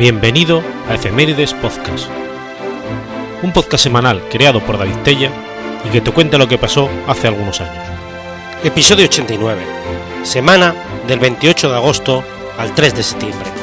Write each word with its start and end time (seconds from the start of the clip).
Bienvenido 0.00 0.62
a 0.88 0.94
Efemérides 0.94 1.52
Podcast, 1.52 2.08
un 3.42 3.52
podcast 3.52 3.84
semanal 3.84 4.26
creado 4.30 4.64
por 4.64 4.78
David 4.78 4.96
Tella 5.04 5.30
y 5.84 5.90
que 5.90 6.00
te 6.00 6.10
cuenta 6.10 6.38
lo 6.38 6.48
que 6.48 6.56
pasó 6.56 6.88
hace 7.06 7.28
algunos 7.28 7.60
años. 7.60 7.84
Episodio 8.64 9.04
89, 9.04 9.60
semana 10.22 10.74
del 11.06 11.18
28 11.18 11.68
de 11.68 11.76
agosto 11.76 12.24
al 12.56 12.74
3 12.74 12.94
de 12.94 13.02
septiembre. 13.02 13.59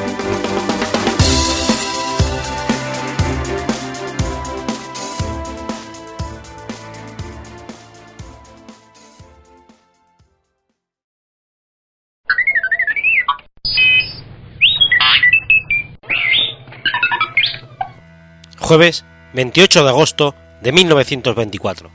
Jueves 18.68 19.06
28 19.32 19.82
de 19.82 19.88
agosto 19.88 20.34
de 20.60 20.72
1924. 20.72 21.90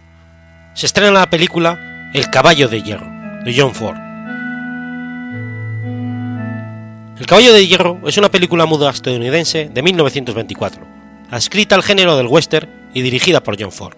Se 0.73 0.87
estrena 0.87 1.11
la 1.11 1.29
película 1.29 2.09
El 2.15 2.31
caballo 2.31 2.67
de 2.67 2.81
hierro, 2.81 3.05
de 3.45 3.53
John 3.55 3.75
Ford. 3.75 3.95
El 7.19 7.27
caballo 7.27 7.53
de 7.53 7.67
hierro 7.67 8.01
es 8.07 8.17
una 8.17 8.31
película 8.31 8.65
muda 8.65 8.89
estadounidense 8.89 9.69
de 9.71 9.83
1924, 9.83 10.83
adscrita 11.29 11.75
al 11.75 11.83
género 11.83 12.17
del 12.17 12.25
western 12.25 12.67
y 12.91 13.03
dirigida 13.03 13.43
por 13.43 13.55
John 13.61 13.71
Ford. 13.71 13.95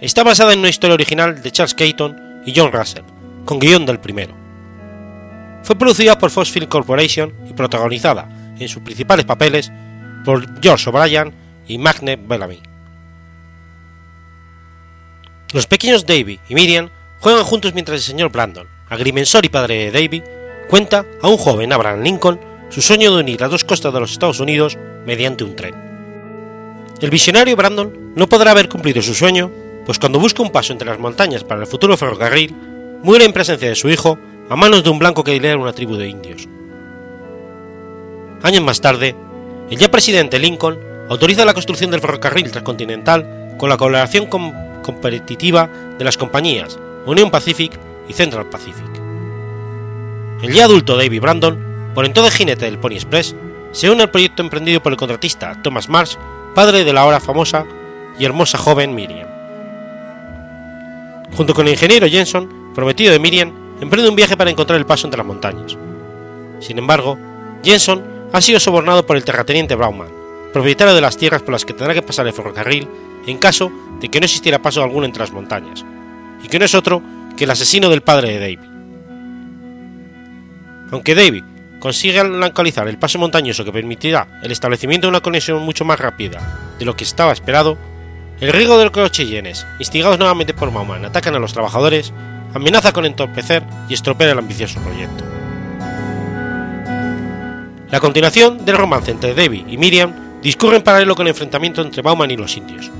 Está 0.00 0.24
basada 0.24 0.54
en 0.54 0.58
una 0.58 0.70
historia 0.70 0.94
original 0.94 1.40
de 1.40 1.52
Charles 1.52 1.74
Keaton 1.74 2.42
y 2.44 2.52
John 2.56 2.72
Russell, 2.72 3.04
con 3.44 3.60
guion 3.60 3.86
del 3.86 4.00
primero. 4.00 4.34
Fue 5.62 5.78
producida 5.78 6.18
por 6.18 6.32
Fox 6.32 6.50
Film 6.50 6.66
Corporation 6.66 7.32
y 7.48 7.52
protagonizada, 7.52 8.28
en 8.58 8.68
sus 8.68 8.82
principales 8.82 9.24
papeles, 9.24 9.70
por 10.24 10.60
George 10.60 10.90
O'Brien 10.90 11.43
y 11.66 11.78
Magne 11.78 12.16
Bellamy. 12.16 12.60
Los 15.52 15.66
pequeños 15.66 16.06
Davy 16.06 16.40
y 16.48 16.54
Miriam 16.54 16.90
juegan 17.20 17.44
juntos 17.44 17.74
mientras 17.74 17.98
el 17.98 18.04
señor 18.04 18.30
Brandon, 18.30 18.66
agrimensor 18.88 19.44
y 19.44 19.48
padre 19.48 19.90
de 19.90 19.90
Davy, 19.92 20.22
cuenta 20.68 21.04
a 21.22 21.28
un 21.28 21.36
joven 21.36 21.72
Abraham 21.72 22.02
Lincoln 22.02 22.40
su 22.70 22.82
sueño 22.82 23.14
de 23.14 23.20
unir 23.20 23.40
las 23.40 23.50
dos 23.50 23.64
costas 23.64 23.92
de 23.92 24.00
los 24.00 24.12
Estados 24.12 24.40
Unidos 24.40 24.76
mediante 25.06 25.44
un 25.44 25.54
tren. 25.54 25.74
El 27.00 27.10
visionario 27.10 27.56
Brandon 27.56 28.12
no 28.16 28.28
podrá 28.28 28.50
haber 28.50 28.68
cumplido 28.68 29.02
su 29.02 29.14
sueño, 29.14 29.50
pues 29.86 29.98
cuando 29.98 30.18
busca 30.18 30.42
un 30.42 30.50
paso 30.50 30.72
entre 30.72 30.88
las 30.88 30.98
montañas 30.98 31.44
para 31.44 31.60
el 31.60 31.66
futuro 31.66 31.96
ferrocarril, 31.96 32.54
muere 33.02 33.24
en 33.24 33.32
presencia 33.32 33.68
de 33.68 33.74
su 33.74 33.88
hijo 33.88 34.18
a 34.48 34.56
manos 34.56 34.82
de 34.82 34.90
un 34.90 34.98
blanco 34.98 35.22
que 35.22 35.32
lidera 35.32 35.56
una 35.56 35.72
tribu 35.72 35.96
de 35.96 36.08
indios. 36.08 36.48
Años 38.42 38.62
más 38.62 38.80
tarde, 38.80 39.14
el 39.70 39.78
ya 39.78 39.90
presidente 39.90 40.38
Lincoln 40.38 40.93
autoriza 41.08 41.44
la 41.44 41.54
construcción 41.54 41.90
del 41.90 42.00
ferrocarril 42.00 42.50
transcontinental 42.50 43.54
con 43.58 43.68
la 43.68 43.76
colaboración 43.76 44.26
competitiva 44.26 45.68
de 45.98 46.04
las 46.04 46.16
compañías 46.16 46.78
Union 47.06 47.30
Pacific 47.30 47.78
y 48.08 48.12
Central 48.12 48.46
Pacific. 48.46 48.84
El 50.42 50.52
ya 50.52 50.64
adulto 50.64 50.96
David 50.96 51.20
Brandon, 51.20 51.92
por 51.94 52.04
entonces 52.04 52.34
jinete 52.34 52.66
del 52.66 52.78
Pony 52.78 52.92
Express, 52.92 53.34
se 53.72 53.90
une 53.90 54.02
al 54.02 54.10
proyecto 54.10 54.42
emprendido 54.42 54.82
por 54.82 54.92
el 54.92 54.98
contratista 54.98 55.60
Thomas 55.62 55.88
Marsh, 55.88 56.16
padre 56.54 56.84
de 56.84 56.92
la 56.92 57.02
ahora 57.02 57.20
famosa 57.20 57.64
y 58.18 58.24
hermosa 58.24 58.58
joven 58.58 58.94
Miriam. 58.94 59.28
Junto 61.36 61.54
con 61.54 61.66
el 61.66 61.72
ingeniero 61.72 62.06
Jenson, 62.06 62.72
prometido 62.74 63.12
de 63.12 63.18
Miriam, 63.18 63.52
emprende 63.80 64.08
un 64.08 64.16
viaje 64.16 64.36
para 64.36 64.50
encontrar 64.50 64.78
el 64.78 64.86
paso 64.86 65.06
entre 65.06 65.18
las 65.18 65.26
montañas. 65.26 65.76
Sin 66.60 66.78
embargo, 66.78 67.18
Jenson 67.64 68.04
ha 68.32 68.40
sido 68.40 68.60
sobornado 68.60 69.04
por 69.04 69.16
el 69.16 69.24
terrateniente 69.24 69.74
Brauman, 69.74 70.23
propietario 70.54 70.94
de 70.94 71.00
las 71.00 71.16
tierras 71.16 71.42
por 71.42 71.50
las 71.52 71.64
que 71.64 71.74
tendrá 71.74 71.94
que 71.94 72.00
pasar 72.00 72.28
el 72.28 72.32
ferrocarril 72.32 72.88
en 73.26 73.38
caso 73.38 73.72
de 74.00 74.08
que 74.08 74.20
no 74.20 74.24
existiera 74.24 74.62
paso 74.62 74.84
alguno 74.84 75.04
entre 75.04 75.20
las 75.20 75.32
montañas, 75.32 75.84
y 76.42 76.48
que 76.48 76.60
no 76.60 76.64
es 76.64 76.76
otro 76.76 77.02
que 77.36 77.42
el 77.42 77.50
asesino 77.50 77.90
del 77.90 78.02
padre 78.02 78.28
de 78.28 78.38
David. 78.38 78.70
Aunque 80.92 81.16
David 81.16 81.42
consigue 81.80 82.22
localizar 82.22 82.86
el 82.86 82.98
paso 82.98 83.18
montañoso 83.18 83.64
que 83.64 83.72
permitirá 83.72 84.40
el 84.44 84.52
establecimiento 84.52 85.08
de 85.08 85.10
una 85.10 85.20
conexión 85.20 85.60
mucho 85.60 85.84
más 85.84 85.98
rápida 85.98 86.74
de 86.78 86.84
lo 86.84 86.94
que 86.94 87.02
estaba 87.02 87.32
esperado, 87.32 87.76
el 88.40 88.52
riesgo 88.52 88.78
de 88.78 88.84
los 88.84 89.10
Cheyennes, 89.10 89.66
instigados 89.80 90.20
nuevamente 90.20 90.54
por 90.54 90.70
Mauman, 90.70 91.04
atacan 91.04 91.34
a 91.34 91.40
los 91.40 91.52
trabajadores, 91.52 92.12
amenaza 92.54 92.92
con 92.92 93.06
entorpecer 93.06 93.64
y 93.88 93.94
estropear 93.94 94.30
el 94.30 94.38
ambicioso 94.38 94.80
proyecto. 94.80 95.24
La 97.90 97.98
continuación 97.98 98.64
del 98.64 98.76
romance 98.76 99.10
entre 99.10 99.34
David 99.34 99.66
y 99.68 99.76
Miriam 99.78 100.23
discurre 100.44 100.76
en 100.76 100.82
paralelo 100.82 101.16
con 101.16 101.26
el 101.26 101.30
enfrentamiento 101.30 101.80
entre 101.80 102.02
Bauman 102.02 102.30
y 102.30 102.36
los 102.36 102.54
indios. 102.56 102.90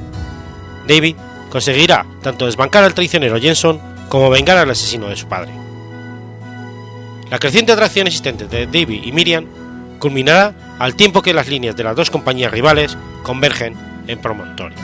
David 0.89 1.15
conseguirá 1.51 2.07
tanto 2.23 2.47
desbancar 2.47 2.83
al 2.83 2.95
traicionero 2.95 3.39
Jenson 3.39 3.79
como 4.09 4.31
vengar 4.31 4.57
al 4.57 4.71
asesino 4.71 5.09
de 5.09 5.17
su 5.17 5.29
padre. 5.29 5.53
La 7.31 7.39
creciente 7.39 7.73
atracción 7.73 8.07
existente 8.07 8.47
de 8.47 8.67
David 8.67 9.03
y 9.05 9.13
Miriam 9.13 9.47
culminará 9.99 10.55
al 10.79 10.97
tiempo 10.97 11.21
que 11.21 11.35
las 11.35 11.49
líneas 11.49 11.77
de 11.77 11.85
las 11.85 11.95
dos 11.95 12.11
compañías 12.11 12.51
rivales 12.51 12.97
convergen 13.23 13.77
en 14.07 14.19
promontorio. 14.19 14.79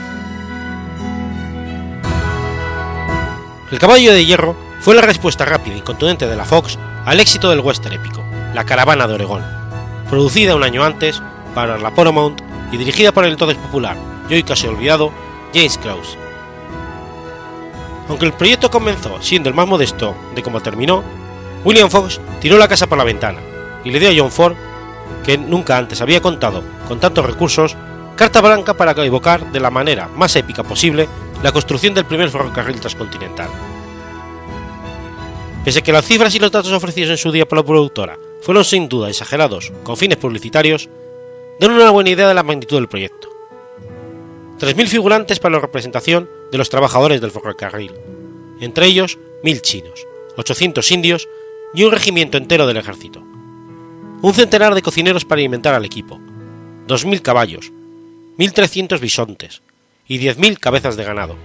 El 3.71 3.79
caballo 3.79 4.13
de 4.13 4.25
hierro 4.25 4.55
fue 4.81 4.93
la 4.93 5.01
respuesta 5.01 5.45
rápida 5.45 5.77
y 5.77 5.81
contundente 5.81 6.27
de 6.27 6.35
la 6.35 6.45
Fox 6.45 6.77
al 7.05 7.19
éxito 7.19 7.49
del 7.49 7.61
western 7.61 7.95
épico, 7.95 8.23
La 8.53 8.65
Caravana 8.65 9.07
de 9.07 9.15
Oregón, 9.15 9.43
producida 10.09 10.55
un 10.55 10.63
año 10.63 10.83
antes 10.83 11.21
para 11.55 11.77
la 11.77 11.95
Paramount 11.95 12.50
y 12.71 12.77
dirigida 12.77 13.11
por 13.11 13.25
el 13.25 13.33
entonces 13.33 13.57
popular 13.57 13.97
y 14.29 14.33
hoy 14.35 14.43
casi 14.43 14.67
olvidado 14.67 15.11
James 15.53 15.77
Krause. 15.77 16.17
Aunque 18.07 18.25
el 18.25 18.33
proyecto 18.33 18.69
comenzó 18.69 19.21
siendo 19.21 19.49
el 19.49 19.55
más 19.55 19.67
modesto 19.67 20.15
de 20.35 20.43
cómo 20.43 20.61
terminó, 20.61 21.03
William 21.63 21.89
Fox 21.89 22.19
tiró 22.39 22.57
la 22.57 22.67
casa 22.67 22.87
por 22.87 22.97
la 22.97 23.03
ventana 23.03 23.39
y 23.83 23.91
le 23.91 23.99
dio 23.99 24.09
a 24.09 24.13
John 24.15 24.31
Ford, 24.31 24.55
que 25.23 25.37
nunca 25.37 25.77
antes 25.77 26.01
había 26.01 26.21
contado 26.21 26.63
con 26.87 26.99
tantos 26.99 27.25
recursos, 27.25 27.77
carta 28.15 28.41
blanca 28.41 28.73
para 28.75 28.91
evocar 29.05 29.51
de 29.51 29.59
la 29.59 29.69
manera 29.69 30.09
más 30.15 30.35
épica 30.35 30.63
posible 30.63 31.07
la 31.43 31.51
construcción 31.51 31.93
del 31.93 32.05
primer 32.05 32.29
ferrocarril 32.29 32.79
transcontinental. 32.79 33.49
Pese 35.63 35.79
a 35.79 35.81
que 35.83 35.91
las 35.91 36.05
cifras 36.05 36.33
y 36.33 36.39
los 36.39 36.51
datos 36.51 36.71
ofrecidos 36.71 37.11
en 37.11 37.17
su 37.17 37.31
día 37.31 37.47
por 37.47 37.59
la 37.59 37.63
productora 37.63 38.17
fueron 38.41 38.65
sin 38.65 38.89
duda 38.89 39.09
exagerados 39.09 39.71
con 39.83 39.95
fines 39.95 40.17
publicitarios, 40.17 40.89
dan 41.61 41.71
una 41.71 41.91
buena 41.91 42.09
idea 42.09 42.27
de 42.27 42.33
la 42.33 42.43
magnitud 42.43 42.75
del 42.75 42.89
proyecto. 42.89 43.29
3.000 44.59 44.87
figurantes 44.87 45.39
para 45.39 45.55
la 45.55 45.61
representación 45.61 46.29
de 46.51 46.57
los 46.57 46.69
trabajadores 46.69 47.21
del 47.21 47.31
ferrocarril, 47.31 47.93
entre 48.59 48.87
ellos 48.87 49.17
1.000 49.43 49.61
chinos, 49.61 50.05
800 50.37 50.91
indios 50.91 51.29
y 51.73 51.83
un 51.83 51.91
regimiento 51.91 52.37
entero 52.37 52.67
del 52.67 52.77
ejército. 52.77 53.21
Un 53.21 54.33
centenar 54.33 54.75
de 54.75 54.81
cocineros 54.81 55.23
para 55.23 55.39
alimentar 55.39 55.73
al 55.73 55.85
equipo, 55.85 56.19
2.000 56.87 57.21
caballos, 57.21 57.71
1.300 58.37 58.99
bisontes 58.99 59.61
y 60.05 60.19
10.000 60.19 60.57
cabezas 60.57 60.97
de 60.97 61.05
ganado. 61.05 61.37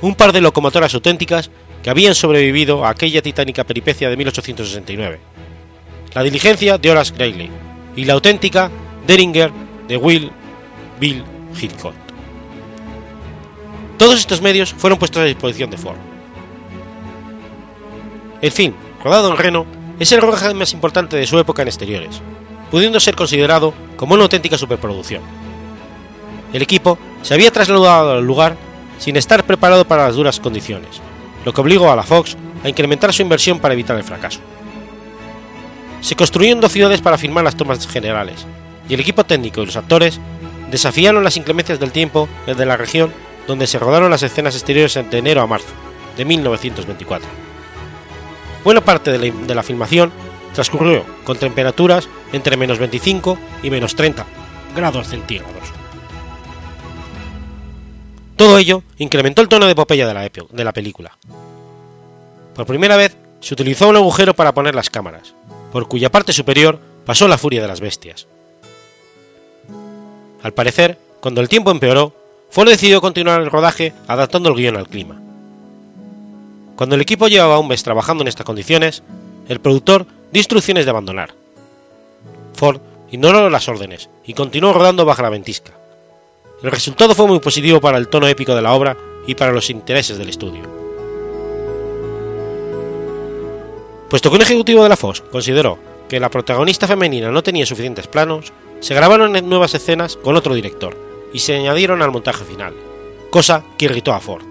Un 0.00 0.14
par 0.14 0.32
de 0.32 0.40
locomotoras 0.40 0.94
auténticas 0.94 1.50
que 1.82 1.90
habían 1.90 2.14
sobrevivido 2.14 2.86
a 2.86 2.90
aquella 2.90 3.20
titánica 3.20 3.64
peripecia 3.64 4.08
de 4.08 4.16
1869 4.16 5.20
la 6.14 6.22
diligencia 6.22 6.78
de 6.78 6.90
Horace 6.90 7.14
Greeley 7.14 7.50
y 7.96 8.04
la 8.04 8.14
auténtica 8.14 8.70
Deringer 9.10 9.50
de 9.88 9.96
Will 9.96 10.30
Bill 11.00 11.24
Hitchcock. 11.60 11.94
Todos 13.98 14.20
estos 14.20 14.40
medios 14.40 14.72
fueron 14.72 15.00
puestos 15.00 15.20
a 15.20 15.24
disposición 15.24 15.68
de 15.68 15.78
Ford. 15.78 15.96
El 18.40 18.52
film, 18.52 18.72
rodado 19.02 19.32
en 19.32 19.36
Reno, 19.36 19.66
es 19.98 20.12
el 20.12 20.20
rodaje 20.20 20.54
más 20.54 20.72
importante 20.74 21.16
de 21.16 21.26
su 21.26 21.36
época 21.40 21.62
en 21.62 21.68
exteriores, 21.68 22.22
pudiendo 22.70 23.00
ser 23.00 23.16
considerado 23.16 23.74
como 23.96 24.14
una 24.14 24.22
auténtica 24.22 24.56
superproducción. 24.56 25.22
El 26.52 26.62
equipo 26.62 26.96
se 27.22 27.34
había 27.34 27.50
trasladado 27.50 28.12
al 28.12 28.24
lugar 28.24 28.56
sin 28.98 29.16
estar 29.16 29.42
preparado 29.42 29.84
para 29.88 30.06
las 30.06 30.14
duras 30.14 30.38
condiciones, 30.38 31.00
lo 31.44 31.52
que 31.52 31.60
obligó 31.60 31.90
a 31.90 31.96
la 31.96 32.04
Fox 32.04 32.36
a 32.62 32.68
incrementar 32.68 33.12
su 33.12 33.22
inversión 33.22 33.58
para 33.58 33.74
evitar 33.74 33.96
el 33.96 34.04
fracaso 34.04 34.38
se 36.00 36.16
construyeron 36.16 36.60
dos 36.60 36.72
ciudades 36.72 37.00
para 37.00 37.18
filmar 37.18 37.44
las 37.44 37.56
tomas 37.56 37.86
generales, 37.86 38.46
y 38.90 38.94
el 38.94 39.00
equipo 39.00 39.24
técnico 39.24 39.62
y 39.62 39.66
los 39.66 39.76
actores 39.76 40.20
desafiaron 40.70 41.24
las 41.24 41.36
inclemencias 41.36 41.78
del 41.78 41.92
tiempo 41.92 42.28
de 42.46 42.66
la 42.66 42.76
región 42.76 43.12
donde 43.46 43.68
se 43.68 43.78
rodaron 43.78 44.10
las 44.10 44.24
escenas 44.24 44.54
exteriores 44.54 44.94
de 44.94 45.18
enero 45.18 45.40
a 45.40 45.46
marzo 45.46 45.72
de 46.16 46.24
1924. 46.24 47.28
Buena 48.64 48.80
parte 48.82 49.16
de 49.16 49.54
la, 49.54 49.62
filmación 49.62 50.12
transcurrió 50.52 51.04
con 51.24 51.38
temperaturas 51.38 52.08
entre 52.32 52.56
menos 52.56 52.78
25 52.78 53.38
y 53.62 53.70
menos 53.70 53.94
30 53.94 54.26
grados 54.74 55.08
centígrados. 55.08 55.54
Todo 58.36 58.58
ello 58.58 58.82
incrementó 58.98 59.40
el 59.40 59.48
tono 59.48 59.66
de 59.66 59.72
epopeya 59.72 60.06
de 60.06 60.14
la, 60.14 60.22
de 60.22 60.64
la 60.64 60.72
película. 60.72 61.16
Por 62.54 62.66
primera 62.66 62.96
vez 62.96 63.16
se 63.40 63.54
utilizó 63.54 63.88
un 63.88 63.96
agujero 63.96 64.34
para 64.34 64.52
poner 64.52 64.74
las 64.74 64.90
cámaras, 64.90 65.34
por 65.70 65.88
cuya 65.88 66.10
parte 66.10 66.32
superior 66.32 66.80
pasó 67.06 67.28
la 67.28 67.38
furia 67.38 67.62
de 67.62 67.68
las 67.68 67.80
bestias. 67.80 68.26
Al 70.42 70.52
parecer, 70.52 70.98
cuando 71.20 71.40
el 71.40 71.48
tiempo 71.48 71.70
empeoró, 71.70 72.14
Ford 72.50 72.68
decidió 72.68 73.00
continuar 73.00 73.40
el 73.40 73.50
rodaje 73.50 73.92
adaptando 74.08 74.48
el 74.48 74.56
guion 74.56 74.76
al 74.76 74.88
clima. 74.88 75.20
Cuando 76.76 76.94
el 76.94 77.02
equipo 77.02 77.28
llevaba 77.28 77.58
un 77.58 77.68
mes 77.68 77.82
trabajando 77.82 78.22
en 78.22 78.28
estas 78.28 78.46
condiciones, 78.46 79.02
el 79.48 79.60
productor 79.60 80.06
dio 80.32 80.40
instrucciones 80.40 80.84
de 80.84 80.90
abandonar. 80.90 81.34
Ford 82.54 82.80
ignoró 83.10 83.50
las 83.50 83.68
órdenes 83.68 84.08
y 84.24 84.34
continuó 84.34 84.72
rodando 84.72 85.04
bajo 85.04 85.22
la 85.22 85.30
ventisca. 85.30 85.72
El 86.62 86.70
resultado 86.70 87.14
fue 87.14 87.26
muy 87.26 87.38
positivo 87.40 87.80
para 87.80 87.98
el 87.98 88.08
tono 88.08 88.26
épico 88.26 88.54
de 88.54 88.62
la 88.62 88.72
obra 88.72 88.96
y 89.26 89.34
para 89.34 89.52
los 89.52 89.70
intereses 89.70 90.18
del 90.18 90.28
estudio. 90.28 90.62
Puesto 94.08 94.30
que 94.30 94.36
un 94.36 94.42
ejecutivo 94.42 94.82
de 94.82 94.88
la 94.88 94.96
Fox 94.96 95.20
consideró 95.20 95.78
que 96.08 96.18
la 96.18 96.30
protagonista 96.30 96.88
femenina 96.88 97.30
no 97.30 97.42
tenía 97.42 97.64
suficientes 97.64 98.08
planos, 98.08 98.52
se 98.80 98.94
grabaron 98.94 99.32
nuevas 99.48 99.74
escenas 99.74 100.16
con 100.16 100.36
otro 100.36 100.54
director 100.54 100.96
y 101.32 101.38
se 101.38 101.54
añadieron 101.54 102.02
al 102.02 102.10
montaje 102.10 102.44
final, 102.44 102.74
cosa 103.30 103.62
que 103.78 103.84
irritó 103.84 104.12
a 104.12 104.20
Ford. 104.20 104.42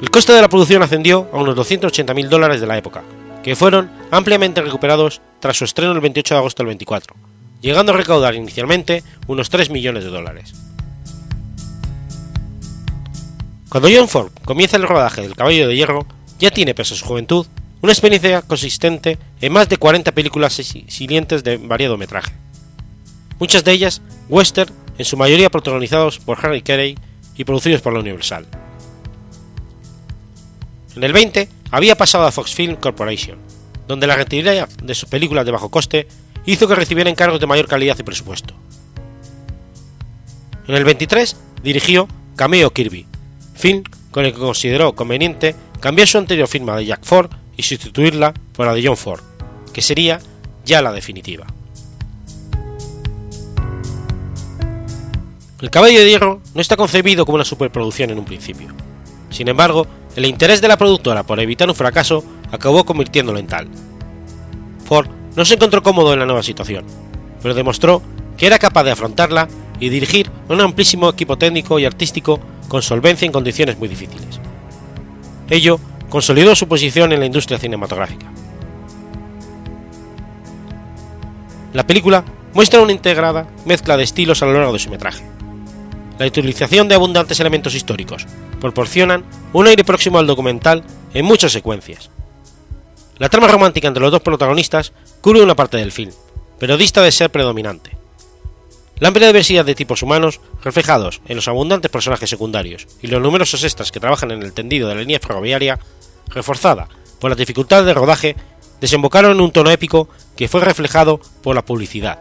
El 0.00 0.10
coste 0.10 0.32
de 0.32 0.40
la 0.40 0.48
producción 0.48 0.82
ascendió 0.82 1.28
a 1.32 1.38
unos 1.38 1.56
280.000 1.56 2.28
dólares 2.28 2.60
de 2.60 2.66
la 2.68 2.78
época, 2.78 3.02
que 3.42 3.56
fueron 3.56 3.90
ampliamente 4.10 4.62
recuperados 4.62 5.20
tras 5.40 5.56
su 5.56 5.64
estreno 5.64 5.92
el 5.92 6.00
28 6.00 6.34
de 6.34 6.38
agosto 6.38 6.62
del 6.62 6.68
24, 6.68 7.16
llegando 7.60 7.92
a 7.92 7.96
recaudar 7.96 8.34
inicialmente 8.34 9.02
unos 9.26 9.50
3 9.50 9.70
millones 9.70 10.04
de 10.04 10.10
dólares. 10.10 10.54
Cuando 13.68 13.88
John 13.92 14.08
Ford 14.08 14.30
comienza 14.44 14.76
el 14.76 14.84
rodaje 14.84 15.22
del 15.22 15.34
Caballo 15.34 15.66
de 15.66 15.76
Hierro, 15.76 16.06
ya 16.38 16.50
tiene, 16.50 16.74
pese 16.74 16.94
a 16.94 16.96
su 16.96 17.04
juventud, 17.04 17.46
una 17.80 17.92
experiencia 17.92 18.42
consistente 18.42 19.18
en 19.40 19.52
más 19.52 19.68
de 19.68 19.76
40 19.76 20.12
películas 20.12 20.54
silientes 20.54 21.44
de 21.44 21.56
variado 21.58 21.96
metraje. 21.96 22.32
Muchas 23.38 23.64
de 23.64 23.72
ellas 23.72 24.02
western, 24.28 24.72
en 24.98 25.04
su 25.04 25.16
mayoría 25.16 25.50
protagonizados 25.50 26.18
por 26.18 26.44
Harry 26.44 26.62
Carey 26.62 26.96
y 27.36 27.44
producidos 27.44 27.80
por 27.80 27.92
la 27.92 28.00
Universal. 28.00 28.46
En 30.96 31.04
el 31.04 31.12
20 31.12 31.48
había 31.70 31.96
pasado 31.96 32.26
a 32.26 32.32
Fox 32.32 32.54
Film 32.54 32.76
Corporation, 32.76 33.38
donde 33.86 34.08
la 34.08 34.16
rentabilidad 34.16 34.68
de 34.68 34.94
sus 34.94 35.08
películas 35.08 35.46
de 35.46 35.52
bajo 35.52 35.70
coste 35.70 36.08
hizo 36.46 36.66
que 36.66 36.74
recibiera 36.74 37.10
encargos 37.10 37.38
de 37.38 37.46
mayor 37.46 37.68
calidad 37.68 37.96
y 37.98 38.02
presupuesto. 38.02 38.54
En 40.66 40.74
el 40.74 40.84
23 40.84 41.36
dirigió 41.62 42.08
Cameo 42.34 42.72
Kirby, 42.72 43.06
film 43.54 43.84
con 44.10 44.24
el 44.24 44.32
que 44.32 44.40
consideró 44.40 44.94
conveniente 44.94 45.54
cambiar 45.80 46.08
su 46.08 46.18
anterior 46.18 46.48
firma 46.48 46.76
de 46.76 46.86
Jack 46.86 47.04
Ford 47.04 47.30
y 47.58 47.64
sustituirla 47.64 48.32
por 48.54 48.66
la 48.66 48.72
de 48.72 48.86
John 48.86 48.96
Ford, 48.96 49.20
que 49.74 49.82
sería 49.82 50.20
ya 50.64 50.80
la 50.80 50.92
definitiva. 50.92 51.44
El 55.60 55.70
Caballo 55.70 55.98
de 55.98 56.08
Hierro 56.08 56.40
no 56.54 56.60
está 56.60 56.76
concebido 56.76 57.26
como 57.26 57.34
una 57.34 57.44
superproducción 57.44 58.10
en 58.10 58.18
un 58.20 58.24
principio. 58.24 58.68
Sin 59.28 59.48
embargo, 59.48 59.88
el 60.14 60.24
interés 60.24 60.60
de 60.60 60.68
la 60.68 60.78
productora 60.78 61.24
por 61.24 61.40
evitar 61.40 61.68
un 61.68 61.74
fracaso 61.74 62.24
acabó 62.52 62.84
convirtiéndolo 62.84 63.40
en 63.40 63.48
tal. 63.48 63.68
Ford 64.86 65.08
no 65.34 65.44
se 65.44 65.54
encontró 65.54 65.82
cómodo 65.82 66.12
en 66.12 66.20
la 66.20 66.26
nueva 66.26 66.44
situación, 66.44 66.84
pero 67.42 67.54
demostró 67.54 68.00
que 68.36 68.46
era 68.46 68.60
capaz 68.60 68.84
de 68.84 68.92
afrontarla 68.92 69.48
y 69.80 69.88
dirigir 69.88 70.30
un 70.48 70.60
amplísimo 70.60 71.08
equipo 71.08 71.36
técnico 71.36 71.80
y 71.80 71.84
artístico 71.84 72.38
con 72.68 72.82
solvencia 72.82 73.26
en 73.26 73.32
condiciones 73.32 73.78
muy 73.78 73.88
difíciles. 73.88 74.40
Ello 75.50 75.80
consolidó 76.08 76.54
su 76.54 76.68
posición 76.68 77.12
en 77.12 77.20
la 77.20 77.26
industria 77.26 77.58
cinematográfica. 77.58 78.26
La 81.72 81.86
película 81.86 82.24
muestra 82.54 82.80
una 82.80 82.92
integrada 82.92 83.46
mezcla 83.66 83.96
de 83.96 84.04
estilos 84.04 84.42
a 84.42 84.46
lo 84.46 84.54
largo 84.54 84.72
de 84.72 84.78
su 84.78 84.90
metraje. 84.90 85.22
La 86.18 86.26
utilización 86.26 86.88
de 86.88 86.94
abundantes 86.94 87.38
elementos 87.38 87.74
históricos 87.74 88.26
proporcionan 88.60 89.24
un 89.52 89.66
aire 89.66 89.84
próximo 89.84 90.18
al 90.18 90.26
documental 90.26 90.82
en 91.14 91.24
muchas 91.24 91.52
secuencias. 91.52 92.10
La 93.18 93.28
trama 93.28 93.48
romántica 93.48 93.88
entre 93.88 94.02
los 94.02 94.10
dos 94.10 94.22
protagonistas 94.22 94.92
cubre 95.20 95.42
una 95.42 95.54
parte 95.54 95.76
del 95.76 95.92
film, 95.92 96.12
pero 96.58 96.76
dista 96.76 97.02
de 97.02 97.12
ser 97.12 97.30
predominante. 97.30 97.97
La 99.00 99.08
amplia 99.08 99.28
diversidad 99.28 99.64
de 99.64 99.76
tipos 99.76 100.02
humanos, 100.02 100.40
reflejados 100.64 101.20
en 101.28 101.36
los 101.36 101.46
abundantes 101.46 101.90
personajes 101.90 102.28
secundarios 102.28 102.88
y 103.00 103.06
los 103.06 103.22
numerosos 103.22 103.62
extras 103.62 103.92
que 103.92 104.00
trabajan 104.00 104.32
en 104.32 104.42
el 104.42 104.52
tendido 104.52 104.88
de 104.88 104.96
la 104.96 105.00
línea 105.02 105.20
ferroviaria, 105.20 105.78
reforzada 106.26 106.88
por 107.20 107.30
las 107.30 107.38
dificultades 107.38 107.86
de 107.86 107.94
rodaje, 107.94 108.36
desembocaron 108.80 109.32
en 109.32 109.40
un 109.40 109.52
tono 109.52 109.70
épico 109.70 110.08
que 110.36 110.48
fue 110.48 110.62
reflejado 110.62 111.20
por 111.42 111.54
la 111.54 111.64
publicidad 111.64 112.18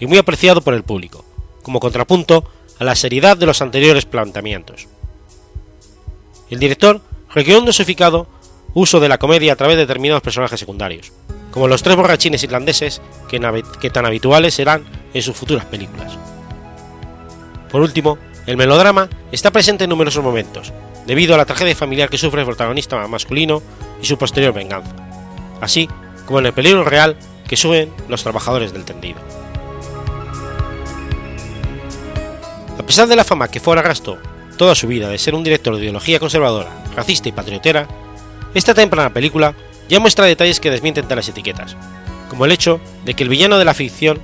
y 0.00 0.06
muy 0.06 0.18
apreciado 0.18 0.62
por 0.62 0.74
el 0.74 0.82
público, 0.82 1.24
como 1.62 1.80
contrapunto 1.80 2.50
a 2.78 2.84
la 2.84 2.96
seriedad 2.96 3.36
de 3.36 3.46
los 3.46 3.62
anteriores 3.62 4.04
planteamientos. 4.04 4.88
El 6.50 6.58
director 6.58 7.00
requirió 7.32 7.60
un 7.60 7.66
dosificado 7.66 8.26
uso 8.74 8.98
de 8.98 9.08
la 9.08 9.18
comedia 9.18 9.52
a 9.52 9.56
través 9.56 9.76
de 9.76 9.86
determinados 9.86 10.22
personajes 10.22 10.58
secundarios, 10.58 11.12
como 11.52 11.68
los 11.68 11.82
tres 11.82 11.96
borrachines 11.96 12.42
irlandeses 12.42 13.00
que, 13.28 13.40
que 13.80 13.90
tan 13.90 14.06
habituales 14.06 14.54
serán 14.54 14.84
en 15.16 15.22
sus 15.22 15.36
futuras 15.36 15.64
películas. 15.64 16.16
Por 17.70 17.80
último, 17.80 18.18
el 18.46 18.56
melodrama 18.56 19.08
está 19.32 19.50
presente 19.50 19.84
en 19.84 19.90
numerosos 19.90 20.22
momentos, 20.22 20.72
debido 21.06 21.34
a 21.34 21.38
la 21.38 21.46
tragedia 21.46 21.74
familiar 21.74 22.08
que 22.08 22.18
sufre 22.18 22.40
el 22.40 22.46
protagonista 22.46 23.06
masculino 23.08 23.62
y 24.00 24.06
su 24.06 24.18
posterior 24.18 24.52
venganza, 24.52 24.94
así 25.60 25.88
como 26.26 26.38
en 26.38 26.46
el 26.46 26.52
peligro 26.52 26.84
real 26.84 27.16
que 27.48 27.56
suben 27.56 27.92
los 28.08 28.22
trabajadores 28.22 28.72
del 28.72 28.84
tendido. 28.84 29.18
A 32.78 32.82
pesar 32.84 33.08
de 33.08 33.16
la 33.16 33.24
fama 33.24 33.48
que 33.48 33.60
fuera 33.60 33.80
arrastró 33.80 34.18
toda 34.56 34.74
su 34.74 34.86
vida 34.86 35.08
de 35.08 35.18
ser 35.18 35.34
un 35.34 35.44
director 35.44 35.74
de 35.74 35.82
ideología 35.82 36.20
conservadora, 36.20 36.70
racista 36.94 37.28
y 37.28 37.32
patriotera, 37.32 37.88
esta 38.54 38.74
temprana 38.74 39.12
película 39.12 39.54
ya 39.88 40.00
muestra 40.00 40.24
detalles 40.24 40.60
que 40.60 40.70
desmienten 40.70 41.08
tales 41.08 41.28
etiquetas, 41.28 41.76
como 42.28 42.44
el 42.44 42.52
hecho 42.52 42.80
de 43.04 43.14
que 43.14 43.22
el 43.22 43.28
villano 43.28 43.58
de 43.58 43.64
la 43.64 43.74
ficción 43.74 44.20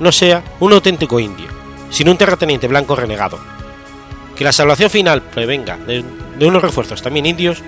no 0.00 0.12
sea 0.12 0.42
un 0.60 0.72
auténtico 0.72 1.20
indio, 1.20 1.48
sino 1.90 2.10
un 2.10 2.18
terrateniente 2.18 2.68
blanco 2.68 2.96
renegado, 2.96 3.38
que 4.36 4.44
la 4.44 4.52
salvación 4.52 4.90
final 4.90 5.22
prevenga 5.22 5.76
de, 5.76 6.04
unos 6.40 6.62
refuerzos 6.62 7.02
también 7.02 7.26
indios, 7.26 7.62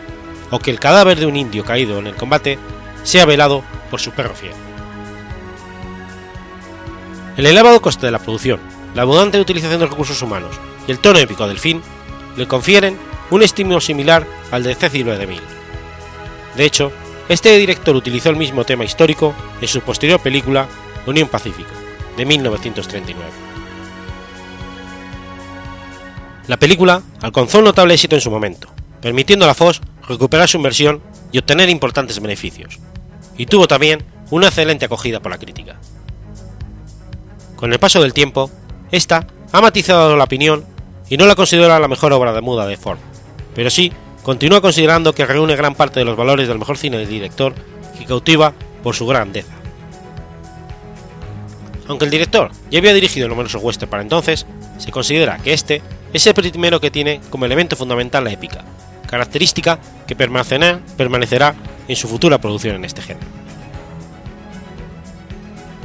o 0.51 0.59
que 0.59 0.71
el 0.71 0.81
cadáver 0.81 1.19
de 1.19 1.27
un 1.27 1.37
indio 1.37 1.65
caído 1.65 1.99
en 1.99 2.07
el 2.07 2.17
combate 2.17 2.59
sea 3.03 3.25
velado 3.25 3.63
por 3.91 4.01
su 4.01 4.13
perro 4.13 4.35
fiel. 4.35 4.53
El 7.37 7.47
elevado 7.47 7.81
coste 7.81 8.07
de 8.07 8.13
la 8.13 8.19
producción, 8.19 8.61
la 8.95 9.03
abundante 9.03 9.41
utilización 9.41 9.81
de 9.81 9.87
recursos 9.87 10.23
humanos 10.23 10.55
y 10.87 10.93
el 10.93 10.99
tono 10.99 11.19
épico 11.19 11.49
del 11.49 11.59
fin 11.59 11.83
le 12.37 12.47
confieren 12.47 12.97
un 13.31 13.43
estímulo 13.43 13.81
similar 13.81 14.27
al 14.51 14.63
de 14.63 14.75
Cecil 14.75 15.07
de 15.07 15.27
Mil. 15.27 15.41
De 16.57 16.65
hecho, 16.65 16.93
este 17.29 17.57
director 17.57 17.97
utilizó 17.97 18.31
el 18.31 18.37
mismo 18.37 18.65
tema 18.65 18.85
histórico 18.85 19.35
en 19.61 19.69
su 19.69 19.81
posterior 19.81 20.21
película 20.21 20.69
Unión 21.07 21.29
Pacífico, 21.29 21.71
de 22.17 22.25
1939. 22.25 23.31
La 26.47 26.59
película 26.59 27.03
alcanzó 27.23 27.59
un 27.59 27.65
notable 27.65 27.95
éxito 27.95 28.17
en 28.17 28.21
su 28.21 28.31
momento, 28.31 28.69
permitiendo 29.01 29.45
a 29.45 29.49
la 29.49 29.55
Fox 29.55 29.81
recuperar 30.07 30.49
su 30.49 30.59
inversión 30.59 31.03
y 31.33 31.39
obtener 31.39 31.71
importantes 31.71 32.21
beneficios, 32.21 32.79
y 33.39 33.47
tuvo 33.47 33.67
también 33.67 34.05
una 34.31 34.49
excelente 34.49 34.85
acogida 34.85 35.21
por 35.21 35.33
la 35.33 35.39
crítica. 35.39 35.77
Con 37.57 37.73
el 37.73 37.79
paso 37.79 38.03
del 38.03 38.13
tiempo, 38.13 38.51
esta 38.91 39.27
ha 39.53 39.61
matizado 39.61 40.17
la 40.17 40.25
opinión 40.25 40.65
y 41.09 41.17
no 41.17 41.27
la 41.27 41.35
considera 41.35 41.79
la 41.79 41.89
mejor 41.89 42.13
obra 42.13 42.33
de 42.33 42.43
muda 42.43 42.67
de 42.67 42.77
Ford, 42.77 42.99
pero 43.55 43.71
sí 43.71 43.93
continúa 44.23 44.61
considerando 44.61 45.15
que 45.15 45.27
reúne 45.27 45.57
gran 45.57 45.75
parte 45.75 46.01
de 46.01 46.05
los 46.05 46.17
valores 46.17 46.49
del 46.49 46.59
mejor 46.59 46.77
cine 46.77 46.99
del 46.99 47.09
director 47.09 47.55
que 47.99 48.05
cautiva 48.05 48.53
por 48.83 48.95
su 48.95 49.07
grandeza. 49.07 49.64
Aunque 51.89 52.07
el 52.07 52.11
director 52.11 52.51
ya 52.71 52.79
había 52.79 52.95
dirigido 52.95 53.29
numerosos 53.29 53.63
western 53.63 53.91
para 53.91 54.03
entonces, 54.03 54.47
se 54.79 54.91
considera 54.91 55.39
que 55.39 55.53
este 55.53 55.83
es 56.13 56.27
el 56.27 56.35
primero 56.35 56.81
que 56.81 56.91
tiene 56.91 57.21
como 57.31 57.45
elemento 57.45 57.77
fundamental 57.77 58.25
la 58.25 58.33
épica, 58.33 58.65
característica 59.07 59.79
que 60.07 60.17
permanecerá, 60.17 60.81
permanecerá 60.97 61.55
en 61.89 61.97
su 61.97 62.09
futura 62.09 62.39
producción 62.39 62.77
en 62.77 62.85
este 62.85 63.03
género. 63.03 63.27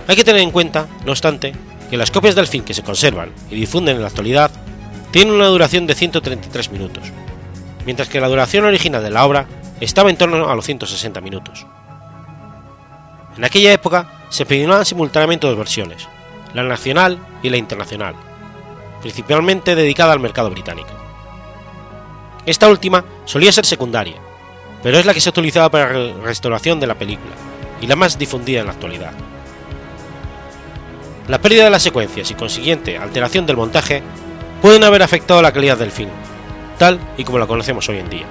Hay 0.07 0.15
que 0.15 0.23
tener 0.23 0.41
en 0.41 0.51
cuenta, 0.51 0.87
no 1.05 1.11
obstante, 1.11 1.53
que 1.89 1.97
las 1.97 2.11
copias 2.11 2.35
del 2.35 2.47
film 2.47 2.63
que 2.63 2.73
se 2.73 2.83
conservan 2.83 3.31
y 3.49 3.55
difunden 3.55 3.97
en 3.97 4.01
la 4.01 4.07
actualidad 4.07 4.51
tienen 5.11 5.33
una 5.33 5.47
duración 5.47 5.87
de 5.87 5.95
133 5.95 6.71
minutos, 6.71 7.11
mientras 7.85 8.07
que 8.07 8.21
la 8.21 8.27
duración 8.27 8.65
original 8.65 9.03
de 9.03 9.09
la 9.09 9.25
obra 9.25 9.47
estaba 9.79 10.09
en 10.09 10.17
torno 10.17 10.49
a 10.49 10.55
los 10.55 10.65
160 10.65 11.21
minutos. 11.21 11.65
En 13.37 13.43
aquella 13.43 13.73
época 13.73 14.18
se 14.29 14.45
filmaban 14.45 14.85
simultáneamente 14.85 15.47
dos 15.47 15.57
versiones, 15.57 16.07
la 16.53 16.63
nacional 16.63 17.19
y 17.43 17.49
la 17.49 17.57
internacional, 17.57 18.15
principalmente 19.01 19.75
dedicada 19.75 20.13
al 20.13 20.19
mercado 20.19 20.49
británico. 20.49 20.89
Esta 22.45 22.69
última 22.69 23.03
solía 23.25 23.51
ser 23.51 23.65
secundaria, 23.65 24.15
pero 24.81 24.97
es 24.97 25.05
la 25.05 25.13
que 25.13 25.21
se 25.21 25.29
utilizaba 25.29 25.69
para 25.69 25.93
la 25.93 26.13
restauración 26.23 26.79
de 26.79 26.87
la 26.87 26.95
película 26.95 27.33
y 27.81 27.87
la 27.87 27.95
más 27.95 28.17
difundida 28.17 28.61
en 28.61 28.67
la 28.67 28.73
actualidad. 28.73 29.11
la 31.27 31.39
pérdida 31.39 31.65
de 31.65 31.69
las 31.69 31.83
secuencias 31.83 32.31
y 32.31 32.33
consiguiente 32.33 32.97
alteración 32.97 33.45
del 33.45 33.55
montaje 33.55 34.01
pueden 34.63 34.83
haber 34.83 35.03
afectado 35.03 35.43
la 35.43 35.51
calidad 35.51 35.77
del 35.77 35.91
film, 35.91 36.09
tal 36.79 36.99
y 37.17 37.23
como 37.23 37.37
la 37.37 37.45
conocemos 37.45 37.87
hoy 37.87 37.99
en 37.99 38.09
día. 38.09 38.25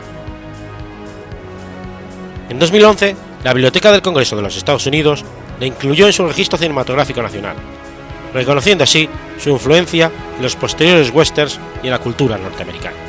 En 2.49 2.59
2011, 2.59 3.14
la 3.45 3.52
Biblioteca 3.52 3.93
del 3.93 4.02
Congreso 4.02 4.35
de 4.35 4.43
los 4.43 4.57
Estados 4.57 4.87
Unidos 4.87 5.25
la 5.60 5.66
incluyó 5.66 6.06
en 6.06 6.12
su 6.12 6.26
registro 6.26 6.58
cinematográfico 6.58 7.22
nacional, 7.22 7.56
reconociendo 8.32 8.84
así 8.84 9.08
su 9.38 9.50
influencia 9.50 10.10
en 10.36 10.42
los 10.42 10.56
posteriores 10.56 11.10
westerns 11.10 11.58
y 11.82 11.86
en 11.86 11.92
la 11.92 11.98
cultura 11.98 12.38
norteamericana. 12.38 13.07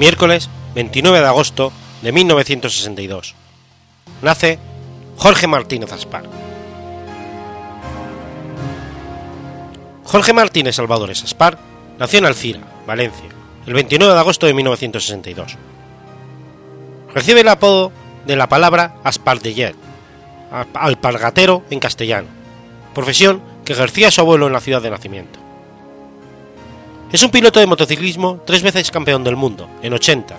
Miércoles 0.00 0.48
29 0.74 1.20
de 1.20 1.26
agosto 1.26 1.72
de 2.00 2.10
1962. 2.10 3.34
Nace 4.22 4.58
Jorge 5.18 5.46
Martínez 5.46 5.92
Aspar. 5.92 6.24
Jorge 10.04 10.32
Martínez 10.32 10.76
Salvadores 10.76 11.22
Aspar 11.22 11.58
nació 11.98 12.20
en 12.20 12.24
Alcira, 12.24 12.60
Valencia, 12.86 13.28
el 13.66 13.74
29 13.74 14.14
de 14.14 14.18
agosto 14.18 14.46
de 14.46 14.54
1962. 14.54 15.58
Recibe 17.12 17.42
el 17.42 17.48
apodo 17.48 17.92
de 18.24 18.36
la 18.36 18.48
palabra 18.48 18.94
Aspardeller, 19.04 19.74
alpargatero 20.72 21.62
en 21.68 21.78
castellano, 21.78 22.28
profesión 22.94 23.42
que 23.66 23.74
ejercía 23.74 24.10
su 24.10 24.22
abuelo 24.22 24.46
en 24.46 24.54
la 24.54 24.60
ciudad 24.60 24.80
de 24.80 24.90
nacimiento. 24.90 25.49
Es 27.12 27.24
un 27.24 27.30
piloto 27.32 27.58
de 27.58 27.66
motociclismo 27.66 28.40
tres 28.46 28.62
veces 28.62 28.92
campeón 28.92 29.24
del 29.24 29.34
mundo, 29.34 29.68
en 29.82 29.92
80 29.92 30.36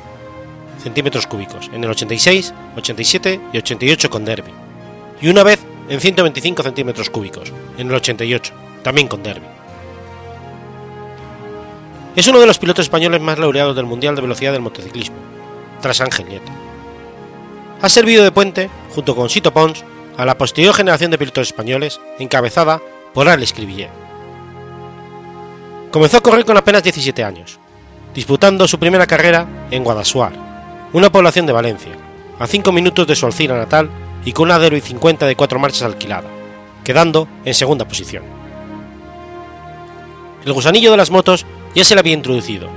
centímetros 0.82 1.28
cúbicos, 1.28 1.70
en 1.74 1.84
el 1.84 1.90
86, 1.90 2.54
87 2.78 3.42
y 3.52 3.58
88 3.58 4.10
con 4.10 4.24
Derby, 4.24 4.52
y 5.22 5.28
una 5.28 5.44
vez 5.44 5.60
en 5.90 6.00
125 6.00 6.64
centímetros 6.64 7.10
cúbicos, 7.10 7.52
en 7.78 7.90
el 7.90 7.96
88, 7.96 8.54
también 8.84 9.10
con 9.10 9.22
Derby. 9.22 9.46
Es 12.16 12.28
uno 12.30 12.40
de 12.40 12.48
los 12.48 12.58
pilotos 12.58 12.86
españoles 12.86 13.20
más 13.20 13.38
laureados 13.38 13.76
del 13.76 13.86
Mundial 13.86 14.16
de 14.16 14.22
Velocidad 14.22 14.54
del 14.54 14.62
Motociclismo, 14.62 15.18
tras 15.82 16.00
Ángel 16.00 16.30
Nieto. 16.30 16.52
Ha 17.82 17.90
servido 17.90 18.24
de 18.24 18.32
puente, 18.32 18.70
junto 18.96 19.14
con 19.14 19.30
Sito 19.30 19.54
Pons, 19.54 19.84
a 20.16 20.26
la 20.26 20.38
posterior 20.38 20.74
generación 20.74 21.12
de 21.12 21.18
pilotos 21.18 21.48
españoles, 21.48 22.00
encabezada 22.18 22.82
por 23.14 23.28
Alex 23.28 23.52
Cribillet. 23.52 24.01
Comenzó 25.92 26.18
a 26.18 26.22
correr 26.22 26.46
con 26.46 26.56
apenas 26.56 26.84
17 26.84 27.22
años, 27.22 27.60
disputando 28.14 28.66
su 28.66 28.80
primera 28.80 29.06
carrera 29.06 29.68
en 29.72 29.84
Guadasuar, 29.84 30.32
una 30.94 31.12
población 31.12 31.46
de 31.46 31.52
Valencia, 31.52 31.92
a 32.40 32.48
5 32.48 32.72
minutos 32.72 33.06
de 33.08 33.16
su 33.16 33.26
Alcira 33.26 33.58
natal 33.58 33.90
y 34.24 34.32
con 34.32 34.46
una 34.46 34.58
Derby 34.58 34.80
50 34.80 35.26
de 35.26 35.36
4 35.36 35.60
marchas 35.60 35.82
alquilada, 35.82 36.30
quedando 36.86 37.28
en 37.44 37.54
segunda 37.54 37.86
posición. 37.86 38.24
El 40.46 40.54
gusanillo 40.54 40.92
de 40.92 40.98
las 40.98 41.12
motos 41.12 41.46
ya 41.76 41.84
se 41.84 41.94
le 41.94 42.00
había 42.00 42.14
introducido 42.14 42.70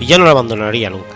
y 0.00 0.06
ya 0.06 0.16
no 0.16 0.24
lo 0.24 0.30
abandonaría 0.30 0.88
nunca. 0.88 1.14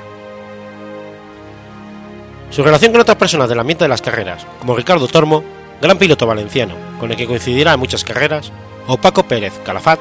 Su 2.51 2.63
relación 2.63 2.93
con 2.93 3.01
otras 3.01 3.17
personas 3.17 3.49
del 3.49 3.59
ambiente 3.59 3.85
de 3.85 3.89
las 3.89 4.03
carreras, 4.03 4.47
como 4.61 4.77
Ricardo 4.77 5.09
Tormo, 5.09 5.43
gran 5.81 5.97
piloto 5.97 6.27
valenciano, 6.27 6.75
con 7.01 7.11
el 7.11 7.17
que 7.17 7.27
coincidirá 7.27 7.73
en 7.73 7.81
muchas 7.81 8.05
carreras, 8.05 8.53
o 8.87 8.99
Paco 8.99 9.23
Pérez 9.23 9.55
Calafat, 9.65 10.01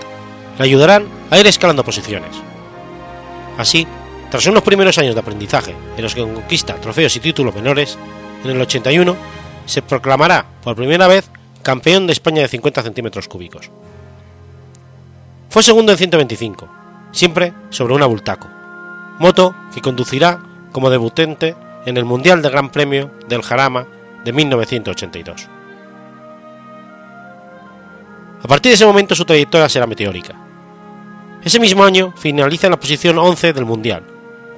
le 0.57 0.63
ayudarán 0.63 1.07
a 1.29 1.37
ir 1.37 1.47
escalando 1.47 1.83
posiciones. 1.83 2.35
Así, 3.57 3.87
tras 4.29 4.45
unos 4.47 4.63
primeros 4.63 4.97
años 4.97 5.15
de 5.15 5.21
aprendizaje 5.21 5.75
en 5.95 6.03
los 6.03 6.15
que 6.15 6.21
conquista 6.21 6.75
trofeos 6.75 7.15
y 7.15 7.19
títulos 7.19 7.55
menores, 7.55 7.97
en 8.43 8.51
el 8.51 8.61
81 8.61 9.15
se 9.65 9.81
proclamará 9.81 10.45
por 10.63 10.75
primera 10.75 11.07
vez 11.07 11.29
campeón 11.63 12.05
de 12.05 12.13
España 12.13 12.41
de 12.41 12.47
50 12.47 12.83
centímetros 12.83 13.27
cúbicos. 13.27 13.71
Fue 15.49 15.63
segundo 15.63 15.91
en 15.91 15.97
125, 15.97 16.69
siempre 17.11 17.53
sobre 17.69 17.93
una 17.93 18.05
Bultaco, 18.05 18.49
moto 19.19 19.55
que 19.73 19.81
conducirá 19.81 20.41
como 20.71 20.89
debutante 20.89 21.55
en 21.85 21.97
el 21.97 22.05
Mundial 22.05 22.41
de 22.41 22.49
Gran 22.49 22.69
Premio 22.69 23.11
del 23.27 23.41
Jarama 23.41 23.87
de 24.23 24.33
1982. 24.33 25.47
A 28.43 28.47
partir 28.47 28.71
de 28.71 28.75
ese 28.75 28.85
momento 28.85 29.15
su 29.15 29.25
trayectoria 29.25 29.69
será 29.69 29.87
meteórica. 29.87 30.44
Ese 31.45 31.59
mismo 31.59 31.83
año 31.83 32.11
finaliza 32.17 32.65
en 32.65 32.71
la 32.71 32.79
posición 32.79 33.19
11 33.19 33.53
del 33.53 33.65
Mundial, 33.65 34.03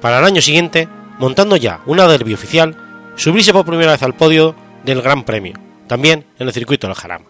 para 0.00 0.20
el 0.20 0.24
año 0.24 0.40
siguiente, 0.40 0.88
montando 1.18 1.54
ya 1.54 1.80
una 1.84 2.08
derby 2.08 2.32
oficial, 2.32 2.74
subirse 3.14 3.52
por 3.52 3.66
primera 3.66 3.92
vez 3.92 4.02
al 4.02 4.14
podio 4.14 4.54
del 4.84 5.02
Gran 5.02 5.22
Premio, 5.24 5.52
también 5.86 6.24
en 6.38 6.46
el 6.46 6.54
circuito 6.54 6.86
del 6.86 6.96
Jarama. 6.96 7.26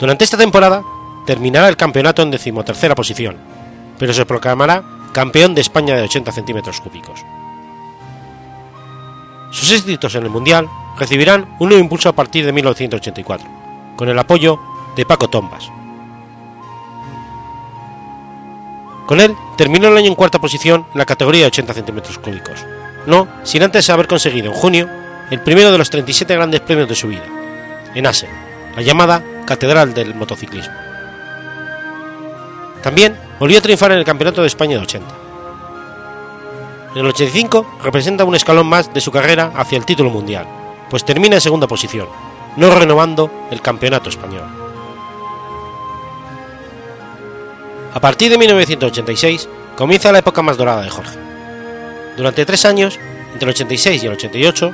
Durante 0.00 0.24
esta 0.24 0.36
temporada 0.36 0.82
terminará 1.26 1.68
el 1.68 1.76
campeonato 1.76 2.22
en 2.22 2.32
decimotercera 2.32 2.96
posición, 2.96 3.36
pero 4.00 4.12
se 4.12 4.26
proclamará 4.26 4.82
campeón 5.12 5.54
de 5.54 5.60
España 5.60 5.94
de 5.94 6.02
80 6.02 6.32
centímetros 6.32 6.80
cúbicos. 6.80 7.20
Sus 9.52 9.70
éxitos 9.70 10.12
en 10.16 10.24
el 10.24 10.30
Mundial 10.30 10.68
recibirán 10.98 11.54
un 11.60 11.68
nuevo 11.68 11.84
impulso 11.84 12.08
a 12.08 12.14
partir 12.14 12.44
de 12.44 12.52
1984, 12.52 13.48
con 13.94 14.08
el 14.08 14.18
apoyo 14.18 14.58
de 14.96 15.06
Paco 15.06 15.30
Tombas. 15.30 15.70
Con 19.08 19.20
él 19.20 19.34
terminó 19.56 19.88
el 19.88 19.96
año 19.96 20.08
en 20.08 20.14
cuarta 20.14 20.38
posición 20.38 20.84
en 20.92 20.98
la 20.98 21.06
categoría 21.06 21.40
de 21.40 21.46
80 21.46 21.72
centímetros 21.72 22.18
cúbicos, 22.18 22.66
no 23.06 23.26
sin 23.42 23.62
antes 23.62 23.88
haber 23.88 24.06
conseguido 24.06 24.52
en 24.52 24.52
junio 24.52 24.86
el 25.30 25.40
primero 25.40 25.72
de 25.72 25.78
los 25.78 25.88
37 25.88 26.34
grandes 26.34 26.60
premios 26.60 26.90
de 26.90 26.94
su 26.94 27.08
vida, 27.08 27.24
en 27.94 28.06
Assen, 28.06 28.28
la 28.76 28.82
llamada 28.82 29.24
Catedral 29.46 29.94
del 29.94 30.14
Motociclismo. 30.14 30.74
También 32.82 33.18
volvió 33.40 33.56
a 33.56 33.62
triunfar 33.62 33.92
en 33.92 33.98
el 33.98 34.04
Campeonato 34.04 34.42
de 34.42 34.46
España 34.46 34.76
de 34.76 34.82
80. 34.82 35.14
En 36.92 36.98
el 36.98 37.06
85 37.06 37.78
representa 37.82 38.24
un 38.24 38.34
escalón 38.34 38.66
más 38.66 38.92
de 38.92 39.00
su 39.00 39.10
carrera 39.10 39.52
hacia 39.56 39.78
el 39.78 39.86
título 39.86 40.10
mundial, 40.10 40.46
pues 40.90 41.06
termina 41.06 41.36
en 41.36 41.40
segunda 41.40 41.66
posición, 41.66 42.08
no 42.58 42.78
renovando 42.78 43.30
el 43.50 43.62
Campeonato 43.62 44.10
Español. 44.10 44.67
A 47.98 48.00
partir 48.00 48.30
de 48.30 48.38
1986 48.38 49.48
comienza 49.74 50.12
la 50.12 50.20
época 50.20 50.40
más 50.40 50.56
dorada 50.56 50.82
de 50.82 50.88
Jorge. 50.88 51.18
Durante 52.16 52.46
tres 52.46 52.64
años, 52.64 52.96
entre 53.32 53.46
el 53.46 53.54
86 53.54 54.00
y 54.00 54.06
el 54.06 54.12
88, 54.12 54.72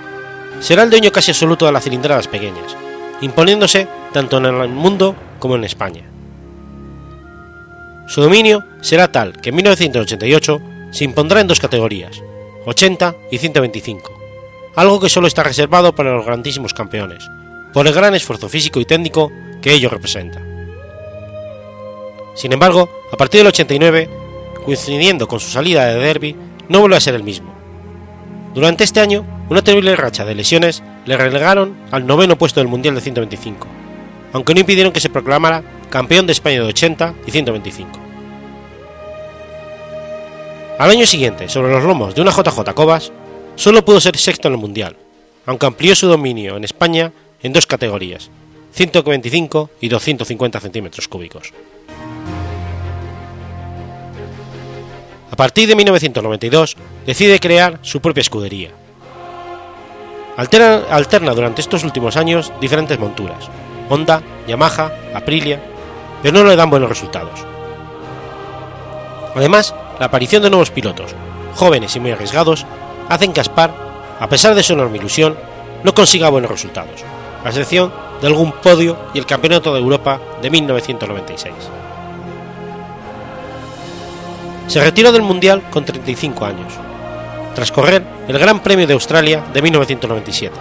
será 0.61 0.83
el 0.83 0.91
dueño 0.91 1.11
casi 1.11 1.31
absoluto 1.31 1.65
de 1.65 1.73
las 1.73 1.85
cilindradas 1.85 2.29
pequeñas, 2.29 2.77
imponiéndose 3.23 3.89
tanto 4.13 4.37
en 4.37 4.45
el 4.45 4.69
mundo 4.69 5.17
como 5.39 5.57
en 5.57 5.65
España. 5.65 6.03
Su 8.09 8.21
dominio 8.21 8.63
será 8.83 9.11
tal 9.11 9.41
que 9.41 9.49
en 9.49 9.57
1988 9.57 10.61
se 10.91 11.05
impondrá 11.05 11.41
en 11.41 11.47
dos 11.47 11.61
categorías, 11.61 12.21
80 12.67 13.17
y 13.31 13.39
125, 13.39 14.13
algo 14.77 15.01
que 15.01 15.09
solo 15.09 15.29
está 15.29 15.43
reservado 15.43 15.95
para 15.95 16.15
los 16.15 16.27
grandísimos 16.27 16.75
campeones, 16.75 17.27
por 17.73 17.87
el 17.87 17.95
gran 17.95 18.15
esfuerzo 18.15 18.51
físico 18.51 18.81
y 18.81 18.85
técnico 18.85 19.33
que 19.63 19.73
ello 19.73 19.89
representa. 19.89 20.44
Sin 22.35 22.53
embargo, 22.53 22.89
a 23.13 23.17
partir 23.17 23.41
del 23.41 23.49
89, 23.49 24.09
coincidiendo 24.65 25.29
con 25.29 25.41
su 25.41 25.51
salida 25.51 25.87
de 25.87 25.99
Derby, 26.01 26.37
no 26.69 26.81
vuelve 26.81 26.97
a 26.97 27.01
ser 27.01 27.15
el 27.15 27.23
mismo. 27.23 27.55
Durante 28.55 28.85
este 28.85 29.01
año, 29.01 29.25
una 29.49 29.63
terrible 29.63 29.97
racha 29.97 30.25
de 30.25 30.35
lesiones 30.35 30.83
le 31.07 31.17
relegaron 31.17 31.77
al 31.91 32.07
noveno 32.07 32.37
puesto 32.37 32.61
del 32.61 32.69
Mundial 32.69 32.95
de 32.95 33.01
125, 33.01 33.67
aunque 34.33 34.55
no 34.55 34.61
impidieron 34.61 34.93
que 34.93 35.01
se 35.01 35.11
proclamara 35.11 35.63
campeón 35.91 36.27
de 36.27 36.33
España 36.33 36.61
de 36.61 36.69
80 36.69 37.15
y 37.27 37.31
125. 37.31 38.01
Al 40.79 40.91
año 40.91 41.07
siguiente, 41.07 41.49
sobre 41.49 41.71
los 41.71 41.85
lomos 41.85 42.15
de 42.15 42.23
una 42.23 42.33
JJ 42.33 42.75
Cobas, 42.75 43.13
solo 43.55 43.85
pudo 43.85 44.01
ser 44.01 44.17
sexto 44.17 44.49
en 44.49 44.55
el 44.55 44.61
Mundial, 44.61 44.97
aunque 45.47 45.67
amplió 45.67 45.95
su 45.95 46.09
dominio 46.09 46.57
en 46.57 46.65
España 46.65 47.13
en 47.43 47.53
dos 47.53 47.67
categorías, 47.67 48.31
125 48.73 49.71
y 49.81 49.89
250 49.89 50.59
centímetros 50.59 51.07
cúbicos. 51.07 51.53
A 55.35 55.37
partir 55.37 55.67
de 55.67 55.75
1992 55.75 56.77
decide 57.05 57.41
crear 57.41 57.81
su 57.83 58.01
propia 58.01 58.21
escudería. 58.21 58.71
Alterna, 60.37 60.83
alterna 60.89 61.35
durante 61.35 61.61
estos 61.61 61.83
últimos 61.83 62.17
años 62.17 62.53
diferentes 62.61 63.01
monturas, 63.01 63.51
Honda, 63.91 64.23
Yamaha, 64.47 64.93
Aprilia, 65.13 65.61
pero 66.23 66.39
no 66.39 66.49
le 66.49 66.55
dan 66.55 66.71
buenos 66.71 66.89
resultados. 66.89 67.41
Además, 69.35 69.75
la 69.99 70.07
aparición 70.07 70.41
de 70.41 70.51
nuevos 70.51 70.71
pilotos, 70.71 71.17
jóvenes 71.57 71.97
y 71.97 71.99
muy 71.99 72.13
arriesgados, 72.13 72.65
hacen 73.09 73.33
que 73.33 73.41
Aspar, 73.41 73.75
a 74.21 74.29
pesar 74.29 74.55
de 74.55 74.63
su 74.63 74.75
enorme 74.75 74.99
ilusión, 74.99 75.37
no 75.83 75.95
consiga 75.95 76.29
buenos 76.29 76.53
resultados, 76.53 77.03
a 77.45 77.49
excepción 77.49 77.93
de 78.21 78.29
algún 78.29 78.53
podio 78.53 78.97
y 79.13 79.19
el 79.19 79.27
Campeonato 79.27 79.75
de 79.75 79.81
Europa 79.81 80.21
de 80.41 80.51
1996. 80.51 81.53
Se 84.67 84.83
retiró 84.83 85.13
del 85.13 85.23
Mundial 85.23 85.63
con 85.71 85.85
35 85.85 86.45
años, 86.45 86.73
tras 87.55 87.71
correr 87.71 88.03
el 88.27 88.39
Gran 88.39 88.61
Premio 88.61 88.87
de 88.87 88.95
Australia 88.95 89.43
de 89.53 89.63
1997, 89.63 90.57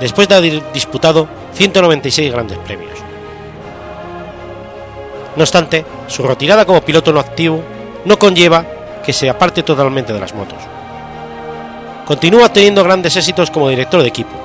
después 0.00 0.28
de 0.28 0.34
haber 0.34 0.72
disputado 0.72 1.26
196 1.54 2.32
grandes 2.32 2.58
premios. 2.58 2.92
No 5.36 5.42
obstante, 5.42 5.84
su 6.06 6.22
retirada 6.22 6.64
como 6.64 6.82
piloto 6.82 7.12
no 7.12 7.20
activo 7.20 7.62
no 8.04 8.18
conlleva 8.18 8.64
que 9.04 9.12
se 9.12 9.28
aparte 9.28 9.62
totalmente 9.62 10.12
de 10.12 10.20
las 10.20 10.34
motos. 10.34 10.58
Continúa 12.06 12.50
teniendo 12.50 12.84
grandes 12.84 13.16
éxitos 13.16 13.50
como 13.50 13.68
director 13.68 14.02
de 14.02 14.08
equipo, 14.08 14.36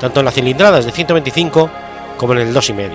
tanto 0.00 0.20
en 0.20 0.26
las 0.26 0.34
cilindradas 0.34 0.84
de 0.84 0.92
125 0.92 1.70
como 2.16 2.32
en 2.34 2.40
el 2.40 2.54
2,5. 2.54 2.90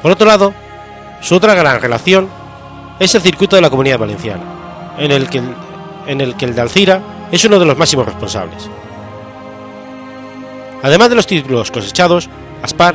Por 0.00 0.12
otro 0.12 0.26
lado, 0.26 0.54
su 1.20 1.34
otra 1.34 1.54
gran 1.54 1.80
relación 1.80 2.39
es 3.00 3.14
el 3.14 3.22
circuito 3.22 3.56
de 3.56 3.62
la 3.62 3.70
Comunidad 3.70 3.98
Valenciana, 3.98 4.44
en 4.98 5.10
el 5.10 5.28
que, 5.28 5.42
en 6.06 6.20
el, 6.20 6.36
que 6.36 6.44
el 6.44 6.54
de 6.54 6.60
Alcira 6.60 7.02
es 7.32 7.44
uno 7.44 7.58
de 7.58 7.64
los 7.64 7.76
máximos 7.76 8.06
responsables. 8.06 8.68
Además 10.82 11.08
de 11.08 11.16
los 11.16 11.26
títulos 11.26 11.70
cosechados, 11.70 12.28
Aspar 12.62 12.94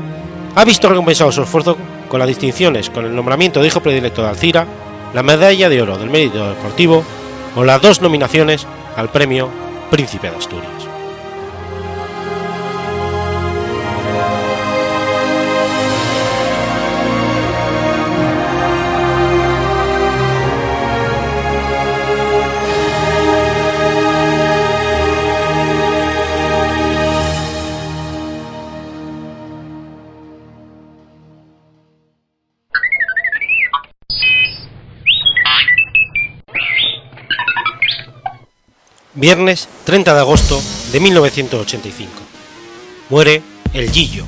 ha 0.56 0.64
visto 0.64 0.88
recompensado 0.88 1.32
su 1.32 1.42
esfuerzo 1.42 1.76
con 2.08 2.20
las 2.20 2.28
distinciones 2.28 2.90
con 2.90 3.06
el 3.06 3.16
nombramiento 3.16 3.62
de 3.62 3.68
hijo 3.68 3.82
predilecto 3.82 4.22
de 4.22 4.30
Alcira, 4.30 4.68
la 5.14 5.24
medalla 5.24 5.70
de 5.70 5.82
oro 5.82 5.98
del 5.98 6.10
mérito 6.10 6.50
deportivo 6.50 7.04
o 7.56 7.64
las 7.64 7.82
dos 7.82 8.02
nominaciones 8.02 8.68
al 8.96 9.10
premio 9.10 9.50
Príncipe 9.90 10.30
de 10.30 10.38
Asturias. 10.38 10.95
Viernes 39.26 39.68
30 39.86 40.14
de 40.14 40.20
agosto 40.20 40.62
de 40.92 41.00
1985. 41.00 42.12
Muere 43.10 43.42
el 43.74 43.90
Gillo. 43.90 44.24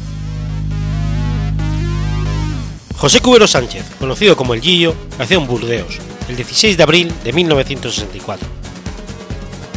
José 2.96 3.20
Cubero 3.20 3.46
Sánchez, 3.46 3.86
conocido 4.00 4.36
como 4.36 4.56
el 4.56 4.62
Gillo, 4.62 4.96
nació 5.20 5.38
en 5.38 5.46
Burdeos 5.46 6.00
el 6.28 6.36
16 6.36 6.78
de 6.78 6.82
abril 6.82 7.14
de 7.24 7.32
1964. 7.32 8.48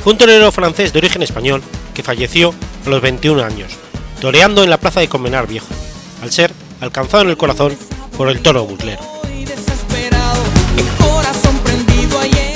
Fue 0.02 0.14
un 0.14 0.18
torero 0.18 0.50
francés 0.52 0.90
de 0.94 1.00
origen 1.00 1.22
español 1.22 1.62
que 1.92 2.02
falleció 2.02 2.54
a 2.86 2.88
los 2.88 3.02
21 3.02 3.44
años, 3.44 3.72
toreando 4.22 4.64
en 4.64 4.70
la 4.70 4.80
plaza 4.80 5.00
de 5.00 5.10
Comenar 5.10 5.46
Viejo, 5.46 5.68
al 6.22 6.32
ser 6.32 6.50
alcanzado 6.80 7.24
en 7.24 7.28
el 7.28 7.36
corazón 7.36 7.76
por 8.16 8.30
el 8.30 8.40
toro 8.40 8.64
burlero. 8.64 9.02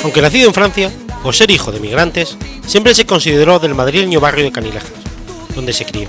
Aunque 0.02 0.22
nacido 0.22 0.48
en 0.48 0.54
Francia, 0.54 0.90
por 1.24 1.34
ser 1.34 1.50
hijo 1.50 1.72
de 1.72 1.80
migrantes, 1.80 2.36
siempre 2.66 2.94
se 2.94 3.06
consideró 3.06 3.58
del 3.58 3.74
madrileño 3.74 4.20
barrio 4.20 4.44
de 4.44 4.52
Canilejas, 4.52 4.92
donde 5.54 5.72
se 5.72 5.86
crió, 5.86 6.06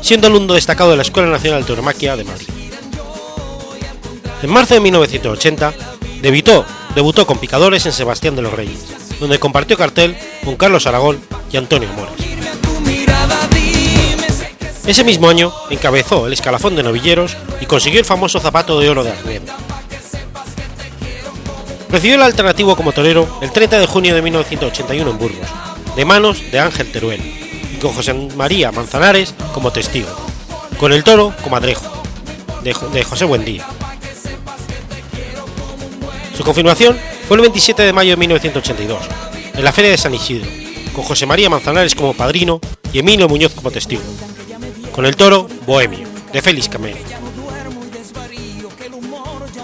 siendo 0.00 0.28
alumno 0.28 0.54
destacado 0.54 0.92
de 0.92 0.96
la 0.96 1.02
Escuela 1.02 1.28
Nacional 1.28 1.62
de 1.62 1.66
Tauromaquia 1.66 2.16
de 2.16 2.22
Madrid. 2.22 2.46
En 4.40 4.50
marzo 4.50 4.74
de 4.74 4.80
1980 4.80 5.74
debutó, 6.22 6.64
debutó 6.94 7.26
con 7.26 7.38
picadores 7.38 7.84
en 7.84 7.92
Sebastián 7.92 8.36
de 8.36 8.42
los 8.42 8.52
Reyes, 8.52 8.78
donde 9.18 9.40
compartió 9.40 9.76
cartel 9.76 10.16
con 10.44 10.54
Carlos 10.54 10.86
Aragón 10.86 11.20
y 11.50 11.56
Antonio 11.56 11.88
Mores. 11.94 12.14
Ese 14.86 15.02
mismo 15.02 15.28
año 15.28 15.52
encabezó 15.70 16.28
el 16.28 16.34
escalafón 16.34 16.76
de 16.76 16.84
novilleros 16.84 17.36
y 17.60 17.66
consiguió 17.66 17.98
el 17.98 18.06
famoso 18.06 18.38
zapato 18.38 18.78
de 18.78 18.90
oro 18.90 19.02
de 19.02 19.10
Arriendo. 19.10 19.52
Recibió 21.92 22.14
el 22.14 22.22
alternativo 22.22 22.74
como 22.74 22.92
torero 22.92 23.28
el 23.42 23.52
30 23.52 23.78
de 23.78 23.86
junio 23.86 24.14
de 24.14 24.22
1981 24.22 25.10
en 25.10 25.18
Burgos, 25.18 25.46
de 25.94 26.06
manos 26.06 26.42
de 26.50 26.58
Ángel 26.58 26.90
Teruel, 26.90 27.20
y 27.20 27.76
con 27.76 27.92
José 27.92 28.14
María 28.34 28.72
Manzanares 28.72 29.34
como 29.52 29.72
testigo, 29.72 30.08
con 30.78 30.94
el 30.94 31.04
toro 31.04 31.34
como 31.42 31.56
adrejo, 31.56 31.84
de, 32.62 32.72
José 33.04 33.26
Buendía. 33.26 33.66
Su 36.34 36.42
confirmación 36.44 36.98
fue 37.28 37.36
el 37.36 37.42
27 37.42 37.82
de 37.82 37.92
mayo 37.92 38.12
de 38.12 38.16
1982, 38.16 39.02
en 39.52 39.62
la 39.62 39.70
Feria 39.70 39.90
de 39.90 39.98
San 39.98 40.14
Isidro, 40.14 40.48
con 40.94 41.04
José 41.04 41.26
María 41.26 41.50
Manzanares 41.50 41.94
como 41.94 42.14
padrino 42.14 42.58
y 42.90 43.00
Emilio 43.00 43.28
Muñoz 43.28 43.52
como 43.52 43.70
testigo, 43.70 44.02
con 44.92 45.04
el 45.04 45.14
toro 45.14 45.46
Bohemio, 45.66 46.08
de 46.32 46.40
Félix 46.40 46.70
Camelo. 46.70 46.96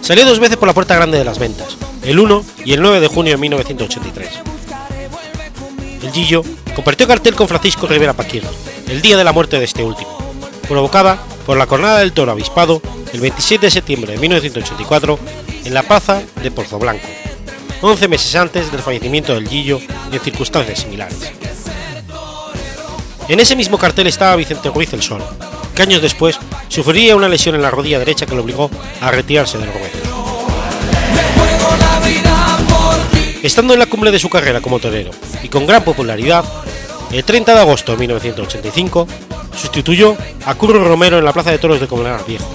Salió 0.03 0.27
dos 0.27 0.39
veces 0.39 0.59
por 0.59 0.69
la 0.69 0.75
puerta 0.75 0.95
grande 0.95 1.17
de 1.17 1.25
las 1.25 1.39
ventas, 1.39 1.79
el 2.09 2.19
1 2.19 2.45
y 2.65 2.73
el 2.73 2.81
9 2.81 3.01
de 3.01 3.07
junio 3.07 3.33
de 3.33 3.37
1983. 3.37 4.31
El 6.03 6.11
Gillo 6.11 6.43
compartió 6.75 7.07
cartel 7.07 7.35
con 7.35 7.49
Francisco 7.49 7.87
Rivera 7.87 8.15
Paquirri, 8.15 8.49
el 8.89 9.03
día 9.03 9.19
de 9.19 9.25
la 9.25 9.35
muerte 9.35 9.59
de 9.59 9.67
este 9.67 9.85
último, 9.85 10.17
provocada 10.67 11.23
por 11.45 11.59
la 11.59 11.67
Cornada 11.67 11.99
del 11.99 12.15
Toro 12.15 12.33
Avispado 12.33 12.81
el 13.13 13.21
27 13.21 13.67
de 13.67 13.71
septiembre 13.71 14.13
de 14.15 14.19
1984 14.21 15.19
en 15.67 15.75
la 15.75 15.83
plaza 15.83 16.23
de 16.43 16.49
Blanco, 16.49 17.07
11 17.83 18.09
meses 18.09 18.35
antes 18.37 18.73
del 18.73 18.81
fallecimiento 18.81 19.35
del 19.35 19.47
Gillo 19.47 19.79
en 20.11 20.21
circunstancias 20.21 20.79
similares. 20.79 21.31
En 23.29 23.39
ese 23.39 23.55
mismo 23.55 23.77
cartel 23.77 24.07
estaba 24.07 24.35
Vicente 24.37 24.71
Ruiz 24.71 24.95
el 24.95 25.03
Sol, 25.03 25.23
que 25.75 25.83
años 25.83 26.01
después 26.01 26.39
sufriría 26.69 27.17
una 27.17 27.29
lesión 27.29 27.55
en 27.55 27.61
la 27.61 27.71
rodilla 27.71 27.99
derecha 27.99 28.25
que 28.25 28.35
lo 28.35 28.41
obligó 28.41 28.71
a 29.03 29.11
retirarse 29.11 29.59
del 29.59 29.71
ruedo. 29.71 30.08
Estando 33.49 33.73
en 33.73 33.79
la 33.79 33.87
cumbre 33.87 34.11
de 34.11 34.19
su 34.19 34.29
carrera 34.29 34.61
como 34.61 34.79
torero 34.79 35.11
y 35.43 35.49
con 35.49 35.67
gran 35.67 35.83
popularidad, 35.83 36.45
el 37.11 37.25
30 37.25 37.55
de 37.55 37.61
agosto 37.61 37.93
de 37.93 37.99
1985 37.99 39.09
sustituyó 39.57 40.19
a 40.45 40.55
Curro 40.55 40.87
Romero 40.87 41.17
en 41.17 41.25
la 41.25 41.33
Plaza 41.33 41.51
de 41.51 41.57
Toros 41.57 41.81
de 41.81 41.87
Comunar 41.87 42.27
Viejo, 42.27 42.47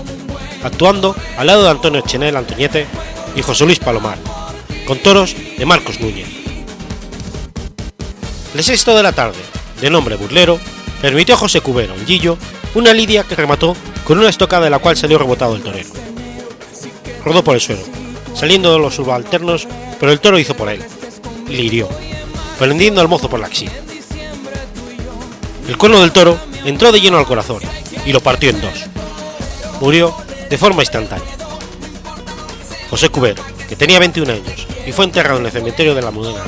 actuando 0.63 1.15
al 1.35 1.47
lado 1.47 1.63
de 1.63 1.71
Antonio 1.71 2.01
Chenel 2.01 2.37
Antoñete 2.37 2.85
y 3.35 3.41
José 3.41 3.65
Luis 3.65 3.79
Palomar, 3.79 4.19
con 4.85 4.99
toros 4.99 5.35
de 5.57 5.65
Marcos 5.65 5.99
Núñez. 5.99 6.27
El 8.53 8.63
sexto 8.63 8.95
de 8.95 9.01
la 9.01 9.13
tarde, 9.13 9.39
de 9.81 9.89
nombre 9.89 10.15
Burlero, 10.15 10.59
permitió 11.01 11.33
a 11.33 11.39
José 11.39 11.61
Cubero, 11.61 11.95
en 11.95 12.05
Gillo, 12.05 12.37
una 12.75 12.93
lidia 12.93 13.23
que 13.23 13.35
remató 13.35 13.75
con 14.03 14.19
una 14.19 14.29
estocada 14.29 14.65
de 14.65 14.69
la 14.69 14.77
cual 14.77 14.95
salió 14.95 15.17
rebotado 15.17 15.55
el 15.55 15.63
torero. 15.63 15.89
Rodó 17.25 17.43
por 17.43 17.55
el 17.55 17.61
suelo, 17.61 17.81
saliendo 18.35 18.71
de 18.71 18.77
los 18.77 18.93
subalternos, 18.93 19.67
pero 20.03 20.11
el 20.11 20.19
toro 20.19 20.37
hizo 20.37 20.53
por 20.53 20.67
él, 20.67 20.83
le 21.47 21.61
hirió, 21.61 21.87
prendiendo 22.59 22.99
al 22.99 23.07
mozo 23.07 23.29
por 23.29 23.39
la 23.39 23.47
axila. 23.47 23.71
El 25.65 25.77
cuerno 25.77 26.01
del 26.01 26.11
toro 26.11 26.37
entró 26.65 26.91
de 26.91 26.99
lleno 26.99 27.17
al 27.17 27.25
corazón 27.25 27.61
y 28.05 28.11
lo 28.11 28.19
partió 28.19 28.49
en 28.49 28.59
dos. 28.59 28.83
Murió 29.79 30.13
de 30.49 30.57
forma 30.57 30.81
instantánea. 30.81 31.23
José 32.89 33.07
Cubero, 33.07 33.41
que 33.69 33.77
tenía 33.77 33.97
21 33.97 34.29
años 34.29 34.67
y 34.85 34.91
fue 34.91 35.05
enterrado 35.05 35.39
en 35.39 35.45
el 35.45 35.53
cementerio 35.53 35.95
de 35.95 36.01
la 36.01 36.11
Mudena. 36.11 36.43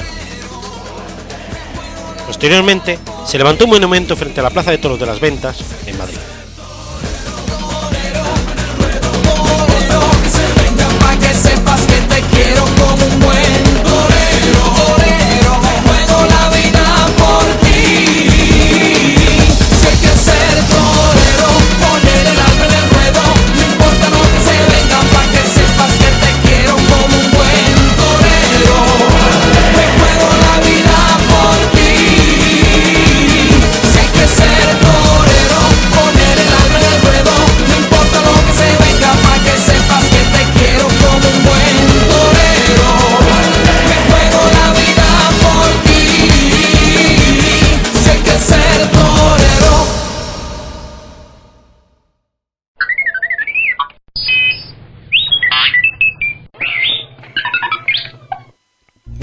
Posteriormente, 2.27 2.99
se 3.25 3.37
levantó 3.37 3.63
un 3.63 3.71
monumento 3.71 4.17
frente 4.17 4.41
a 4.41 4.43
la 4.43 4.49
Plaza 4.49 4.71
de 4.71 4.79
Toros 4.79 4.99
de 4.99 5.05
las 5.05 5.21
Ventas, 5.21 5.63
en 5.87 5.97
Madrid. 5.97 6.17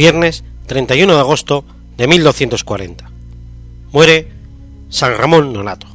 Viernes 0.03 0.43
31 0.67 1.15
de 1.15 1.21
agosto 1.21 1.65
de 1.97 2.09
1240. 2.09 3.09
Muere 3.93 4.33
San 4.89 5.17
Ramón 5.17 5.53
Nonato. 5.53 5.87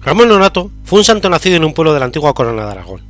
Ramón 0.00 0.28
Nonato 0.28 0.72
fue 0.82 0.98
un 0.98 1.04
santo 1.04 1.30
nacido 1.30 1.54
en 1.54 1.62
un 1.62 1.72
pueblo 1.72 1.94
de 1.94 2.00
la 2.00 2.06
antigua 2.06 2.34
corona 2.34 2.64
de 2.64 2.72
Aragón. 2.72 3.02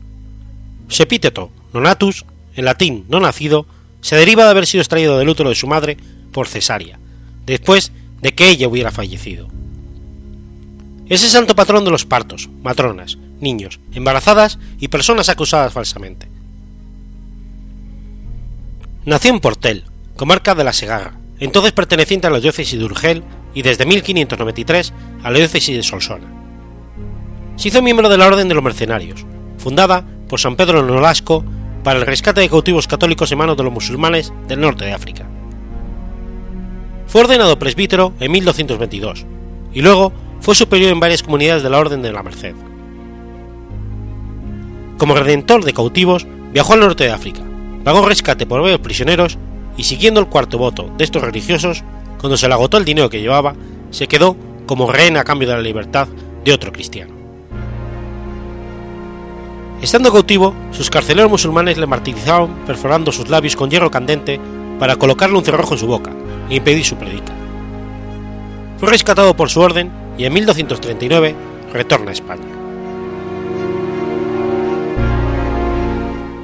Sepíteto 0.90 1.50
nonatus, 1.72 2.26
en 2.56 2.66
latín 2.66 3.06
no 3.08 3.20
nacido, 3.20 3.64
se 4.02 4.16
deriva 4.16 4.44
de 4.44 4.50
haber 4.50 4.66
sido 4.66 4.82
extraído 4.82 5.18
del 5.18 5.30
útero 5.30 5.48
de 5.48 5.54
su 5.54 5.66
madre 5.66 5.96
por 6.30 6.46
cesárea, 6.46 6.98
después 7.46 7.92
de 8.20 8.34
que 8.34 8.50
ella 8.50 8.68
hubiera 8.68 8.90
fallecido. 8.90 9.48
Es 11.08 11.22
el 11.22 11.30
santo 11.30 11.56
patrón 11.56 11.86
de 11.86 11.90
los 11.90 12.04
partos, 12.04 12.50
matronas, 12.62 13.16
niños, 13.40 13.80
embarazadas 13.94 14.58
y 14.78 14.88
personas 14.88 15.30
acusadas 15.30 15.72
falsamente. 15.72 16.28
Nació 19.08 19.30
en 19.30 19.40
Portel, 19.40 19.84
comarca 20.16 20.54
de 20.54 20.64
la 20.64 20.74
Segarra, 20.74 21.18
entonces 21.40 21.72
perteneciente 21.72 22.26
a 22.26 22.30
la 22.30 22.40
diócesis 22.40 22.78
de 22.78 22.84
Urgel 22.84 23.24
y 23.54 23.62
desde 23.62 23.86
1593 23.86 24.92
a 25.22 25.30
la 25.30 25.38
diócesis 25.38 25.74
de 25.74 25.82
Solsona. 25.82 26.30
Se 27.56 27.68
hizo 27.68 27.80
miembro 27.80 28.10
de 28.10 28.18
la 28.18 28.26
Orden 28.26 28.48
de 28.48 28.54
los 28.54 28.62
Mercenarios, 28.62 29.24
fundada 29.56 30.04
por 30.28 30.40
San 30.40 30.56
Pedro 30.56 30.82
Nolasco 30.82 31.42
para 31.82 32.00
el 32.00 32.04
rescate 32.04 32.42
de 32.42 32.50
cautivos 32.50 32.86
católicos 32.86 33.32
en 33.32 33.38
manos 33.38 33.56
de 33.56 33.64
los 33.64 33.72
musulmanes 33.72 34.30
del 34.46 34.60
norte 34.60 34.84
de 34.84 34.92
África. 34.92 35.26
Fue 37.06 37.22
ordenado 37.22 37.58
presbítero 37.58 38.12
en 38.20 38.30
1222 38.30 39.24
y 39.72 39.80
luego 39.80 40.12
fue 40.40 40.54
superior 40.54 40.92
en 40.92 41.00
varias 41.00 41.22
comunidades 41.22 41.62
de 41.62 41.70
la 41.70 41.78
Orden 41.78 42.02
de 42.02 42.12
la 42.12 42.22
Merced. 42.22 42.54
Como 44.98 45.14
redentor 45.14 45.64
de 45.64 45.72
cautivos, 45.72 46.26
viajó 46.52 46.74
al 46.74 46.80
norte 46.80 47.04
de 47.04 47.12
África, 47.12 47.47
pagó 47.88 48.06
rescate 48.06 48.44
por 48.44 48.60
varios 48.60 48.80
prisioneros 48.80 49.38
y 49.78 49.84
siguiendo 49.84 50.20
el 50.20 50.26
cuarto 50.26 50.58
voto 50.58 50.90
de 50.98 51.04
estos 51.04 51.22
religiosos, 51.22 51.84
cuando 52.20 52.36
se 52.36 52.46
le 52.46 52.52
agotó 52.52 52.76
el 52.76 52.84
dinero 52.84 53.08
que 53.08 53.22
llevaba, 53.22 53.54
se 53.90 54.06
quedó 54.06 54.36
como 54.66 54.92
rehén 54.92 55.16
a 55.16 55.24
cambio 55.24 55.48
de 55.48 55.54
la 55.54 55.62
libertad 55.62 56.06
de 56.44 56.52
otro 56.52 56.70
cristiano. 56.70 57.14
Estando 59.80 60.12
cautivo, 60.12 60.54
sus 60.70 60.90
carceleros 60.90 61.30
musulmanes 61.30 61.78
le 61.78 61.86
martirizaron 61.86 62.56
perforando 62.66 63.10
sus 63.10 63.30
labios 63.30 63.56
con 63.56 63.70
hierro 63.70 63.90
candente 63.90 64.38
para 64.78 64.96
colocarle 64.96 65.38
un 65.38 65.44
cerrojo 65.46 65.72
en 65.72 65.80
su 65.80 65.86
boca 65.86 66.10
e 66.50 66.56
impedir 66.56 66.84
su 66.84 66.96
predica. 66.96 67.32
Fue 68.76 68.90
rescatado 68.90 69.34
por 69.34 69.48
su 69.48 69.62
orden 69.62 69.90
y 70.18 70.26
en 70.26 70.34
1239 70.34 71.34
retorna 71.72 72.10
a 72.10 72.12
España. 72.12 72.44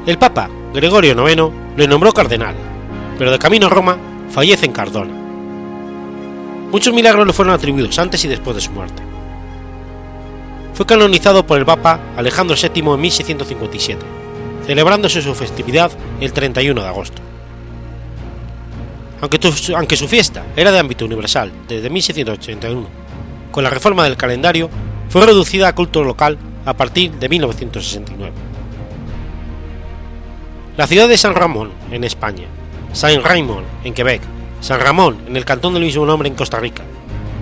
El 0.06 0.16
Papa 0.16 0.48
Gregorio 0.74 1.12
IX 1.12 1.52
le 1.76 1.86
nombró 1.86 2.12
cardenal, 2.12 2.56
pero 3.16 3.30
de 3.30 3.38
camino 3.38 3.68
a 3.68 3.70
Roma 3.70 3.96
fallece 4.28 4.66
en 4.66 4.72
Cardona. 4.72 5.14
Muchos 6.72 6.92
milagros 6.92 7.24
le 7.28 7.32
fueron 7.32 7.54
atribuidos 7.54 7.96
antes 8.00 8.24
y 8.24 8.28
después 8.28 8.56
de 8.56 8.62
su 8.62 8.72
muerte. 8.72 9.00
Fue 10.74 10.84
canonizado 10.84 11.46
por 11.46 11.60
el 11.60 11.64
Papa 11.64 12.00
Alejandro 12.16 12.56
VII 12.60 12.92
en 12.92 13.00
1657, 13.00 14.04
celebrándose 14.66 15.22
su 15.22 15.32
festividad 15.36 15.92
el 16.20 16.32
31 16.32 16.82
de 16.82 16.88
agosto. 16.88 17.22
Aunque, 19.20 19.38
aunque 19.76 19.96
su 19.96 20.08
fiesta 20.08 20.44
era 20.56 20.72
de 20.72 20.80
ámbito 20.80 21.04
universal 21.04 21.52
desde 21.68 21.88
1681, 21.88 22.88
con 23.52 23.62
la 23.62 23.70
reforma 23.70 24.02
del 24.02 24.16
calendario 24.16 24.68
fue 25.08 25.24
reducida 25.24 25.68
a 25.68 25.74
culto 25.76 26.02
local 26.02 26.36
a 26.66 26.74
partir 26.74 27.12
de 27.12 27.28
1969. 27.28 28.53
La 30.76 30.88
ciudad 30.88 31.08
de 31.08 31.16
San 31.16 31.36
Ramón, 31.36 31.70
en 31.92 32.02
España, 32.02 32.48
Saint 32.92 33.24
Raymond, 33.24 33.64
en 33.84 33.94
Quebec, 33.94 34.20
San 34.60 34.80
Ramón, 34.80 35.18
en 35.28 35.36
el 35.36 35.44
cantón 35.44 35.74
del 35.74 35.84
mismo 35.84 36.04
nombre 36.04 36.28
en 36.28 36.34
Costa 36.34 36.58
Rica, 36.58 36.82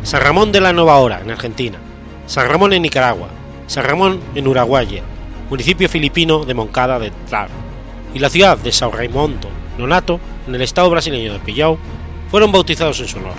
San 0.03 0.21
Ramón 0.21 0.53
de 0.53 0.61
la 0.61 0.75
Nueva 0.75 0.99
Hora, 0.99 1.23
en 1.23 1.31
Argentina, 1.31 1.79
San 2.27 2.47
Ramón 2.47 2.75
en 2.75 2.83
Nicaragua, 2.83 3.29
San 3.69 3.85
Ramón 3.85 4.21
en 4.35 4.47
Uruguay, 4.47 5.01
municipio 5.49 5.89
filipino 5.89 6.45
de 6.45 6.53
Moncada 6.53 6.99
de 6.99 7.11
Tlar, 7.27 7.49
y 8.13 8.19
la 8.19 8.29
ciudad 8.29 8.59
de 8.59 8.69
São 8.69 8.93
Raimundo 8.93 9.49
Nonato, 9.79 10.21
en 10.47 10.55
el 10.55 10.61
estado 10.61 10.91
brasileño 10.91 11.33
de 11.33 11.39
Pillau, 11.39 11.79
fueron 12.31 12.53
bautizados 12.53 13.01
en 13.01 13.09
su 13.09 13.17
honor. 13.17 13.33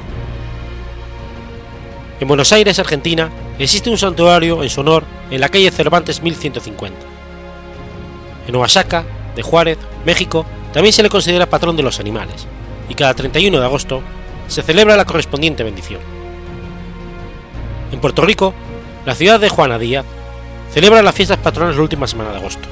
En 2.20 2.28
Buenos 2.28 2.52
Aires, 2.52 2.80
Argentina, 2.80 3.30
existe 3.60 3.92
un 3.92 4.00
santuario 4.00 4.64
en 4.64 4.72
su 4.72 4.82
honor 4.82 5.04
en 5.30 5.40
la 5.40 5.50
calle 5.50 5.70
Cervantes 5.70 6.24
1150. 6.24 7.00
En 8.48 8.56
Oaxaca, 8.56 9.06
de 9.36 9.41
Juárez, 9.41 9.78
México, 10.06 10.46
también 10.74 10.93
se 10.93 11.04
le 11.04 11.10
considera 11.10 11.50
patrón 11.50 11.76
de 11.76 11.84
los 11.84 12.00
animales, 12.00 12.48
y 12.89 12.96
cada 12.96 13.13
31 13.13 13.60
de 13.60 13.65
agosto 13.65 14.02
se 14.48 14.62
celebra 14.62 14.98
la 14.98 15.06
correspondiente 15.06 15.63
bendición. 15.63 16.02
En 17.91 18.00
Puerto 18.00 18.24
Rico, 18.24 18.54
la 19.06 19.15
ciudad 19.15 19.39
de 19.39 19.50
Juana 19.50 19.78
Díaz 19.78 20.06
celebra 20.74 21.04
las 21.04 21.15
fiestas 21.15 21.38
patronas 21.38 21.76
la 21.76 21.82
última 21.82 22.08
semana 22.08 22.32
de 22.32 22.38
agosto, 22.38 22.67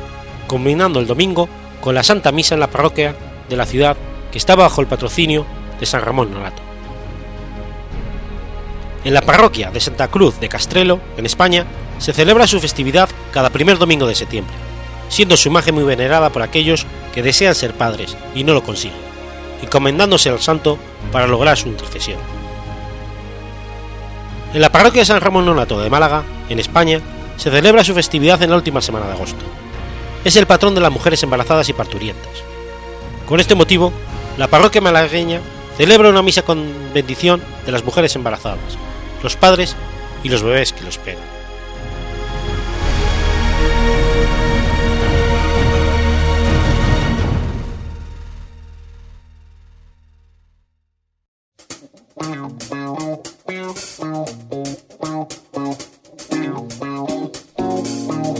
combinando 0.48 1.00
el 1.00 1.08
domingo 1.08 1.48
con 1.82 1.96
la 1.96 2.04
Santa 2.04 2.32
Misa 2.32 2.56
en 2.56 2.60
la 2.60 2.70
parroquia 2.70 3.16
de 3.50 3.56
la 3.56 3.66
ciudad 3.66 3.98
que 4.32 4.38
está 4.38 4.56
bajo 4.56 4.82
el 4.82 4.88
patrocinio 4.88 5.46
de 5.80 5.86
San 5.86 6.02
Ramón 6.02 6.32
Nonato. 6.32 6.62
En 9.04 9.14
la 9.14 9.22
parroquia 9.22 9.72
de 9.72 9.80
Santa 9.80 10.08
Cruz 10.08 10.40
de 10.40 10.50
Castrelo, 10.50 11.00
en 11.18 11.26
España, 11.26 11.66
se 11.98 12.14
celebra 12.14 12.48
su 12.48 12.60
festividad 12.60 13.10
cada 13.32 13.50
primer 13.50 13.78
domingo 13.78 14.08
de 14.08 14.16
septiembre, 14.16 14.56
siendo 15.12 15.36
su 15.36 15.50
imagen 15.50 15.76
muy 15.76 15.84
venerada 15.84 16.32
por 16.32 16.42
aquellos 16.42 16.88
que 17.14 17.22
desean 17.22 17.54
ser 17.54 17.74
padres 17.74 18.16
y 18.34 18.46
no 18.46 18.54
lo 18.54 18.64
consiguen, 18.64 18.98
encomendándose 19.62 20.30
al 20.30 20.40
santo 20.40 20.80
para 21.12 21.28
lograr 21.28 21.58
su 21.58 21.68
intercesión. 21.68 22.18
En 24.54 24.62
la 24.62 24.72
parroquia 24.72 25.02
de 25.02 25.06
San 25.06 25.20
Ramón 25.20 25.46
Nonato 25.46 25.82
de 25.82 25.90
Málaga, 25.90 26.24
en 26.48 26.60
España, 26.60 27.02
se 27.36 27.52
celebra 27.52 27.84
su 27.84 27.94
festividad 27.94 28.42
en 28.42 28.52
la 28.52 28.56
última 28.56 28.82
semana 28.82 29.08
de 29.08 29.14
agosto. 29.14 29.44
Es 30.24 30.38
el 30.38 30.48
patrón 30.48 30.76
de 30.76 30.82
las 30.82 30.92
mujeres 30.92 31.22
embarazadas 31.24 31.68
y 31.68 31.74
parturientas. 31.74 32.32
Con 33.26 33.42
este 33.42 33.56
motivo, 33.56 33.92
la 34.38 34.48
parroquia 34.48 34.80
malagueña 34.80 35.42
celebra 35.76 36.10
una 36.10 36.22
misa 36.22 36.44
con 36.44 36.72
bendición 36.94 37.42
de 37.66 37.74
las 37.74 37.84
mujeres 37.84 38.16
embarazadas, 38.16 38.78
los 39.24 39.36
padres 39.36 39.76
y 40.24 40.30
los 40.30 40.42
bebés 40.42 40.72
que 40.72 40.84
lo 40.84 40.90
esperan. 40.90 41.41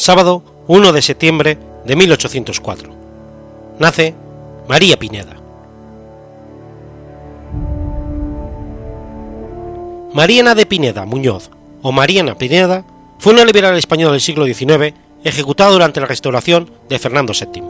sábado 0.00 0.42
1 0.66 0.92
de 0.92 1.02
septiembre 1.02 1.58
de 1.84 1.94
1804. 1.94 2.90
Nace 3.78 4.14
María 4.66 4.98
Pineda. 4.98 5.36
Mariana 10.14 10.54
de 10.54 10.64
Pineda 10.64 11.04
Muñoz 11.04 11.50
o 11.82 11.92
Mariana 11.92 12.34
Pineda 12.34 12.82
fue 13.18 13.34
una 13.34 13.44
liberal 13.44 13.76
española 13.76 14.12
del 14.12 14.22
siglo 14.22 14.46
XIX 14.46 14.94
ejecutada 15.22 15.70
durante 15.70 16.00
la 16.00 16.06
restauración 16.06 16.70
de 16.88 16.98
Fernando 16.98 17.34
VII. 17.34 17.62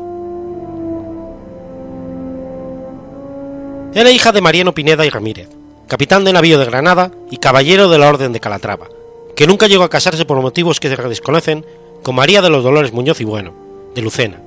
Era 3.92 4.12
hija 4.12 4.30
de 4.30 4.40
Mariano 4.40 4.72
Pineda 4.72 5.04
y 5.04 5.10
Ramírez, 5.10 5.48
capitán 5.88 6.22
de 6.22 6.32
navío 6.32 6.60
de 6.60 6.66
Granada 6.66 7.10
y 7.28 7.38
caballero 7.38 7.88
de 7.88 7.98
la 7.98 8.08
Orden 8.08 8.32
de 8.32 8.38
Calatrava, 8.38 8.86
que 9.34 9.48
nunca 9.48 9.66
llegó 9.66 9.82
a 9.82 9.90
casarse 9.90 10.24
por 10.24 10.40
motivos 10.40 10.78
que 10.78 10.88
se 10.88 10.96
desconocen 10.96 11.66
con 12.02 12.14
María 12.14 12.42
de 12.42 12.50
los 12.50 12.64
Dolores 12.64 12.92
Muñoz 12.92 13.20
y 13.20 13.24
Bueno, 13.24 13.52
de 13.94 14.02
Lucena, 14.02 14.40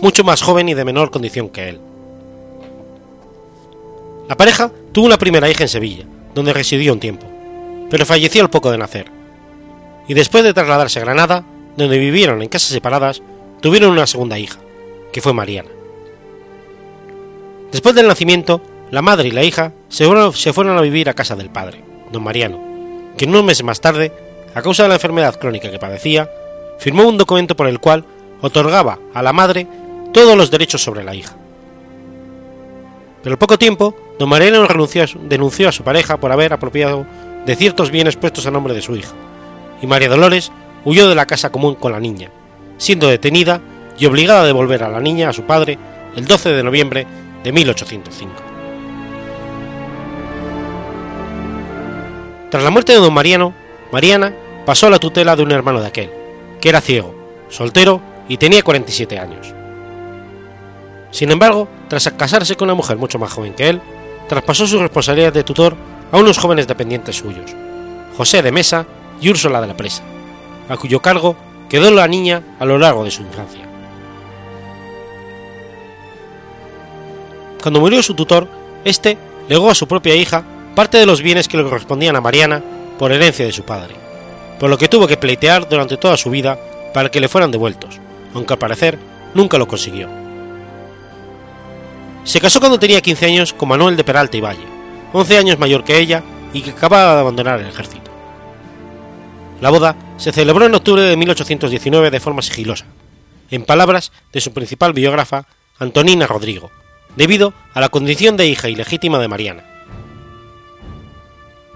mucho 0.00 0.24
más 0.24 0.42
joven 0.42 0.68
y 0.68 0.74
de 0.74 0.84
menor 0.84 1.10
condición 1.10 1.48
que 1.48 1.68
él. 1.68 1.80
La 4.28 4.36
pareja 4.36 4.70
tuvo 4.92 5.06
una 5.06 5.16
primera 5.16 5.48
hija 5.48 5.64
en 5.64 5.68
Sevilla, 5.68 6.04
donde 6.34 6.52
residió 6.52 6.92
un 6.92 7.00
tiempo, 7.00 7.26
pero 7.90 8.04
falleció 8.04 8.42
al 8.42 8.50
poco 8.50 8.70
de 8.70 8.78
nacer. 8.78 9.10
Y 10.06 10.14
después 10.14 10.44
de 10.44 10.52
trasladarse 10.54 10.98
a 10.98 11.02
Granada, 11.02 11.44
donde 11.76 11.98
vivieron 11.98 12.42
en 12.42 12.48
casas 12.48 12.70
separadas, 12.70 13.22
tuvieron 13.60 13.92
una 13.92 14.06
segunda 14.06 14.38
hija, 14.38 14.58
que 15.12 15.20
fue 15.20 15.32
Mariana. 15.32 15.70
Después 17.72 17.94
del 17.94 18.06
nacimiento, 18.06 18.60
la 18.90 19.02
madre 19.02 19.28
y 19.28 19.32
la 19.32 19.44
hija 19.44 19.72
se 19.88 20.06
fueron, 20.52 20.78
a 20.78 20.80
vivir 20.80 21.08
a 21.08 21.14
casa 21.14 21.36
del 21.36 21.50
padre, 21.50 21.82
don 22.12 22.22
Mariano, 22.22 22.58
que 23.16 23.26
unos 23.26 23.44
meses 23.44 23.64
más 23.64 23.80
tarde, 23.80 24.12
a 24.54 24.62
causa 24.62 24.84
de 24.84 24.88
la 24.88 24.94
enfermedad 24.96 25.38
crónica 25.38 25.70
que 25.70 25.78
padecía, 25.78 26.30
firmó 26.78 27.06
un 27.06 27.18
documento 27.18 27.56
por 27.56 27.66
el 27.66 27.80
cual 27.80 28.04
otorgaba 28.40 28.98
a 29.14 29.22
la 29.22 29.32
madre 29.32 29.66
todos 30.12 30.36
los 30.36 30.50
derechos 30.50 30.82
sobre 30.82 31.04
la 31.04 31.14
hija. 31.14 31.36
Pero 33.22 33.34
al 33.34 33.38
poco 33.38 33.58
tiempo, 33.58 33.94
don 34.18 34.28
Mariano 34.28 34.66
denunció 35.22 35.68
a 35.68 35.72
su 35.72 35.82
pareja 35.82 36.18
por 36.18 36.32
haber 36.32 36.52
apropiado 36.52 37.06
de 37.44 37.56
ciertos 37.56 37.90
bienes 37.90 38.16
puestos 38.16 38.46
a 38.46 38.50
nombre 38.50 38.74
de 38.74 38.82
su 38.82 38.96
hija, 38.96 39.14
y 39.82 39.86
María 39.86 40.08
Dolores 40.08 40.52
huyó 40.84 41.08
de 41.08 41.14
la 41.14 41.26
casa 41.26 41.50
común 41.50 41.74
con 41.74 41.92
la 41.92 42.00
niña, 42.00 42.30
siendo 42.78 43.08
detenida 43.08 43.60
y 43.98 44.06
obligada 44.06 44.42
a 44.42 44.46
devolver 44.46 44.82
a 44.84 44.88
la 44.88 45.00
niña 45.00 45.28
a 45.28 45.32
su 45.32 45.42
padre 45.42 45.78
el 46.16 46.26
12 46.26 46.50
de 46.50 46.62
noviembre 46.62 47.06
de 47.42 47.52
1805. 47.52 48.34
Tras 52.50 52.62
la 52.62 52.70
muerte 52.70 52.92
de 52.92 52.98
don 52.98 53.12
Mariano, 53.12 53.52
Mariana 53.92 54.32
pasó 54.64 54.86
a 54.86 54.90
la 54.90 54.98
tutela 54.98 55.36
de 55.36 55.42
un 55.42 55.52
hermano 55.52 55.80
de 55.80 55.88
aquel, 55.88 56.10
que 56.60 56.68
era 56.68 56.80
ciego, 56.80 57.14
soltero 57.48 58.00
y 58.28 58.36
tenía 58.36 58.62
47 58.62 59.18
años. 59.18 59.54
Sin 61.10 61.30
embargo, 61.30 61.68
tras 61.88 62.10
casarse 62.16 62.56
con 62.56 62.66
una 62.66 62.74
mujer 62.74 62.96
mucho 62.98 63.18
más 63.18 63.32
joven 63.32 63.54
que 63.54 63.68
él, 63.68 63.80
traspasó 64.28 64.66
su 64.66 64.78
responsabilidad 64.78 65.32
de 65.32 65.44
tutor 65.44 65.74
a 66.12 66.18
unos 66.18 66.38
jóvenes 66.38 66.66
dependientes 66.66 67.16
suyos, 67.16 67.54
José 68.16 68.42
de 68.42 68.52
Mesa 68.52 68.86
y 69.20 69.30
Úrsula 69.30 69.60
de 69.60 69.66
la 69.66 69.76
Presa, 69.76 70.02
a 70.68 70.76
cuyo 70.76 71.00
cargo 71.00 71.36
quedó 71.68 71.90
la 71.90 72.06
niña 72.08 72.42
a 72.58 72.64
lo 72.64 72.78
largo 72.78 73.04
de 73.04 73.10
su 73.10 73.22
infancia. 73.22 73.66
Cuando 77.62 77.80
murió 77.80 78.02
su 78.02 78.14
tutor, 78.14 78.48
este 78.84 79.18
legó 79.48 79.70
a 79.70 79.74
su 79.74 79.88
propia 79.88 80.14
hija 80.14 80.44
parte 80.74 80.98
de 80.98 81.06
los 81.06 81.22
bienes 81.22 81.48
que 81.48 81.56
le 81.56 81.64
correspondían 81.64 82.16
a 82.16 82.20
Mariana 82.20 82.62
por 82.98 83.12
herencia 83.12 83.44
de 83.44 83.52
su 83.52 83.64
padre, 83.64 83.94
por 84.58 84.70
lo 84.70 84.78
que 84.78 84.88
tuvo 84.88 85.06
que 85.06 85.16
pleitear 85.16 85.68
durante 85.68 85.96
toda 85.96 86.16
su 86.16 86.30
vida 86.30 86.58
para 86.92 87.10
que 87.10 87.20
le 87.20 87.28
fueran 87.28 87.50
devueltos, 87.50 88.00
aunque 88.34 88.54
al 88.54 88.58
parecer 88.58 88.98
nunca 89.34 89.58
lo 89.58 89.68
consiguió. 89.68 90.08
Se 92.24 92.40
casó 92.40 92.60
cuando 92.60 92.78
tenía 92.78 93.00
15 93.00 93.26
años 93.26 93.52
con 93.52 93.68
Manuel 93.68 93.96
de 93.96 94.04
Peralta 94.04 94.36
y 94.36 94.40
Valle, 94.40 94.64
11 95.12 95.38
años 95.38 95.58
mayor 95.58 95.84
que 95.84 95.98
ella 95.98 96.22
y 96.52 96.62
que 96.62 96.70
acababa 96.70 97.14
de 97.14 97.20
abandonar 97.20 97.60
el 97.60 97.68
ejército. 97.68 98.10
La 99.60 99.70
boda 99.70 99.96
se 100.18 100.32
celebró 100.32 100.66
en 100.66 100.74
octubre 100.74 101.02
de 101.02 101.16
1819 101.16 102.10
de 102.10 102.20
forma 102.20 102.42
sigilosa, 102.42 102.86
en 103.50 103.64
palabras 103.64 104.12
de 104.32 104.40
su 104.40 104.52
principal 104.52 104.92
biógrafa, 104.92 105.46
Antonina 105.78 106.26
Rodrigo, 106.26 106.70
debido 107.16 107.54
a 107.72 107.80
la 107.80 107.88
condición 107.88 108.36
de 108.36 108.46
hija 108.46 108.68
ilegítima 108.68 109.18
de 109.18 109.28
Mariana. 109.28 109.64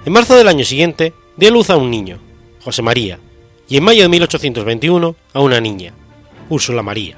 En 0.04 0.12
marzo 0.12 0.34
del 0.36 0.48
año 0.48 0.64
siguiente 0.64 1.14
dio 1.36 1.50
luz 1.50 1.70
a 1.70 1.76
un 1.76 1.90
niño, 1.90 2.18
José 2.64 2.82
María, 2.82 3.18
y 3.68 3.76
en 3.76 3.84
mayo 3.84 4.02
de 4.02 4.08
1821 4.08 5.16
a 5.32 5.40
una 5.40 5.60
niña, 5.60 5.92
Úrsula 6.48 6.82
María. 6.82 7.16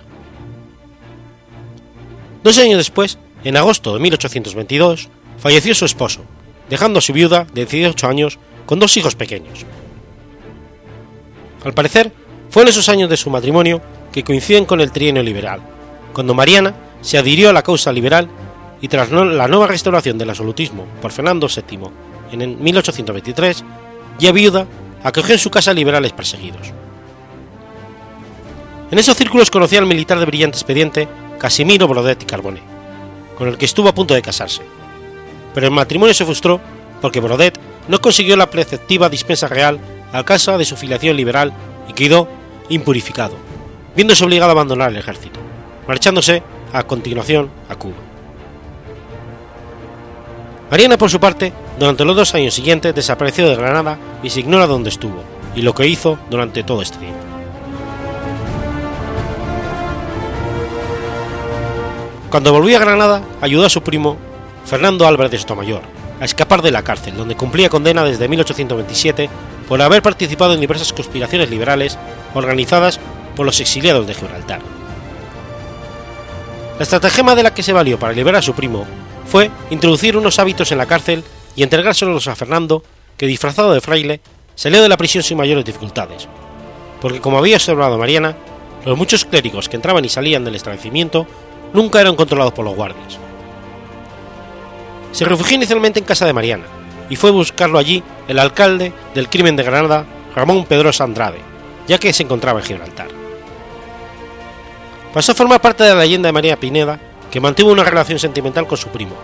Dos 2.42 2.58
años 2.58 2.78
después, 2.78 3.18
en 3.42 3.56
agosto 3.56 3.94
de 3.94 4.00
1822, 4.00 5.08
falleció 5.38 5.74
su 5.74 5.84
esposo, 5.84 6.22
dejando 6.68 6.98
a 6.98 7.02
su 7.02 7.12
viuda 7.12 7.46
de 7.52 7.66
18 7.66 8.06
años 8.06 8.38
con 8.66 8.78
dos 8.78 8.96
hijos 8.96 9.14
pequeños. 9.14 9.64
Al 11.64 11.74
parecer, 11.74 12.12
fue 12.50 12.62
en 12.62 12.68
esos 12.68 12.88
años 12.88 13.10
de 13.10 13.16
su 13.16 13.30
matrimonio 13.30 13.80
que 14.12 14.22
coinciden 14.22 14.64
con 14.64 14.80
el 14.80 14.92
trienio 14.92 15.22
liberal, 15.22 15.60
cuando 16.12 16.34
Mariana 16.34 16.74
se 17.00 17.18
adhirió 17.18 17.50
a 17.50 17.52
la 17.52 17.62
causa 17.62 17.92
liberal 17.92 18.28
y 18.80 18.88
tras 18.88 19.10
la 19.10 19.48
nueva 19.48 19.66
restauración 19.66 20.18
del 20.18 20.30
absolutismo 20.30 20.86
por 21.02 21.10
Fernando 21.10 21.48
VII 21.48 21.88
en 22.32 22.62
1823, 22.62 23.64
ya 24.18 24.32
viuda, 24.32 24.66
acogió 25.04 25.34
en 25.34 25.38
su 25.38 25.50
casa 25.50 25.72
liberales 25.72 26.12
perseguidos. 26.12 26.72
En 28.90 28.98
esos 28.98 29.16
círculos 29.16 29.50
conoció 29.50 29.78
al 29.78 29.86
militar 29.86 30.18
de 30.18 30.26
brillante 30.26 30.56
expediente 30.56 31.08
Casimiro 31.38 31.86
Brodet 31.86 32.22
y 32.22 32.26
Carbone, 32.26 32.62
con 33.36 33.48
el 33.48 33.58
que 33.58 33.66
estuvo 33.66 33.88
a 33.88 33.94
punto 33.94 34.14
de 34.14 34.22
casarse, 34.22 34.62
pero 35.52 35.66
el 35.66 35.72
matrimonio 35.72 36.14
se 36.14 36.24
frustró 36.24 36.60
porque 37.00 37.20
Brodet 37.20 37.58
no 37.86 38.00
consiguió 38.00 38.36
la 38.36 38.50
preceptiva 38.50 39.08
dispensa 39.08 39.46
real 39.46 39.78
al 40.12 40.24
causa 40.24 40.56
de 40.56 40.64
su 40.64 40.76
filiación 40.76 41.16
liberal 41.16 41.52
y 41.88 41.92
quedó 41.92 42.28
impurificado, 42.70 43.36
viéndose 43.94 44.24
obligado 44.24 44.50
a 44.50 44.52
abandonar 44.52 44.90
el 44.90 44.96
ejército, 44.96 45.38
marchándose 45.86 46.42
a 46.72 46.82
continuación 46.84 47.50
a 47.68 47.76
Cuba. 47.76 48.13
Mariana, 50.70 50.96
por 50.96 51.10
su 51.10 51.20
parte, 51.20 51.52
durante 51.78 52.04
los 52.04 52.16
dos 52.16 52.34
años 52.34 52.54
siguientes 52.54 52.94
desapareció 52.94 53.48
de 53.48 53.56
Granada 53.56 53.98
y 54.22 54.30
se 54.30 54.40
ignora 54.40 54.66
dónde 54.66 54.88
estuvo 54.88 55.22
y 55.54 55.62
lo 55.62 55.74
que 55.74 55.86
hizo 55.86 56.18
durante 56.30 56.62
todo 56.62 56.82
este 56.82 56.98
tiempo. 56.98 57.18
Cuando 62.30 62.52
volvió 62.52 62.76
a 62.76 62.80
Granada, 62.80 63.22
ayudó 63.40 63.66
a 63.66 63.70
su 63.70 63.82
primo, 63.82 64.16
Fernando 64.64 65.06
Álvarez 65.06 65.30
de 65.30 65.38
Sotomayor, 65.38 65.82
a 66.20 66.24
escapar 66.24 66.62
de 66.62 66.72
la 66.72 66.82
cárcel, 66.82 67.16
donde 67.16 67.36
cumplía 67.36 67.68
condena 67.68 68.02
desde 68.02 68.26
1827 68.26 69.30
por 69.68 69.80
haber 69.80 70.02
participado 70.02 70.54
en 70.54 70.60
diversas 70.60 70.92
conspiraciones 70.92 71.50
liberales 71.50 71.96
organizadas 72.34 72.98
por 73.36 73.46
los 73.46 73.60
exiliados 73.60 74.06
de 74.06 74.14
Gibraltar. 74.14 74.60
La 76.76 76.82
estratagema 76.82 77.36
de 77.36 77.44
la 77.44 77.54
que 77.54 77.62
se 77.62 77.72
valió 77.72 77.98
para 78.00 78.12
liberar 78.12 78.40
a 78.40 78.42
su 78.42 78.52
primo 78.52 78.84
fue 79.26 79.50
introducir 79.70 80.16
unos 80.16 80.38
hábitos 80.38 80.70
en 80.72 80.78
la 80.78 80.86
cárcel 80.86 81.24
y 81.56 81.62
entregárselos 81.62 82.28
a 82.28 82.34
Fernando, 82.34 82.82
que 83.16 83.26
disfrazado 83.26 83.72
de 83.72 83.80
fraile 83.80 84.20
salió 84.54 84.82
de 84.82 84.88
la 84.88 84.96
prisión 84.96 85.22
sin 85.22 85.38
mayores 85.38 85.64
dificultades, 85.64 86.28
porque 87.00 87.20
como 87.20 87.38
había 87.38 87.56
observado 87.56 87.98
Mariana, 87.98 88.36
los 88.84 88.98
muchos 88.98 89.24
clérigos 89.24 89.68
que 89.68 89.76
entraban 89.76 90.04
y 90.04 90.08
salían 90.08 90.44
del 90.44 90.54
establecimiento 90.54 91.26
nunca 91.72 92.00
eran 92.00 92.16
controlados 92.16 92.52
por 92.52 92.64
los 92.64 92.74
guardias. 92.74 93.18
Se 95.12 95.24
refugió 95.24 95.56
inicialmente 95.56 96.00
en 96.00 96.04
casa 96.04 96.26
de 96.26 96.32
Mariana, 96.32 96.64
y 97.08 97.16
fue 97.16 97.30
a 97.30 97.34
buscarlo 97.34 97.78
allí 97.78 98.02
el 98.28 98.38
alcalde 98.38 98.92
del 99.14 99.28
crimen 99.28 99.56
de 99.56 99.62
Granada, 99.62 100.04
Ramón 100.34 100.64
Pedrosa 100.64 101.04
Andrade, 101.04 101.38
ya 101.86 101.98
que 101.98 102.12
se 102.12 102.22
encontraba 102.22 102.60
en 102.60 102.66
Gibraltar. 102.66 103.08
Pasó 105.12 105.32
a 105.32 105.34
formar 105.36 105.60
parte 105.60 105.84
de 105.84 105.94
la 105.94 106.00
leyenda 106.00 106.28
de 106.28 106.32
María 106.32 106.58
Pineda, 106.58 106.98
que 107.34 107.40
mantuvo 107.40 107.72
una 107.72 107.82
relación 107.82 108.20
sentimental 108.20 108.64
con 108.68 108.78
su 108.78 108.90
primo, 108.90 109.16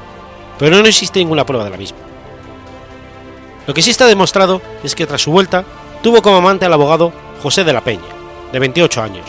pero 0.59 0.77
no 0.77 0.89
existe 0.89 1.21
ninguna 1.21 1.47
prueba 1.47 1.63
de 1.63 1.71
la 1.71 1.77
misma. 1.77 1.99
Lo 3.69 3.73
que 3.73 3.83
sí 3.83 3.91
está 3.91 4.09
demostrado 4.09 4.61
es 4.83 4.97
que 4.97 5.07
tras 5.07 5.23
su 5.23 5.31
vuelta 5.31 5.65
tuvo 6.03 6.21
como 6.21 6.39
amante 6.39 6.65
al 6.67 6.73
abogado 6.73 7.13
José 7.41 7.63
de 7.63 7.73
la 7.73 7.83
Peña, 7.83 8.03
de 8.51 8.59
28 8.59 9.01
años, 9.01 9.27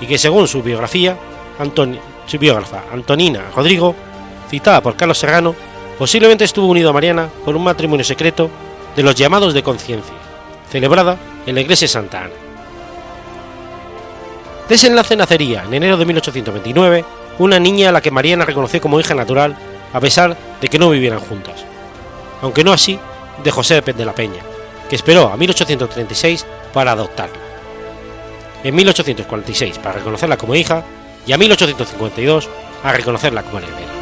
y 0.00 0.06
que 0.06 0.16
según 0.16 0.48
su 0.48 0.62
biografía, 0.62 1.18
biógrafa 2.40 2.84
Antonina 2.90 3.50
Rodrigo, 3.54 3.94
citada 4.48 4.80
por 4.80 4.96
Carlos 4.96 5.18
Serrano, 5.18 5.54
posiblemente 5.98 6.44
estuvo 6.44 6.68
unido 6.68 6.88
a 6.88 6.94
Mariana 6.94 7.28
por 7.44 7.54
un 7.54 7.64
matrimonio 7.64 8.02
secreto 8.02 8.48
de 8.96 9.02
los 9.02 9.14
llamados 9.14 9.52
de 9.52 9.62
conciencia, 9.62 10.14
celebrada 10.70 11.18
en 11.44 11.54
la 11.54 11.60
iglesia 11.60 11.86
Santa 11.86 12.20
Ana. 12.20 12.34
De 14.70 14.74
ese 14.74 14.86
enlace 14.86 15.16
nacería 15.16 15.64
en 15.64 15.74
enero 15.74 15.98
de 15.98 16.06
1829 16.06 17.04
una 17.38 17.58
niña 17.58 17.88
a 17.88 17.92
la 17.92 18.00
que 18.00 18.10
Mariana 18.10 18.44
reconoció 18.44 18.80
como 18.80 19.00
hija 19.00 19.14
natural 19.14 19.56
a 19.92 20.00
pesar 20.00 20.36
de 20.60 20.68
que 20.68 20.78
no 20.78 20.90
vivieran 20.90 21.20
juntas, 21.20 21.64
aunque 22.40 22.64
no 22.64 22.72
así 22.72 22.98
de 23.42 23.50
José 23.50 23.80
de 23.80 24.04
la 24.04 24.14
Peña, 24.14 24.42
que 24.88 24.96
esperó 24.96 25.28
a 25.32 25.36
1836 25.36 26.46
para 26.72 26.92
adoptarla, 26.92 27.36
en 28.64 28.74
1846 28.74 29.78
para 29.78 29.98
reconocerla 29.98 30.36
como 30.36 30.54
hija 30.54 30.84
y 31.26 31.32
a 31.32 31.38
1852 31.38 32.48
a 32.82 32.92
reconocerla 32.92 33.42
como 33.42 33.58
heredera. 33.58 33.92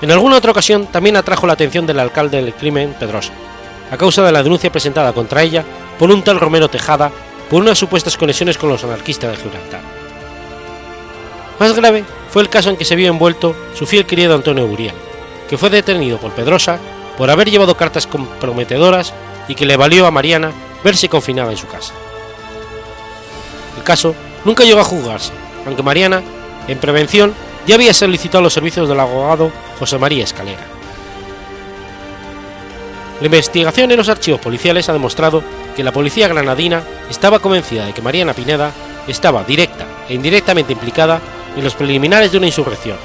En 0.00 0.10
alguna 0.10 0.36
otra 0.36 0.50
ocasión 0.50 0.86
también 0.86 1.16
atrajo 1.16 1.46
la 1.46 1.52
atención 1.52 1.86
del 1.86 2.00
alcalde 2.00 2.42
del 2.42 2.54
crimen, 2.54 2.94
Pedrosa, 2.98 3.32
a 3.90 3.96
causa 3.96 4.22
de 4.24 4.32
la 4.32 4.42
denuncia 4.42 4.72
presentada 4.72 5.12
contra 5.12 5.42
ella 5.42 5.64
por 5.96 6.10
un 6.10 6.22
tal 6.22 6.40
Romero 6.40 6.68
Tejada 6.68 7.12
por 7.52 7.60
unas 7.60 7.76
supuestas 7.76 8.16
conexiones 8.16 8.56
con 8.56 8.70
los 8.70 8.82
anarquistas 8.82 9.30
de 9.30 9.36
Gibraltar. 9.36 9.82
Más 11.60 11.76
grave 11.76 12.02
fue 12.30 12.40
el 12.40 12.48
caso 12.48 12.70
en 12.70 12.78
que 12.78 12.86
se 12.86 12.96
vio 12.96 13.10
envuelto 13.10 13.54
su 13.74 13.84
fiel 13.84 14.06
querido 14.06 14.34
Antonio 14.34 14.64
Uriel, 14.64 14.94
que 15.50 15.58
fue 15.58 15.68
detenido 15.68 16.16
por 16.16 16.32
Pedrosa 16.32 16.78
por 17.18 17.28
haber 17.28 17.50
llevado 17.50 17.76
cartas 17.76 18.06
comprometedoras 18.06 19.12
y 19.48 19.54
que 19.54 19.66
le 19.66 19.76
valió 19.76 20.06
a 20.06 20.10
Mariana 20.10 20.50
verse 20.82 21.10
confinada 21.10 21.50
en 21.50 21.58
su 21.58 21.66
casa. 21.66 21.92
El 23.76 23.82
caso 23.82 24.14
nunca 24.46 24.64
llegó 24.64 24.80
a 24.80 24.84
juzgarse, 24.84 25.32
aunque 25.66 25.82
Mariana, 25.82 26.22
en 26.68 26.78
prevención, 26.78 27.34
ya 27.66 27.74
había 27.74 27.92
solicitado 27.92 28.42
los 28.42 28.54
servicios 28.54 28.88
del 28.88 28.98
abogado 28.98 29.52
José 29.78 29.98
María 29.98 30.24
Escalera. 30.24 30.66
La 33.22 33.26
investigación 33.26 33.88
en 33.92 33.98
los 33.98 34.08
archivos 34.08 34.40
policiales 34.40 34.88
ha 34.88 34.92
demostrado 34.92 35.44
que 35.76 35.84
la 35.84 35.92
policía 35.92 36.26
granadina 36.26 36.82
estaba 37.08 37.38
convencida 37.38 37.86
de 37.86 37.92
que 37.92 38.02
Mariana 38.02 38.34
Pineda 38.34 38.72
estaba 39.06 39.44
directa 39.44 39.86
e 40.08 40.14
indirectamente 40.14 40.72
implicada 40.72 41.20
en 41.56 41.62
los 41.62 41.76
preliminares 41.76 42.32
de 42.32 42.38
una 42.38 42.48
insurrección, 42.48 42.96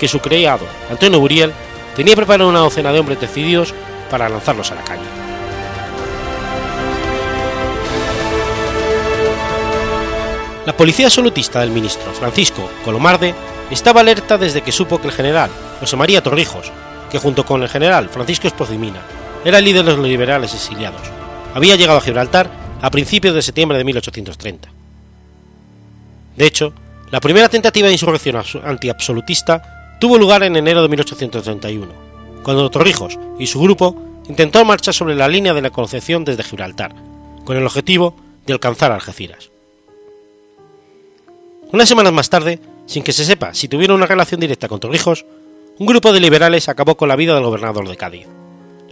que 0.00 0.08
su 0.08 0.18
criado, 0.18 0.66
Antonio 0.90 1.20
Buriel, 1.20 1.52
tenía 1.94 2.16
preparado 2.16 2.50
una 2.50 2.58
docena 2.58 2.92
de 2.92 2.98
hombres 2.98 3.20
decididos 3.20 3.72
para 4.10 4.28
lanzarlos 4.28 4.72
a 4.72 4.74
la 4.74 4.82
calle. 4.82 5.04
La 10.66 10.76
policía 10.76 11.06
absolutista 11.06 11.60
del 11.60 11.70
ministro 11.70 12.12
Francisco 12.14 12.68
Colomarde 12.84 13.32
estaba 13.70 14.00
alerta 14.00 14.38
desde 14.38 14.62
que 14.62 14.72
supo 14.72 15.00
que 15.00 15.06
el 15.06 15.14
general 15.14 15.52
José 15.78 15.94
María 15.94 16.20
Torrijos, 16.20 16.72
que 17.12 17.20
junto 17.20 17.46
con 17.46 17.62
el 17.62 17.68
general 17.68 18.08
Francisco 18.08 18.48
Espozimina 18.48 19.02
era 19.44 19.58
el 19.58 19.64
líder 19.64 19.84
de 19.84 19.96
los 19.96 20.06
liberales 20.06 20.54
exiliados, 20.54 21.02
había 21.54 21.76
llegado 21.76 21.98
a 21.98 22.02
Gibraltar 22.02 22.50
a 22.80 22.90
principios 22.90 23.34
de 23.34 23.42
septiembre 23.42 23.78
de 23.78 23.84
1830. 23.84 24.68
De 26.36 26.46
hecho, 26.46 26.72
la 27.10 27.20
primera 27.20 27.48
tentativa 27.48 27.86
de 27.86 27.92
insurrección 27.92 28.42
antiabsolutista 28.64 29.96
tuvo 30.00 30.18
lugar 30.18 30.42
en 30.42 30.56
enero 30.56 30.82
de 30.82 30.88
1831, 30.88 31.86
cuando 32.42 32.70
Torrijos 32.70 33.18
y 33.38 33.46
su 33.46 33.60
grupo 33.60 33.96
intentó 34.28 34.64
marchar 34.64 34.94
sobre 34.94 35.14
la 35.14 35.28
línea 35.28 35.54
de 35.54 35.62
la 35.62 35.70
Concepción 35.70 36.24
desde 36.24 36.42
Gibraltar, 36.42 36.94
con 37.44 37.56
el 37.56 37.66
objetivo 37.66 38.16
de 38.46 38.54
alcanzar 38.54 38.92
Algeciras. 38.92 39.50
Unas 41.72 41.88
semanas 41.88 42.12
más 42.12 42.30
tarde, 42.30 42.60
sin 42.86 43.02
que 43.02 43.12
se 43.12 43.24
sepa 43.24 43.54
si 43.54 43.68
tuvieron 43.68 43.96
una 43.96 44.06
relación 44.06 44.40
directa 44.40 44.68
con 44.68 44.80
Torrijos, 44.80 45.24
un 45.78 45.86
grupo 45.86 46.12
de 46.12 46.20
liberales 46.20 46.68
acabó 46.68 46.96
con 46.96 47.08
la 47.08 47.16
vida 47.16 47.34
del 47.34 47.44
gobernador 47.44 47.88
de 47.88 47.96
Cádiz, 47.96 48.26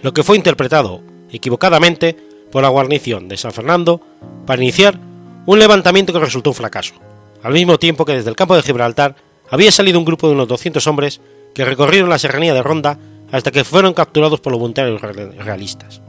lo 0.03 0.13
que 0.13 0.23
fue 0.23 0.37
interpretado 0.37 1.03
equivocadamente 1.31 2.17
por 2.51 2.63
la 2.63 2.69
guarnición 2.69 3.29
de 3.29 3.37
San 3.37 3.53
Fernando 3.53 4.01
para 4.47 4.63
iniciar 4.63 4.99
un 5.47 5.59
levantamiento 5.59 6.13
que 6.13 6.19
resultó 6.19 6.51
un 6.51 6.57
fracaso, 6.57 6.95
al 7.43 7.53
mismo 7.53 7.79
tiempo 7.79 8.05
que 8.05 8.13
desde 8.15 8.31
el 8.31 8.37
campo 8.37 8.57
de 8.57 8.63
Gibraltar 8.63 9.17
había 9.51 9.73
salido 9.73 9.99
un 9.99 10.05
grupo 10.05 10.29
de 10.29 10.35
unos 10.35 10.49
200 10.49 10.87
hombres 10.87 11.21
que 11.55 11.65
recorrieron 11.65 12.11
la 12.11 12.19
serranía 12.19 12.55
de 12.55 12.63
Ronda 12.63 12.99
hasta 13.33 13.51
que 13.51 13.65
fueron 13.65 13.95
capturados 13.95 14.41
por 14.41 14.53
los 14.53 14.61
voluntarios 14.61 15.01
realistas. 15.01 16.01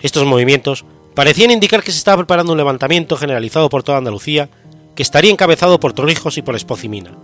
Estos 0.00 0.24
movimientos 0.26 0.84
parecían 1.14 1.50
indicar 1.50 1.82
que 1.82 1.92
se 1.92 1.98
estaba 1.98 2.18
preparando 2.18 2.52
un 2.52 2.58
levantamiento 2.58 3.16
generalizado 3.16 3.68
por 3.68 3.82
toda 3.82 3.98
Andalucía 3.98 4.48
que 4.94 5.02
estaría 5.02 5.30
encabezado 5.30 5.80
por 5.80 5.92
Torrijos 5.92 6.38
y 6.38 6.42
por 6.42 6.56
Espocimina, 6.56 7.16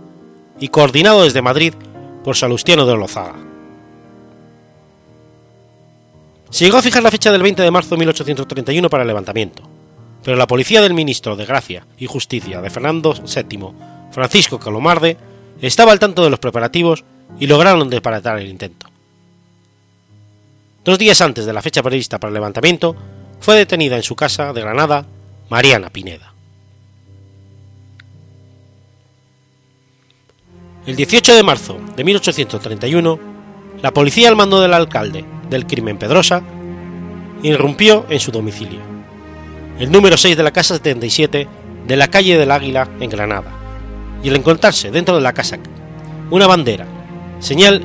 y 0.59 0.67
coordinado 0.69 1.23
desde 1.23 1.41
Madrid 1.41 1.73
por 2.23 2.35
Salustiano 2.35 2.85
de 2.85 2.97
Lozaga. 2.97 3.50
Se 6.51 6.65
llegó 6.65 6.77
a 6.77 6.81
fijar 6.81 7.01
la 7.01 7.11
fecha 7.11 7.31
del 7.31 7.41
20 7.41 7.61
de 7.63 7.71
marzo 7.71 7.91
de 7.91 7.99
1831 7.99 8.89
para 8.89 9.03
el 9.03 9.07
levantamiento, 9.07 9.63
pero 10.21 10.35
la 10.35 10.47
policía 10.47 10.81
del 10.81 10.93
ministro 10.93 11.37
de 11.37 11.45
Gracia 11.45 11.87
y 11.97 12.07
Justicia 12.07 12.61
de 12.61 12.69
Fernando 12.69 13.13
VII, 13.13 13.69
Francisco 14.11 14.59
Calomarde, 14.59 15.17
estaba 15.61 15.93
al 15.93 15.99
tanto 15.99 16.25
de 16.25 16.29
los 16.29 16.39
preparativos 16.39 17.05
y 17.39 17.47
lograron 17.47 17.89
desbaratar 17.89 18.37
el 18.37 18.49
intento. 18.49 18.87
Dos 20.83 20.99
días 20.99 21.21
antes 21.21 21.45
de 21.45 21.53
la 21.53 21.61
fecha 21.61 21.81
prevista 21.81 22.19
para 22.19 22.29
el 22.29 22.33
levantamiento, 22.33 22.97
fue 23.39 23.55
detenida 23.55 23.95
en 23.95 24.03
su 24.03 24.17
casa 24.17 24.51
de 24.51 24.59
Granada 24.59 25.05
Mariana 25.49 25.89
Pineda. 25.89 26.33
El 30.85 30.97
18 30.97 31.33
de 31.33 31.43
marzo 31.43 31.79
de 31.95 32.03
1831, 32.03 33.30
la 33.81 33.91
policía 33.91 34.29
al 34.29 34.35
mando 34.35 34.61
del 34.61 34.73
alcalde 34.73 35.25
del 35.49 35.65
crimen 35.65 35.97
Pedrosa 35.97 36.43
irrumpió 37.41 38.05
en 38.09 38.19
su 38.19 38.31
domicilio, 38.31 38.79
el 39.79 39.91
número 39.91 40.17
6 40.17 40.37
de 40.37 40.43
la 40.43 40.51
casa 40.51 40.75
77 40.75 41.47
de 41.87 41.95
la 41.95 42.09
calle 42.09 42.37
del 42.37 42.51
Águila 42.51 42.87
en 42.99 43.09
Granada, 43.09 43.51
y 44.23 44.29
al 44.29 44.35
encontrarse 44.35 44.91
dentro 44.91 45.15
de 45.15 45.21
la 45.21 45.33
casa 45.33 45.57
una 46.29 46.47
bandera, 46.47 46.85
señal 47.39 47.81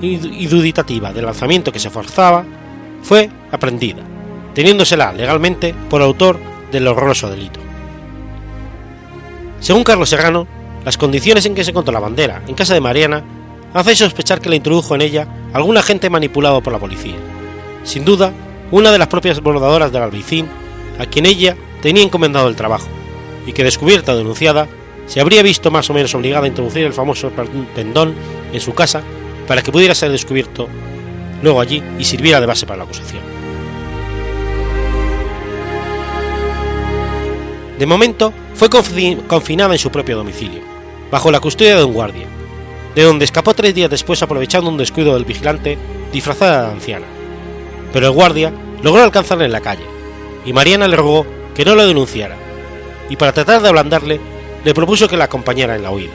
induditativa 0.00 1.12
del 1.12 1.26
lanzamiento 1.26 1.72
que 1.72 1.80
se 1.80 1.90
forzaba, 1.90 2.44
fue 3.02 3.28
aprendida, 3.50 4.02
teniéndosela 4.54 5.12
legalmente 5.12 5.74
por 5.90 6.00
autor 6.00 6.38
del 6.70 6.86
horroroso 6.86 7.28
delito. 7.28 7.60
Según 9.58 9.84
Carlos 9.84 10.08
Serrano, 10.08 10.46
las 10.84 10.96
condiciones 10.96 11.44
en 11.44 11.54
que 11.54 11.64
se 11.64 11.70
encontró 11.70 11.92
la 11.92 12.00
bandera 12.00 12.42
en 12.46 12.54
casa 12.54 12.72
de 12.72 12.80
Mariana 12.80 13.22
hace 13.74 13.96
sospechar 13.96 14.40
que 14.40 14.48
la 14.48 14.56
introdujo 14.56 14.94
en 14.94 15.02
ella 15.02 15.28
algún 15.52 15.76
agente 15.76 16.10
manipulado 16.10 16.62
por 16.62 16.72
la 16.72 16.78
policía. 16.78 17.16
Sin 17.84 18.04
duda, 18.04 18.32
una 18.70 18.92
de 18.92 18.98
las 18.98 19.08
propias 19.08 19.40
bordadoras 19.40 19.92
del 19.92 20.02
Albaicín, 20.02 20.48
a 20.98 21.06
quien 21.06 21.26
ella 21.26 21.56
tenía 21.82 22.02
encomendado 22.02 22.48
el 22.48 22.56
trabajo, 22.56 22.88
y 23.46 23.52
que 23.52 23.64
descubierta 23.64 24.12
o 24.12 24.16
denunciada, 24.16 24.68
se 25.06 25.20
habría 25.20 25.42
visto 25.42 25.70
más 25.70 25.88
o 25.90 25.94
menos 25.94 26.14
obligada 26.14 26.44
a 26.44 26.48
introducir 26.48 26.84
el 26.84 26.92
famoso 26.92 27.32
pendón 27.74 28.14
en 28.52 28.60
su 28.60 28.74
casa 28.74 29.02
para 29.48 29.62
que 29.62 29.72
pudiera 29.72 29.94
ser 29.94 30.12
descubierto 30.12 30.68
luego 31.42 31.60
allí 31.60 31.82
y 31.98 32.04
sirviera 32.04 32.40
de 32.40 32.46
base 32.46 32.66
para 32.66 32.78
la 32.78 32.84
acusación. 32.84 33.22
De 37.78 37.86
momento, 37.86 38.32
fue 38.54 38.68
confinada 38.68 39.72
en 39.72 39.78
su 39.78 39.90
propio 39.90 40.16
domicilio, 40.16 40.60
bajo 41.10 41.30
la 41.30 41.40
custodia 41.40 41.76
de 41.76 41.84
un 41.84 41.94
guardia, 41.94 42.26
de 42.94 43.02
donde 43.02 43.24
escapó 43.24 43.54
tres 43.54 43.74
días 43.74 43.90
después 43.90 44.22
aprovechando 44.22 44.70
un 44.70 44.76
descuido 44.76 45.14
del 45.14 45.24
vigilante 45.24 45.78
disfrazada 46.12 46.66
de 46.66 46.72
anciana. 46.72 47.06
Pero 47.92 48.06
el 48.06 48.12
guardia 48.12 48.52
logró 48.82 49.02
alcanzarla 49.02 49.44
en 49.44 49.52
la 49.52 49.60
calle, 49.60 49.84
y 50.44 50.52
Mariana 50.52 50.88
le 50.88 50.96
rogó 50.96 51.26
que 51.54 51.64
no 51.64 51.74
lo 51.74 51.86
denunciara, 51.86 52.36
y 53.08 53.16
para 53.16 53.32
tratar 53.32 53.62
de 53.62 53.68
ablandarle, 53.68 54.20
le 54.64 54.74
propuso 54.74 55.08
que 55.08 55.16
la 55.16 55.24
acompañara 55.24 55.76
en 55.76 55.82
la 55.82 55.90
huida. 55.90 56.12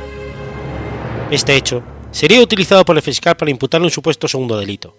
Este 1.31 1.55
hecho 1.55 1.83
sería 2.11 2.41
utilizado 2.41 2.85
por 2.85 2.95
el 2.95 3.01
fiscal 3.01 3.35
para 3.35 3.51
imputarle 3.51 3.87
un 3.87 3.91
supuesto 3.91 4.27
segundo 4.27 4.57
delito, 4.57 4.95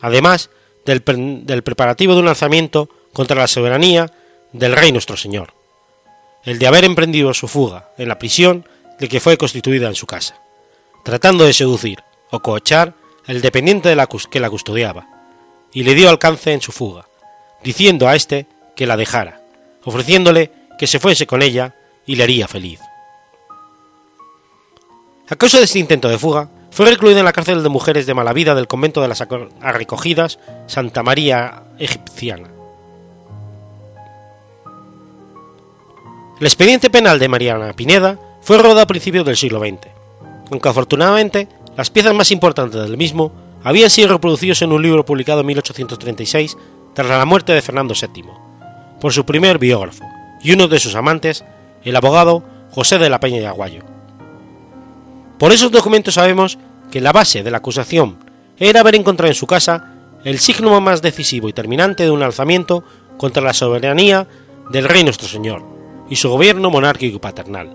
además 0.00 0.50
del, 0.84 1.02
del 1.44 1.62
preparativo 1.62 2.14
de 2.14 2.20
un 2.20 2.28
alzamiento 2.28 2.88
contra 3.12 3.40
la 3.40 3.46
soberanía 3.46 4.12
del 4.52 4.76
Rey 4.76 4.92
Nuestro 4.92 5.16
Señor, 5.16 5.54
el 6.44 6.58
de 6.58 6.66
haber 6.66 6.84
emprendido 6.84 7.32
su 7.34 7.48
fuga 7.48 7.90
en 7.98 8.08
la 8.08 8.18
prisión 8.18 8.66
de 8.98 9.08
que 9.08 9.20
fue 9.20 9.36
constituida 9.36 9.88
en 9.88 9.94
su 9.94 10.06
casa 10.06 10.40
tratando 11.02 11.44
de 11.44 11.52
seducir 11.52 12.02
o 12.30 12.40
coachar 12.40 12.94
al 13.26 13.40
dependiente 13.40 13.88
de 13.88 13.96
la 13.96 14.06
que 14.06 14.40
la 14.40 14.50
custodiaba, 14.50 15.06
y 15.72 15.82
le 15.82 15.94
dio 15.94 16.08
alcance 16.08 16.52
en 16.52 16.60
su 16.60 16.72
fuga, 16.72 17.06
diciendo 17.62 18.08
a 18.08 18.16
éste 18.16 18.46
que 18.74 18.86
la 18.86 18.96
dejara, 18.96 19.42
ofreciéndole 19.84 20.50
que 20.78 20.86
se 20.86 20.98
fuese 20.98 21.26
con 21.26 21.42
ella 21.42 21.74
y 22.06 22.16
le 22.16 22.24
haría 22.24 22.48
feliz. 22.48 22.80
A 25.28 25.36
causa 25.36 25.58
de 25.58 25.64
este 25.64 25.78
intento 25.78 26.08
de 26.08 26.18
fuga, 26.18 26.48
fue 26.72 26.86
recluido 26.86 27.18
en 27.18 27.24
la 27.24 27.32
cárcel 27.32 27.62
de 27.62 27.68
mujeres 27.68 28.06
de 28.06 28.14
mala 28.14 28.32
vida 28.32 28.54
del 28.54 28.68
convento 28.68 29.02
de 29.02 29.08
las 29.08 29.24
Recogidas 29.60 30.38
Santa 30.66 31.02
María 31.02 31.64
Egipciana. 31.78 32.48
El 36.40 36.46
expediente 36.46 36.88
penal 36.88 37.18
de 37.18 37.28
Mariana 37.28 37.74
Pineda 37.74 38.18
fue 38.40 38.56
rodado 38.56 38.80
a 38.80 38.86
principios 38.86 39.26
del 39.26 39.36
siglo 39.36 39.60
XX, 39.60 39.89
aunque 40.50 40.68
afortunadamente 40.68 41.48
las 41.76 41.90
piezas 41.90 42.14
más 42.14 42.30
importantes 42.30 42.80
del 42.80 42.96
mismo 42.96 43.32
habían 43.62 43.90
sido 43.90 44.08
reproducidos 44.08 44.62
en 44.62 44.72
un 44.72 44.82
libro 44.82 45.04
publicado 45.04 45.40
en 45.40 45.46
1836 45.46 46.56
tras 46.94 47.08
la 47.08 47.24
muerte 47.24 47.52
de 47.52 47.62
Fernando 47.62 47.94
VII, 47.94 48.24
por 49.00 49.12
su 49.12 49.24
primer 49.24 49.58
biógrafo 49.58 50.04
y 50.42 50.52
uno 50.52 50.68
de 50.68 50.80
sus 50.80 50.94
amantes, 50.94 51.44
el 51.84 51.96
abogado 51.96 52.42
José 52.70 52.98
de 52.98 53.10
la 53.10 53.20
Peña 53.20 53.40
de 53.40 53.46
Aguayo. 53.46 53.82
Por 55.38 55.52
esos 55.52 55.70
documentos 55.70 56.14
sabemos 56.14 56.58
que 56.90 57.00
la 57.00 57.12
base 57.12 57.42
de 57.42 57.50
la 57.50 57.58
acusación 57.58 58.18
era 58.58 58.80
haber 58.80 58.94
encontrado 58.94 59.30
en 59.30 59.34
su 59.34 59.46
casa 59.46 59.94
el 60.24 60.38
signo 60.38 60.78
más 60.80 61.00
decisivo 61.00 61.48
y 61.48 61.52
terminante 61.52 62.04
de 62.04 62.10
un 62.10 62.22
alzamiento 62.22 62.84
contra 63.16 63.42
la 63.42 63.54
soberanía 63.54 64.26
del 64.70 64.88
Rey 64.88 65.04
Nuestro 65.04 65.28
Señor 65.28 65.62
y 66.10 66.16
su 66.16 66.28
gobierno 66.28 66.70
monárquico 66.70 67.16
y 67.16 67.20
paternal. 67.20 67.74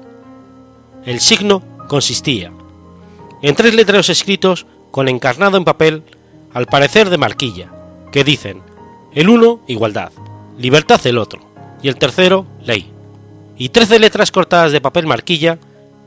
El 1.06 1.20
signo 1.20 1.64
consistía 1.88 2.52
en 3.42 3.56
tres 3.56 3.74
letreros 3.74 4.10
escritos 4.10 4.66
con 4.92 5.08
encarnado 5.08 5.58
en 5.58 5.66
papel, 5.66 6.04
al 6.54 6.68
parecer 6.68 7.10
de 7.10 7.18
marquilla, 7.18 7.72
que 8.12 8.24
dicen 8.24 8.62
el 9.14 9.30
uno 9.30 9.62
igualdad, 9.68 10.12
libertad 10.58 11.06
el 11.06 11.18
otro 11.18 11.42
y 11.82 11.90
el 11.90 11.98
tercero 11.98 12.46
ley, 12.62 12.92
y 13.58 13.70
13 13.70 14.00
letras 14.00 14.32
cortadas 14.32 14.72
de 14.72 14.82
papel 14.82 15.08
marquilla 15.08 15.58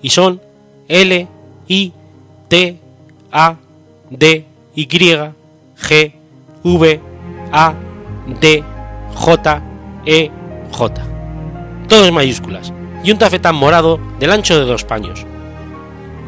y 0.03 0.11
son 0.11 0.41
L, 0.89 1.29
I, 1.67 1.93
T, 2.49 2.79
A, 3.33 3.57
D, 4.11 4.45
Y, 4.75 4.89
G, 4.89 6.13
V, 6.65 7.01
A, 7.53 7.75
D, 8.41 8.65
J, 9.15 9.63
E, 10.05 10.31
J. 10.73 11.03
Todo 11.89 12.05
en 12.05 12.15
mayúsculas 12.15 12.73
y 13.05 13.11
un 13.11 13.19
tafetán 13.19 13.55
morado 13.55 13.99
del 14.19 14.33
ancho 14.33 14.59
de 14.59 14.67
dos 14.67 14.85
paños. 14.85 15.25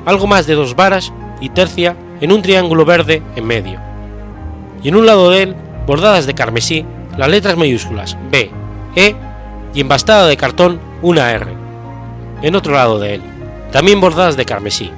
Algo 0.05 0.27
más 0.27 0.47
de 0.47 0.55
dos 0.55 0.75
varas 0.75 1.13
y 1.41 1.51
tercia 1.51 1.97
en 2.21 2.33
un 2.33 2.43
triángulo 2.43 2.85
verde 2.85 3.23
en 3.37 3.47
medio. 3.47 3.81
Y 4.83 4.89
en 4.89 4.97
un 4.97 5.07
lado 5.07 5.31
de 5.31 5.43
él, 5.43 5.57
bordadas 5.87 6.27
de 6.27 6.35
carmesí, 6.35 6.85
las 7.17 7.29
letras 7.29 7.57
mayúsculas 7.57 8.17
B, 8.31 8.51
E 8.97 9.15
y 9.75 9.81
embastada 9.81 10.27
de 10.27 10.37
cartón 10.37 10.81
una 11.03 11.31
R. 11.33 11.47
En 12.43 12.57
otro 12.57 12.73
lado 12.73 12.99
de 12.99 13.17
él, 13.17 13.23
también 13.73 14.01
bordadas 14.01 14.37
de 14.37 14.47
carmesí, 14.47 14.91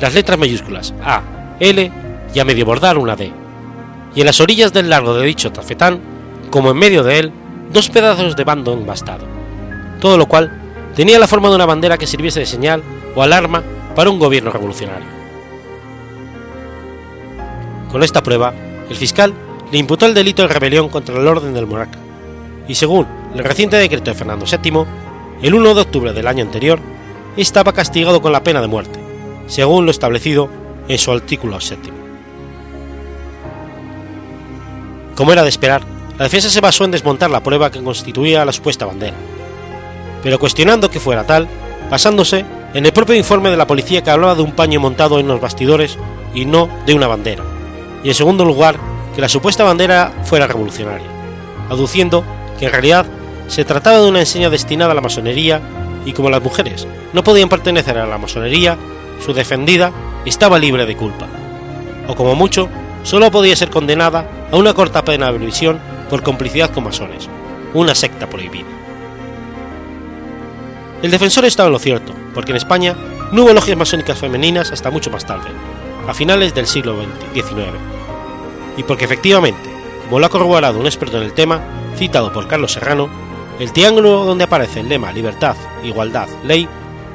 las 0.00 0.14
letras 0.14 0.38
mayúsculas 0.38 0.94
A, 1.02 1.22
L 1.60 1.92
y 2.34 2.38
a 2.38 2.44
medio 2.44 2.66
bordar 2.66 2.98
una 2.98 3.16
D. 3.16 3.32
Y 4.14 4.20
en 4.20 4.26
las 4.26 4.40
orillas 4.40 4.72
del 4.72 4.90
largo 4.90 5.14
de 5.14 5.26
dicho 5.26 5.52
tafetán, 5.52 6.00
como 6.50 6.70
en 6.70 6.76
medio 6.76 7.02
de 7.02 7.18
él, 7.18 7.32
dos 7.72 7.88
pedazos 7.88 8.36
de 8.36 8.44
bando 8.44 8.72
embastado. 8.72 9.24
Todo 10.00 10.18
lo 10.18 10.26
cual 10.26 10.52
tenía 10.94 11.18
la 11.18 11.26
forma 11.26 11.48
de 11.48 11.56
una 11.56 11.66
bandera 11.66 11.98
que 11.98 12.06
sirviese 12.06 12.40
de 12.40 12.46
señal 12.46 12.82
o 13.16 13.22
alarma 13.22 13.62
para 13.94 14.10
un 14.10 14.18
gobierno 14.18 14.50
revolucionario. 14.50 15.06
Con 17.90 18.02
esta 18.02 18.22
prueba, 18.22 18.52
el 18.88 18.96
fiscal 18.96 19.32
le 19.70 19.78
imputó 19.78 20.06
el 20.06 20.14
delito 20.14 20.42
de 20.42 20.48
rebelión 20.48 20.88
contra 20.88 21.16
el 21.16 21.26
orden 21.26 21.54
del 21.54 21.66
monarca, 21.66 21.98
y 22.66 22.74
según 22.74 23.06
el 23.34 23.44
reciente 23.44 23.76
decreto 23.76 24.10
de 24.10 24.16
Fernando 24.16 24.46
VII, 24.46 24.84
el 25.42 25.54
1 25.54 25.74
de 25.74 25.80
octubre 25.80 26.12
del 26.12 26.26
año 26.26 26.42
anterior, 26.42 26.78
estaba 27.36 27.72
castigado 27.72 28.22
con 28.22 28.32
la 28.32 28.42
pena 28.42 28.60
de 28.60 28.68
muerte, 28.68 28.98
según 29.46 29.84
lo 29.84 29.90
establecido 29.90 30.48
en 30.88 30.98
su 30.98 31.12
artículo 31.12 31.60
séptimo. 31.60 31.96
Como 35.14 35.32
era 35.32 35.42
de 35.42 35.48
esperar, 35.48 35.82
la 36.18 36.24
defensa 36.24 36.48
se 36.50 36.60
basó 36.60 36.84
en 36.84 36.90
desmontar 36.90 37.30
la 37.30 37.42
prueba 37.42 37.70
que 37.70 37.82
constituía 37.82 38.44
la 38.44 38.52
supuesta 38.52 38.86
bandera, 38.86 39.16
pero 40.22 40.38
cuestionando 40.38 40.90
que 40.90 41.00
fuera 41.00 41.24
tal, 41.24 41.48
basándose 41.90 42.44
en 42.74 42.84
el 42.84 42.92
propio 42.92 43.14
informe 43.14 43.50
de 43.50 43.56
la 43.56 43.68
policía 43.68 44.02
que 44.02 44.10
hablaba 44.10 44.34
de 44.34 44.42
un 44.42 44.52
paño 44.52 44.80
montado 44.80 45.20
en 45.20 45.28
los 45.28 45.40
bastidores 45.40 45.96
y 46.34 46.44
no 46.44 46.68
de 46.86 46.94
una 46.94 47.06
bandera, 47.06 47.44
y 48.02 48.08
en 48.08 48.14
segundo 48.14 48.44
lugar, 48.44 48.78
que 49.14 49.20
la 49.20 49.28
supuesta 49.28 49.62
bandera 49.62 50.12
fuera 50.24 50.48
revolucionaria, 50.48 51.06
aduciendo 51.70 52.24
que 52.58 52.66
en 52.66 52.72
realidad 52.72 53.06
se 53.46 53.64
trataba 53.64 54.00
de 54.00 54.08
una 54.08 54.20
enseña 54.20 54.50
destinada 54.50 54.90
a 54.90 54.94
la 54.94 55.00
masonería 55.00 55.60
y 56.04 56.12
como 56.12 56.30
las 56.30 56.42
mujeres 56.42 56.88
no 57.12 57.22
podían 57.22 57.48
pertenecer 57.48 57.96
a 57.96 58.06
la 58.06 58.18
masonería, 58.18 58.76
su 59.24 59.32
defendida 59.32 59.92
estaba 60.24 60.58
libre 60.58 60.84
de 60.84 60.96
culpa, 60.96 61.28
o 62.08 62.16
como 62.16 62.34
mucho, 62.34 62.68
solo 63.04 63.30
podía 63.30 63.54
ser 63.54 63.70
condenada 63.70 64.28
a 64.50 64.56
una 64.56 64.74
corta 64.74 65.04
pena 65.04 65.30
de 65.30 65.38
prisión 65.38 65.78
por 66.10 66.24
complicidad 66.24 66.70
con 66.70 66.84
masones, 66.84 67.28
una 67.72 67.94
secta 67.94 68.28
prohibida. 68.28 68.66
El 71.02 71.12
defensor 71.12 71.44
estaba 71.44 71.68
en 71.68 71.72
lo 71.74 71.78
cierto, 71.78 72.14
porque 72.34 72.52
en 72.52 72.56
España 72.56 72.94
no 73.32 73.44
hubo 73.44 73.52
logias 73.52 73.78
masónicas 73.78 74.18
femeninas 74.18 74.70
hasta 74.70 74.90
mucho 74.90 75.10
más 75.10 75.26
tarde, 75.26 75.50
a 76.06 76.14
finales 76.14 76.54
del 76.54 76.66
siglo 76.66 76.96
XIX, 77.32 77.78
y 78.76 78.82
porque 78.82 79.04
efectivamente, 79.04 79.70
como 80.04 80.18
lo 80.18 80.26
ha 80.26 80.30
corroborado 80.30 80.78
un 80.78 80.86
experto 80.86 81.16
en 81.16 81.24
el 81.24 81.32
tema, 81.32 81.60
citado 81.96 82.32
por 82.32 82.48
Carlos 82.48 82.72
Serrano, 82.72 83.08
el 83.58 83.72
triángulo 83.72 84.24
donde 84.24 84.44
aparece 84.44 84.80
el 84.80 84.88
lema 84.88 85.12
libertad, 85.12 85.56
igualdad, 85.82 86.28
ley, 86.44 86.68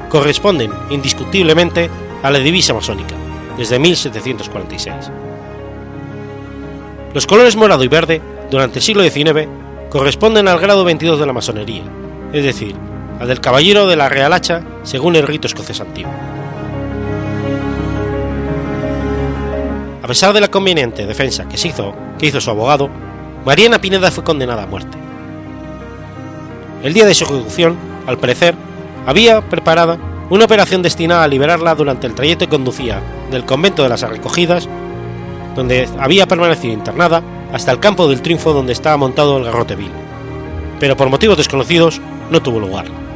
corresponden 0.09 0.71
indiscutiblemente 0.89 1.89
a 2.23 2.31
la 2.31 2.39
divisa 2.39 2.73
masónica, 2.73 3.15
desde 3.57 3.77
1746. 3.77 5.11
Los 7.13 7.25
colores 7.25 7.55
morado 7.55 7.83
y 7.83 7.87
verde, 7.87 8.21
durante 8.49 8.79
el 8.79 8.83
siglo 8.83 9.03
XIX, 9.03 9.47
corresponden 9.89 10.47
al 10.47 10.59
grado 10.59 10.83
22 10.83 11.19
de 11.19 11.25
la 11.25 11.33
masonería, 11.33 11.83
es 12.31 12.43
decir, 12.43 12.75
al 13.19 13.27
del 13.27 13.41
caballero 13.41 13.87
de 13.87 13.95
la 13.95 14.09
Real 14.09 14.33
Hacha 14.33 14.61
según 14.83 15.15
el 15.15 15.27
rito 15.27 15.47
escocés 15.47 15.81
antiguo. 15.81 16.11
A 20.01 20.07
pesar 20.07 20.33
de 20.33 20.41
la 20.41 20.47
conveniente 20.47 21.05
defensa 21.05 21.47
que, 21.47 21.55
hizo, 21.55 21.93
que 22.17 22.27
hizo 22.27 22.41
su 22.41 22.49
abogado, 22.49 22.89
Mariana 23.45 23.79
Pineda 23.79 24.09
fue 24.09 24.23
condenada 24.23 24.63
a 24.63 24.67
muerte. 24.67 24.97
El 26.81 26.93
día 26.93 27.05
de 27.05 27.13
su 27.13 27.25
ejecución, 27.25 27.77
al 28.07 28.17
parecer, 28.17 28.55
había 29.05 29.41
preparada 29.41 29.97
una 30.29 30.45
operación 30.45 30.81
destinada 30.81 31.23
a 31.23 31.27
liberarla 31.27 31.75
durante 31.75 32.07
el 32.07 32.15
trayecto 32.15 32.45
que 32.45 32.55
conducía 32.55 33.01
del 33.31 33.45
convento 33.45 33.83
de 33.83 33.89
las 33.89 34.01
Recogidas, 34.01 34.67
donde 35.55 35.89
había 35.99 36.27
permanecido 36.27 36.73
internada, 36.73 37.21
hasta 37.51 37.71
el 37.71 37.79
campo 37.79 38.07
del 38.07 38.21
triunfo 38.21 38.53
donde 38.53 38.73
estaba 38.73 38.97
montado 38.97 39.37
el 39.37 39.43
garrote 39.43 39.75
vil, 39.75 39.91
pero 40.79 40.95
por 40.95 41.09
motivos 41.09 41.37
desconocidos 41.37 41.99
no 42.29 42.41
tuvo 42.41 42.59
lugar. 42.59 43.08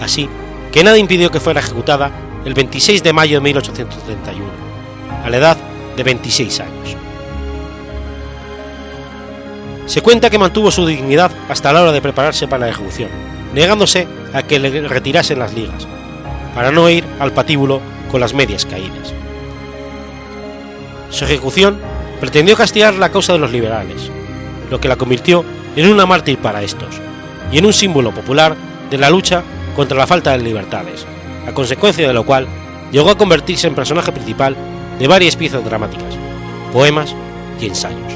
Así 0.00 0.28
que 0.72 0.84
nada 0.84 0.98
impidió 0.98 1.30
que 1.30 1.40
fuera 1.40 1.60
ejecutada 1.60 2.10
el 2.44 2.54
26 2.54 3.02
de 3.02 3.12
mayo 3.12 3.38
de 3.38 3.40
1831, 3.40 4.46
a 5.24 5.30
la 5.30 5.36
edad 5.36 5.56
de 5.96 6.02
26 6.02 6.60
años. 6.60 6.96
Se 9.86 10.02
cuenta 10.02 10.30
que 10.30 10.38
mantuvo 10.38 10.70
su 10.70 10.84
dignidad 10.86 11.30
hasta 11.48 11.72
la 11.72 11.82
hora 11.82 11.92
de 11.92 12.02
prepararse 12.02 12.48
para 12.48 12.66
la 12.66 12.72
ejecución, 12.72 13.08
negándose 13.54 14.06
a 14.32 14.42
que 14.42 14.58
le 14.58 14.86
retirasen 14.88 15.38
las 15.38 15.54
ligas, 15.54 15.86
para 16.54 16.70
no 16.70 16.88
ir 16.90 17.04
al 17.20 17.32
patíbulo 17.32 17.80
con 18.10 18.20
las 18.20 18.34
medias 18.34 18.66
caídas. 18.66 19.14
Su 21.10 21.24
ejecución 21.24 21.78
pretendió 22.20 22.56
castigar 22.56 22.94
la 22.94 23.10
causa 23.10 23.32
de 23.32 23.38
los 23.38 23.52
liberales, 23.52 24.10
lo 24.70 24.80
que 24.80 24.88
la 24.88 24.96
convirtió 24.96 25.44
en 25.76 25.90
una 25.90 26.06
mártir 26.06 26.38
para 26.38 26.62
estos 26.62 27.00
y 27.52 27.58
en 27.58 27.66
un 27.66 27.72
símbolo 27.72 28.12
popular 28.12 28.56
de 28.90 28.98
la 28.98 29.10
lucha 29.10 29.42
contra 29.76 29.98
la 29.98 30.06
falta 30.06 30.32
de 30.32 30.42
libertades, 30.42 31.06
a 31.46 31.52
consecuencia 31.52 32.08
de 32.08 32.14
lo 32.14 32.24
cual 32.24 32.48
llegó 32.90 33.10
a 33.10 33.18
convertirse 33.18 33.66
en 33.66 33.74
personaje 33.74 34.10
principal 34.10 34.56
de 34.98 35.06
varias 35.06 35.36
piezas 35.36 35.64
dramáticas, 35.64 36.16
poemas 36.72 37.14
y 37.60 37.66
ensayos. 37.66 38.15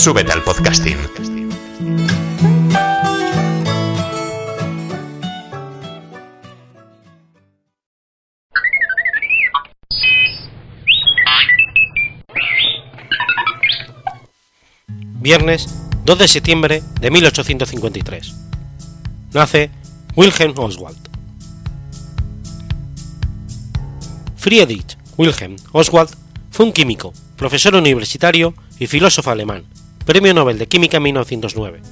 Súbete 0.00 0.32
al 0.32 0.42
podcasting. 0.42 0.96
Viernes 15.20 15.68
2 16.06 16.18
de 16.18 16.28
septiembre 16.28 16.82
de 16.98 17.10
1853. 17.10 18.34
Nace 19.34 19.70
Wilhelm 20.16 20.58
Oswald. 20.58 20.96
Friedrich 24.36 24.96
Wilhelm 25.18 25.56
Oswald 25.72 26.08
fue 26.50 26.64
un 26.64 26.72
químico, 26.72 27.12
profesor 27.36 27.74
universitario 27.74 28.54
y 28.78 28.86
filósofo 28.86 29.30
alemán, 29.30 29.66
premio 30.10 30.34
Nobel 30.34 30.58
de 30.58 30.66
Química 30.66 30.96
en 30.96 31.04
1909, 31.04 31.82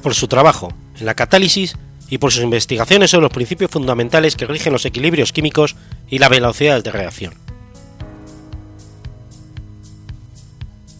por 0.00 0.14
su 0.14 0.28
trabajo 0.28 0.72
en 1.00 1.04
la 1.04 1.14
catálisis 1.14 1.76
y 2.08 2.18
por 2.18 2.30
sus 2.30 2.44
investigaciones 2.44 3.10
sobre 3.10 3.22
los 3.22 3.32
principios 3.32 3.72
fundamentales 3.72 4.36
que 4.36 4.46
rigen 4.46 4.72
los 4.72 4.84
equilibrios 4.84 5.32
químicos 5.32 5.74
y 6.08 6.20
la 6.20 6.28
velocidad 6.28 6.80
de 6.80 6.92
reacción. 6.92 7.34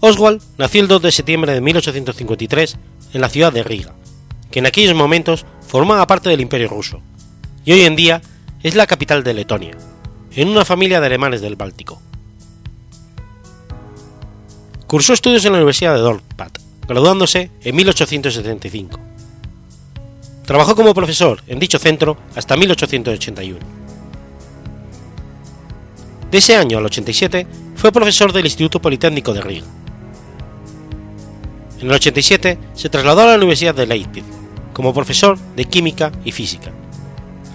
Oswald 0.00 0.42
nació 0.58 0.82
el 0.82 0.88
2 0.88 1.02
de 1.02 1.12
septiembre 1.12 1.52
de 1.52 1.60
1853 1.60 2.76
en 3.12 3.20
la 3.20 3.28
ciudad 3.28 3.52
de 3.52 3.62
Riga, 3.62 3.94
que 4.50 4.58
en 4.58 4.66
aquellos 4.66 4.96
momentos 4.96 5.46
formaba 5.68 6.08
parte 6.08 6.30
del 6.30 6.40
Imperio 6.40 6.66
ruso, 6.66 7.00
y 7.64 7.74
hoy 7.74 7.82
en 7.82 7.94
día 7.94 8.22
es 8.64 8.74
la 8.74 8.88
capital 8.88 9.22
de 9.22 9.34
Letonia, 9.34 9.78
en 10.32 10.48
una 10.48 10.64
familia 10.64 10.98
de 10.98 11.06
alemanes 11.06 11.40
del 11.42 11.54
Báltico. 11.54 12.02
Cursó 14.86 15.14
estudios 15.14 15.44
en 15.44 15.52
la 15.52 15.58
Universidad 15.58 15.94
de 15.94 16.00
Dorpat, 16.00 16.58
graduándose 16.86 17.50
en 17.62 17.74
1875. 17.74 19.00
Trabajó 20.44 20.76
como 20.76 20.94
profesor 20.94 21.42
en 21.48 21.58
dicho 21.58 21.80
centro 21.80 22.16
hasta 22.36 22.56
1881. 22.56 23.58
De 26.30 26.38
ese 26.38 26.54
año 26.54 26.78
al 26.78 26.84
87 26.84 27.46
fue 27.74 27.90
profesor 27.90 28.32
del 28.32 28.44
Instituto 28.44 28.80
Politécnico 28.80 29.34
de 29.34 29.40
Riga. 29.40 29.66
En 31.80 31.88
el 31.88 31.92
87 31.92 32.58
se 32.74 32.88
trasladó 32.88 33.22
a 33.22 33.26
la 33.26 33.36
Universidad 33.36 33.74
de 33.74 33.86
Leipzig 33.86 34.24
como 34.72 34.94
profesor 34.94 35.36
de 35.56 35.64
química 35.64 36.12
y 36.24 36.30
física. 36.30 36.70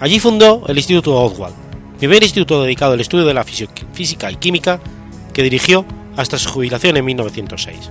Allí 0.00 0.20
fundó 0.20 0.64
el 0.68 0.76
Instituto 0.76 1.16
Oswald, 1.16 1.54
primer 1.98 2.22
instituto 2.22 2.62
dedicado 2.62 2.92
al 2.92 3.00
estudio 3.00 3.24
de 3.24 3.34
la 3.34 3.44
física 3.44 4.30
y 4.30 4.36
química 4.36 4.80
que 5.32 5.42
dirigió 5.42 5.86
hasta 6.16 6.38
su 6.38 6.50
jubilación 6.50 6.96
en 6.96 7.04
1906. 7.04 7.90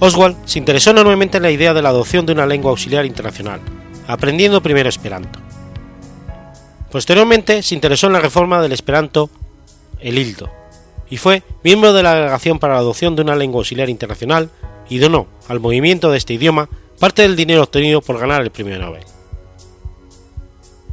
Oswald 0.00 0.36
se 0.46 0.58
interesó 0.58 0.90
enormemente 0.90 1.36
en 1.36 1.42
la 1.42 1.50
idea 1.50 1.74
de 1.74 1.82
la 1.82 1.90
adopción 1.90 2.24
de 2.24 2.32
una 2.32 2.46
lengua 2.46 2.70
auxiliar 2.70 3.04
internacional, 3.04 3.60
aprendiendo 4.06 4.62
primero 4.62 4.88
esperanto. 4.88 5.38
Posteriormente 6.90 7.62
se 7.62 7.74
interesó 7.74 8.06
en 8.06 8.14
la 8.14 8.20
reforma 8.20 8.62
del 8.62 8.72
esperanto 8.72 9.30
el 10.00 10.18
Hildo, 10.18 10.50
y 11.10 11.18
fue 11.18 11.42
miembro 11.62 11.92
de 11.92 12.02
la 12.02 12.14
Delegación 12.14 12.58
para 12.58 12.74
la 12.74 12.80
Adopción 12.80 13.14
de 13.14 13.22
una 13.22 13.36
Lengua 13.36 13.58
Auxiliar 13.58 13.90
Internacional 13.90 14.48
y 14.88 14.98
donó 14.98 15.26
al 15.48 15.60
movimiento 15.60 16.10
de 16.10 16.18
este 16.18 16.34
idioma 16.34 16.68
parte 16.98 17.22
del 17.22 17.36
dinero 17.36 17.62
obtenido 17.62 18.00
por 18.00 18.18
ganar 18.18 18.40
el 18.42 18.50
premio 18.50 18.78
Nobel. 18.78 19.02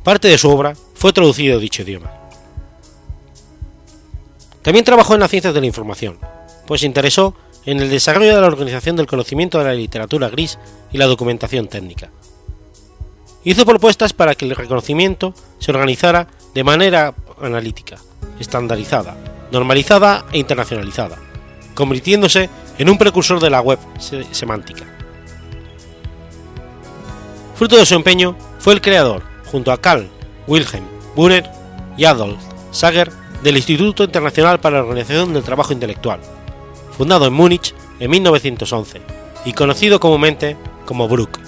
Parte 0.03 0.27
de 0.27 0.37
su 0.37 0.49
obra 0.49 0.73
fue 0.95 1.13
traducido 1.13 1.57
a 1.57 1.61
dicho 1.61 1.83
idioma. 1.83 2.11
También 4.67 4.83
trabajó 4.83 5.13
en 5.13 5.21
las 5.21 5.31
ciencias 5.31 5.53
de 5.53 5.61
la 5.61 5.67
información, 5.67 6.17
pues 6.65 6.81
se 6.81 6.87
interesó 6.87 7.33
en 7.65 7.79
el 7.79 7.89
desarrollo 7.89 8.35
de 8.35 8.41
la 8.41 8.47
organización 8.47 8.97
del 8.97 9.07
conocimiento 9.07 9.59
de 9.59 9.63
la 9.63 9.73
literatura 9.73 10.27
gris 10.27 10.59
y 10.91 10.97
la 10.97 11.05
documentación 11.05 11.69
técnica. 11.69 12.11
Hizo 13.45 13.65
propuestas 13.65 14.11
para 14.11 14.35
que 14.35 14.43
el 14.43 14.57
reconocimiento 14.57 15.33
se 15.59 15.71
organizara 15.71 16.27
de 16.53 16.65
manera 16.65 17.15
analítica, 17.41 17.95
estandarizada, 18.41 19.15
normalizada 19.53 20.25
e 20.33 20.39
internacionalizada, 20.39 21.17
convirtiéndose 21.73 22.49
en 22.77 22.89
un 22.89 22.97
precursor 22.97 23.39
de 23.39 23.49
la 23.49 23.61
web 23.61 23.79
semántica. 24.31 24.83
Fruto 27.55 27.77
de 27.77 27.85
su 27.85 27.95
empeño 27.95 28.35
fue 28.59 28.73
el 28.73 28.81
creador, 28.81 29.23
junto 29.49 29.71
a 29.71 29.79
Carl 29.79 30.09
Wilhelm 30.45 30.83
Buhrer 31.15 31.49
y 31.95 32.03
Adolf 32.03 32.41
Sager, 32.71 33.09
del 33.43 33.57
Instituto 33.57 34.03
Internacional 34.03 34.59
para 34.59 34.77
la 34.77 34.83
Organización 34.83 35.33
del 35.33 35.43
Trabajo 35.43 35.73
Intelectual, 35.73 36.19
fundado 36.97 37.27
en 37.27 37.33
Múnich 37.33 37.73
en 37.99 38.11
1911 38.11 39.01
y 39.45 39.53
conocido 39.53 39.99
comúnmente 39.99 40.57
como 40.85 41.07
Bruck. 41.07 41.39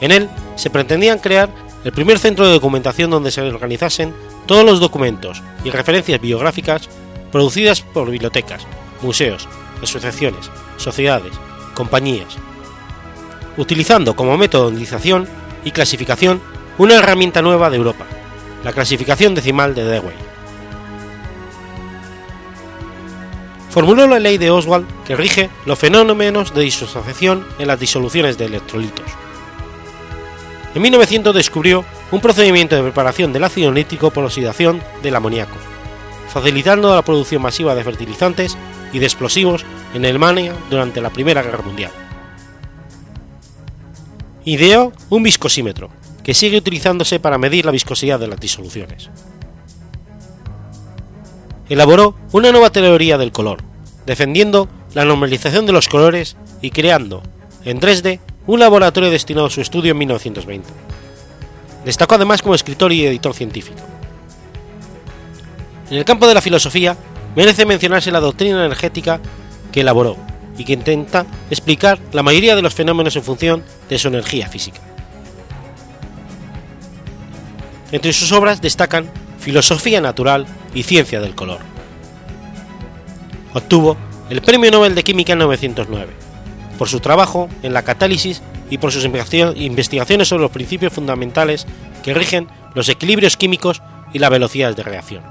En 0.00 0.12
él 0.12 0.28
se 0.56 0.70
pretendían 0.70 1.18
crear 1.18 1.48
el 1.84 1.92
primer 1.92 2.18
centro 2.18 2.44
de 2.44 2.52
documentación 2.52 3.10
donde 3.10 3.30
se 3.30 3.40
organizasen 3.40 4.14
todos 4.46 4.64
los 4.64 4.80
documentos 4.80 5.42
y 5.64 5.70
referencias 5.70 6.20
biográficas 6.20 6.88
producidas 7.32 7.80
por 7.80 8.10
bibliotecas, 8.10 8.66
museos, 9.02 9.48
asociaciones, 9.82 10.50
sociedades, 10.76 11.32
compañías, 11.74 12.36
utilizando 13.56 14.16
como 14.16 14.34
indización 14.34 15.28
y 15.64 15.70
clasificación 15.70 16.40
una 16.78 16.96
herramienta 16.98 17.42
nueva 17.42 17.70
de 17.70 17.76
Europa, 17.76 18.04
la 18.66 18.72
clasificación 18.72 19.32
decimal 19.32 19.76
de 19.76 19.84
Dewey. 19.84 20.16
Formuló 23.70 24.08
la 24.08 24.18
ley 24.18 24.38
de 24.38 24.50
Oswald 24.50 24.88
que 25.04 25.14
rige 25.14 25.50
los 25.66 25.78
fenómenos 25.78 26.52
de 26.52 26.62
disociación 26.62 27.46
en 27.60 27.68
las 27.68 27.78
disoluciones 27.78 28.38
de 28.38 28.46
electrolitos. 28.46 29.06
En 30.74 30.82
1900 30.82 31.32
descubrió 31.32 31.84
un 32.10 32.20
procedimiento 32.20 32.74
de 32.74 32.82
preparación 32.82 33.32
del 33.32 33.44
ácido 33.44 33.70
nítrico 33.70 34.10
por 34.10 34.24
oxidación 34.24 34.82
del 35.00 35.14
amoníaco, 35.14 35.54
facilitando 36.28 36.92
la 36.92 37.02
producción 37.02 37.42
masiva 37.42 37.72
de 37.76 37.84
fertilizantes 37.84 38.58
y 38.92 38.98
de 38.98 39.06
explosivos 39.06 39.64
en 39.94 40.04
Alemania 40.04 40.52
durante 40.70 41.00
la 41.00 41.10
Primera 41.10 41.44
Guerra 41.44 41.62
Mundial. 41.62 41.92
Ideó 44.44 44.92
un 45.08 45.22
viscosímetro, 45.22 45.88
que 46.26 46.34
sigue 46.34 46.58
utilizándose 46.58 47.20
para 47.20 47.38
medir 47.38 47.64
la 47.64 47.70
viscosidad 47.70 48.18
de 48.18 48.26
las 48.26 48.40
disoluciones. 48.40 49.10
Elaboró 51.68 52.16
una 52.32 52.50
nueva 52.50 52.70
teoría 52.70 53.16
del 53.16 53.30
color, 53.30 53.62
defendiendo 54.06 54.68
la 54.92 55.04
normalización 55.04 55.66
de 55.66 55.72
los 55.72 55.86
colores 55.86 56.36
y 56.60 56.70
creando, 56.70 57.22
en 57.64 57.78
3D, 57.78 58.18
un 58.48 58.58
laboratorio 58.58 59.08
destinado 59.08 59.46
a 59.46 59.50
su 59.50 59.60
estudio 59.60 59.92
en 59.92 59.98
1920 59.98 60.68
Destacó 61.84 62.16
además 62.16 62.42
como 62.42 62.56
escritor 62.56 62.92
y 62.92 63.06
editor 63.06 63.32
científico. 63.32 63.78
En 65.92 65.98
el 65.98 66.04
campo 66.04 66.26
de 66.26 66.34
la 66.34 66.42
filosofía, 66.42 66.96
merece 67.36 67.66
mencionarse 67.66 68.10
la 68.10 68.18
doctrina 68.18 68.66
energética 68.66 69.20
que 69.70 69.82
elaboró 69.82 70.16
y 70.58 70.64
que 70.64 70.72
intenta 70.72 71.24
explicar 71.50 72.00
la 72.10 72.24
mayoría 72.24 72.56
de 72.56 72.62
los 72.62 72.74
fenómenos 72.74 73.14
en 73.14 73.22
función 73.22 73.62
de 73.88 73.96
su 73.96 74.08
energía 74.08 74.48
física. 74.48 74.95
Entre 77.92 78.12
sus 78.12 78.32
obras 78.32 78.60
destacan 78.60 79.10
Filosofía 79.38 80.00
Natural 80.00 80.46
y 80.74 80.82
Ciencia 80.82 81.20
del 81.20 81.34
Color. 81.34 81.60
Obtuvo 83.54 83.96
el 84.28 84.42
Premio 84.42 84.70
Nobel 84.70 84.94
de 84.94 85.04
Química 85.04 85.32
en 85.32 85.38
1909 85.38 86.12
por 86.78 86.88
su 86.88 87.00
trabajo 87.00 87.48
en 87.62 87.72
la 87.72 87.82
catálisis 87.82 88.42
y 88.70 88.78
por 88.78 88.92
sus 88.92 89.04
investigaciones 89.04 90.28
sobre 90.28 90.42
los 90.42 90.50
principios 90.50 90.92
fundamentales 90.92 91.66
que 92.02 92.14
rigen 92.14 92.48
los 92.74 92.88
equilibrios 92.88 93.36
químicos 93.36 93.82
y 94.12 94.18
la 94.18 94.28
velocidad 94.28 94.74
de 94.74 94.82
reacción. 94.82 95.22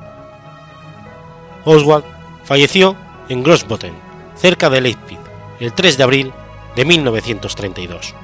Oswald 1.65 2.05
falleció 2.43 2.95
en 3.29 3.43
Grossbotten, 3.43 3.93
cerca 4.35 4.69
de 4.69 4.81
Leipzig, 4.81 5.19
el 5.59 5.73
3 5.73 5.97
de 5.97 6.03
abril 6.03 6.33
de 6.75 6.85
1932. 6.85 8.15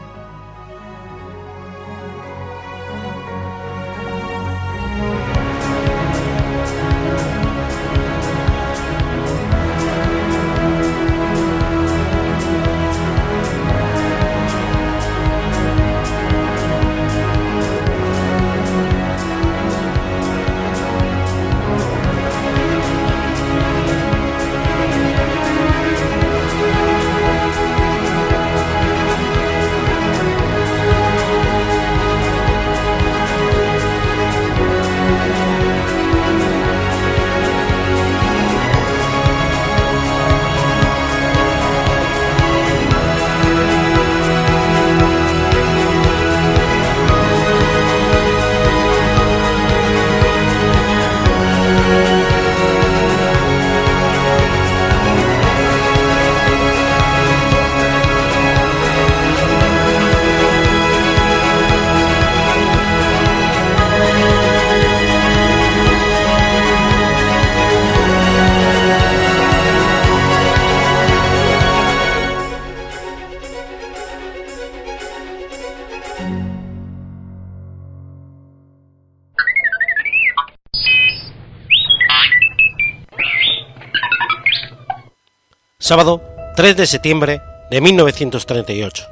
Sábado 85.91 86.21
3 86.55 86.77
de 86.77 86.87
septiembre 86.87 87.41
de 87.69 87.81
1938. 87.81 89.07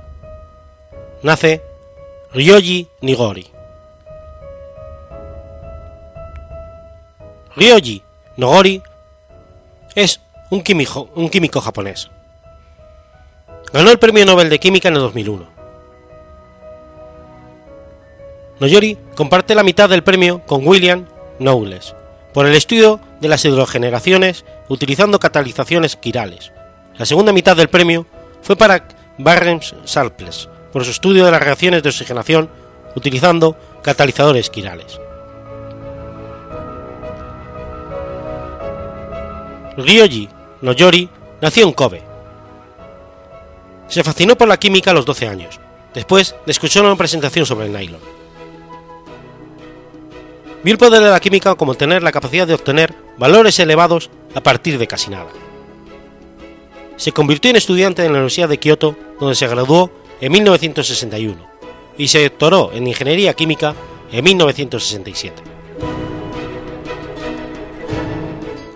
Nace 1.24 1.62
Ryoji 2.32 2.88
Nigori. 3.02 3.52
Ryoji 7.58 8.02
Nigori 8.38 8.82
es 9.94 10.22
un 10.52 10.62
químico, 10.62 11.10
un 11.16 11.28
químico 11.28 11.60
japonés. 11.60 12.10
Ganó 13.74 13.92
el 13.92 14.00
Premio 14.00 14.26
Nobel 14.26 14.50
de 14.50 14.60
Química 14.60 14.88
en 14.88 14.96
el 14.96 15.02
2001. 15.02 15.50
Noyori 18.62 18.98
comparte 19.18 19.54
la 19.54 19.64
mitad 19.64 19.90
del 19.90 20.06
premio 20.06 20.44
con 20.46 20.66
William 20.66 21.06
Knowles 21.40 21.94
por 22.34 22.46
el 22.46 22.56
estudio 22.56 23.02
de 23.20 23.28
las 23.28 23.44
hidrogeneraciones 23.44 24.46
utilizando 24.70 25.20
catalizaciones 25.20 25.98
quirales, 25.98 26.54
la 27.00 27.06
segunda 27.06 27.32
mitad 27.32 27.56
del 27.56 27.70
premio 27.70 28.06
fue 28.42 28.58
para 28.58 28.86
Barnes 29.18 29.74
Salples 29.86 30.50
por 30.74 30.84
su 30.84 30.92
estudio 30.92 31.26
de 31.26 31.32
las 31.32 31.42
reacciones 31.42 31.82
de 31.82 31.88
oxigenación 31.88 32.50
utilizando 32.94 33.58
catalizadores 33.82 34.50
quirales. 34.50 35.00
Ryoji 39.78 40.28
Noyori 40.62 41.10
nació 41.40 41.68
en 41.68 41.72
Kobe. 41.72 42.04
Se 43.88 44.04
fascinó 44.04 44.36
por 44.36 44.50
la 44.50 44.58
química 44.58 44.92
a 44.92 44.94
los 44.94 45.06
12 45.06 45.28
años, 45.30 45.58
después 45.94 46.36
de 46.46 46.52
escuchar 46.52 46.84
una 46.84 46.98
presentación 46.98 47.46
sobre 47.46 47.68
el 47.68 47.72
nylon. 47.72 48.02
Vio 50.64 50.74
el 50.74 50.78
poder 50.78 51.02
de 51.02 51.12
la 51.12 51.22
química 51.22 51.56
como 51.56 51.76
tener 51.76 52.04
la 52.04 52.12
capacidad 52.12 52.46
de 52.46 52.56
obtener 52.56 52.94
valores 53.18 53.58
elevados 53.60 54.10
a 54.36 54.44
partir 54.44 54.78
de 54.78 54.86
casi 54.86 55.10
nada 55.10 55.30
se 57.00 57.14
convirtió 57.14 57.50
en 57.50 57.56
estudiante 57.56 58.04
en 58.04 58.12
la 58.12 58.18
Universidad 58.18 58.50
de 58.50 58.58
Kioto, 58.58 58.94
donde 59.22 59.34
se 59.34 59.48
graduó 59.48 59.90
en 60.20 60.34
1961, 60.34 61.50
y 61.98 62.10
se 62.10 62.24
doctoró 62.24 62.72
en 62.74 62.88
Ingeniería 62.88 63.34
Química 63.34 63.74
en 64.12 64.22
1967. 64.26 65.42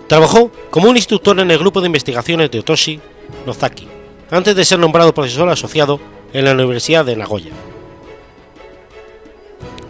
Trabajó 0.08 0.52
como 0.70 0.90
un 0.90 0.96
instructor 0.96 1.38
en 1.38 1.52
el 1.52 1.58
grupo 1.58 1.82
de 1.82 1.88
investigaciones 1.88 2.50
de 2.50 2.60
Otoshi 2.60 3.02
Nozaki, 3.46 3.90
antes 4.32 4.56
de 4.56 4.64
ser 4.64 4.80
nombrado 4.80 5.14
profesor 5.14 5.50
asociado 5.50 6.00
en 6.32 6.46
la 6.46 6.54
Universidad 6.54 7.04
de 7.04 7.18
Nagoya. 7.18 7.52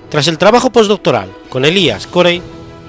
Tras 0.10 0.28
el 0.28 0.40
trabajo 0.40 0.72
postdoctoral 0.72 1.32
con 1.50 1.66
Elias 1.66 2.08
Corey 2.08 2.42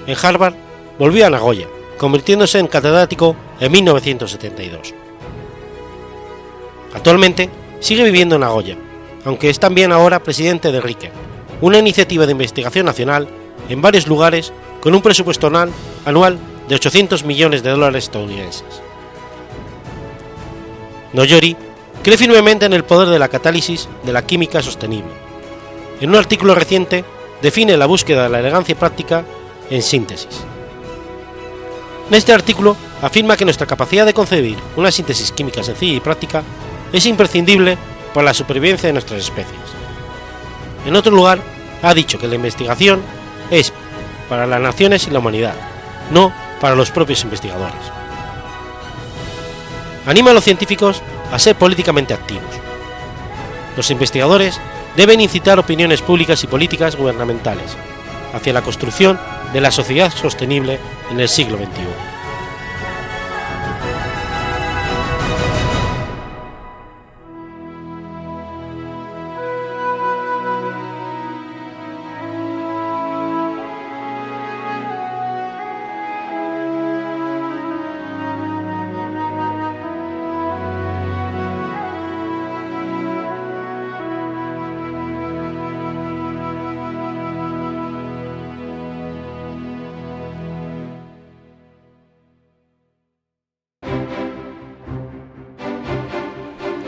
en 0.07 0.17
Harvard, 0.19 0.55
volvió 0.97 1.27
a 1.27 1.29
Nagoya, 1.29 1.67
convirtiéndose 1.99 2.57
en 2.57 2.67
catedrático 2.67 3.35
en 3.59 3.71
1972. 3.71 5.04
Actualmente 6.95 7.49
sigue 7.81 8.03
viviendo 8.03 8.35
en 8.35 8.41
Nagoya, 8.41 8.77
aunque 9.25 9.49
es 9.49 9.59
también 9.59 9.91
ahora 9.91 10.23
presidente 10.23 10.71
de 10.71 10.79
RIKE, 10.79 11.11
una 11.61 11.77
iniciativa 11.77 12.25
de 12.25 12.31
investigación 12.31 12.85
nacional 12.85 13.27
en 13.69 13.81
varios 13.81 14.07
lugares 14.07 14.53
con 14.81 14.95
un 14.95 15.01
presupuesto 15.01 15.51
anual 16.05 16.39
de 16.69 16.75
800 16.75 17.25
millones 17.25 17.63
de 17.63 17.71
dólares 17.71 18.05
estadounidenses. 18.05 18.81
Noyori 21.11 21.55
cree 22.01 22.17
firmemente 22.17 22.65
en 22.65 22.73
el 22.73 22.85
poder 22.85 23.09
de 23.09 23.19
la 23.19 23.27
catálisis 23.27 23.89
de 24.03 24.13
la 24.13 24.25
química 24.25 24.61
sostenible. 24.61 25.11
En 25.99 26.09
un 26.09 26.15
artículo 26.15 26.55
reciente 26.55 27.03
define 27.41 27.77
la 27.77 27.87
búsqueda 27.87 28.23
de 28.23 28.29
la 28.29 28.39
elegancia 28.39 28.75
práctica 28.75 29.25
en 29.69 29.81
síntesis. 29.81 30.43
En 32.09 32.15
este 32.15 32.31
artículo 32.31 32.77
afirma 33.01 33.35
que 33.35 33.45
nuestra 33.45 33.67
capacidad 33.67 34.05
de 34.05 34.13
concebir 34.13 34.57
una 34.77 34.91
síntesis 34.91 35.31
química 35.31 35.63
sencilla 35.63 35.97
y 35.97 35.99
práctica 35.99 36.43
es 36.91 37.05
imprescindible 37.05 37.77
para 38.13 38.25
la 38.25 38.33
supervivencia 38.33 38.87
de 38.87 38.93
nuestras 38.93 39.21
especies. 39.21 39.59
En 40.85 40.95
otro 40.95 41.13
lugar, 41.13 41.39
ha 41.81 41.93
dicho 41.93 42.17
que 42.17 42.27
la 42.27 42.35
investigación 42.35 43.01
es 43.49 43.73
para 44.29 44.47
las 44.47 44.61
naciones 44.61 45.07
y 45.07 45.11
la 45.11 45.19
humanidad, 45.19 45.55
no 46.11 46.33
para 46.61 46.75
los 46.75 46.91
propios 46.91 47.23
investigadores. 47.23 47.75
Anima 50.05 50.31
a 50.31 50.33
los 50.33 50.43
científicos 50.43 51.01
a 51.31 51.39
ser 51.39 51.55
políticamente 51.55 52.13
activos. 52.13 52.43
Los 53.75 53.91
investigadores 53.91 54.59
deben 54.95 55.19
incitar 55.19 55.59
opiniones 55.59 56.01
públicas 56.01 56.43
y 56.43 56.47
políticas 56.47 56.95
gubernamentales 56.95 57.75
hacia 58.33 58.53
la 58.53 58.61
construcción 58.61 59.19
de 59.53 59.61
la 59.61 59.71
sociedad 59.71 60.11
sostenible 60.13 60.79
en 61.11 61.19
el 61.19 61.29
siglo 61.29 61.57
XXI. 61.57 62.14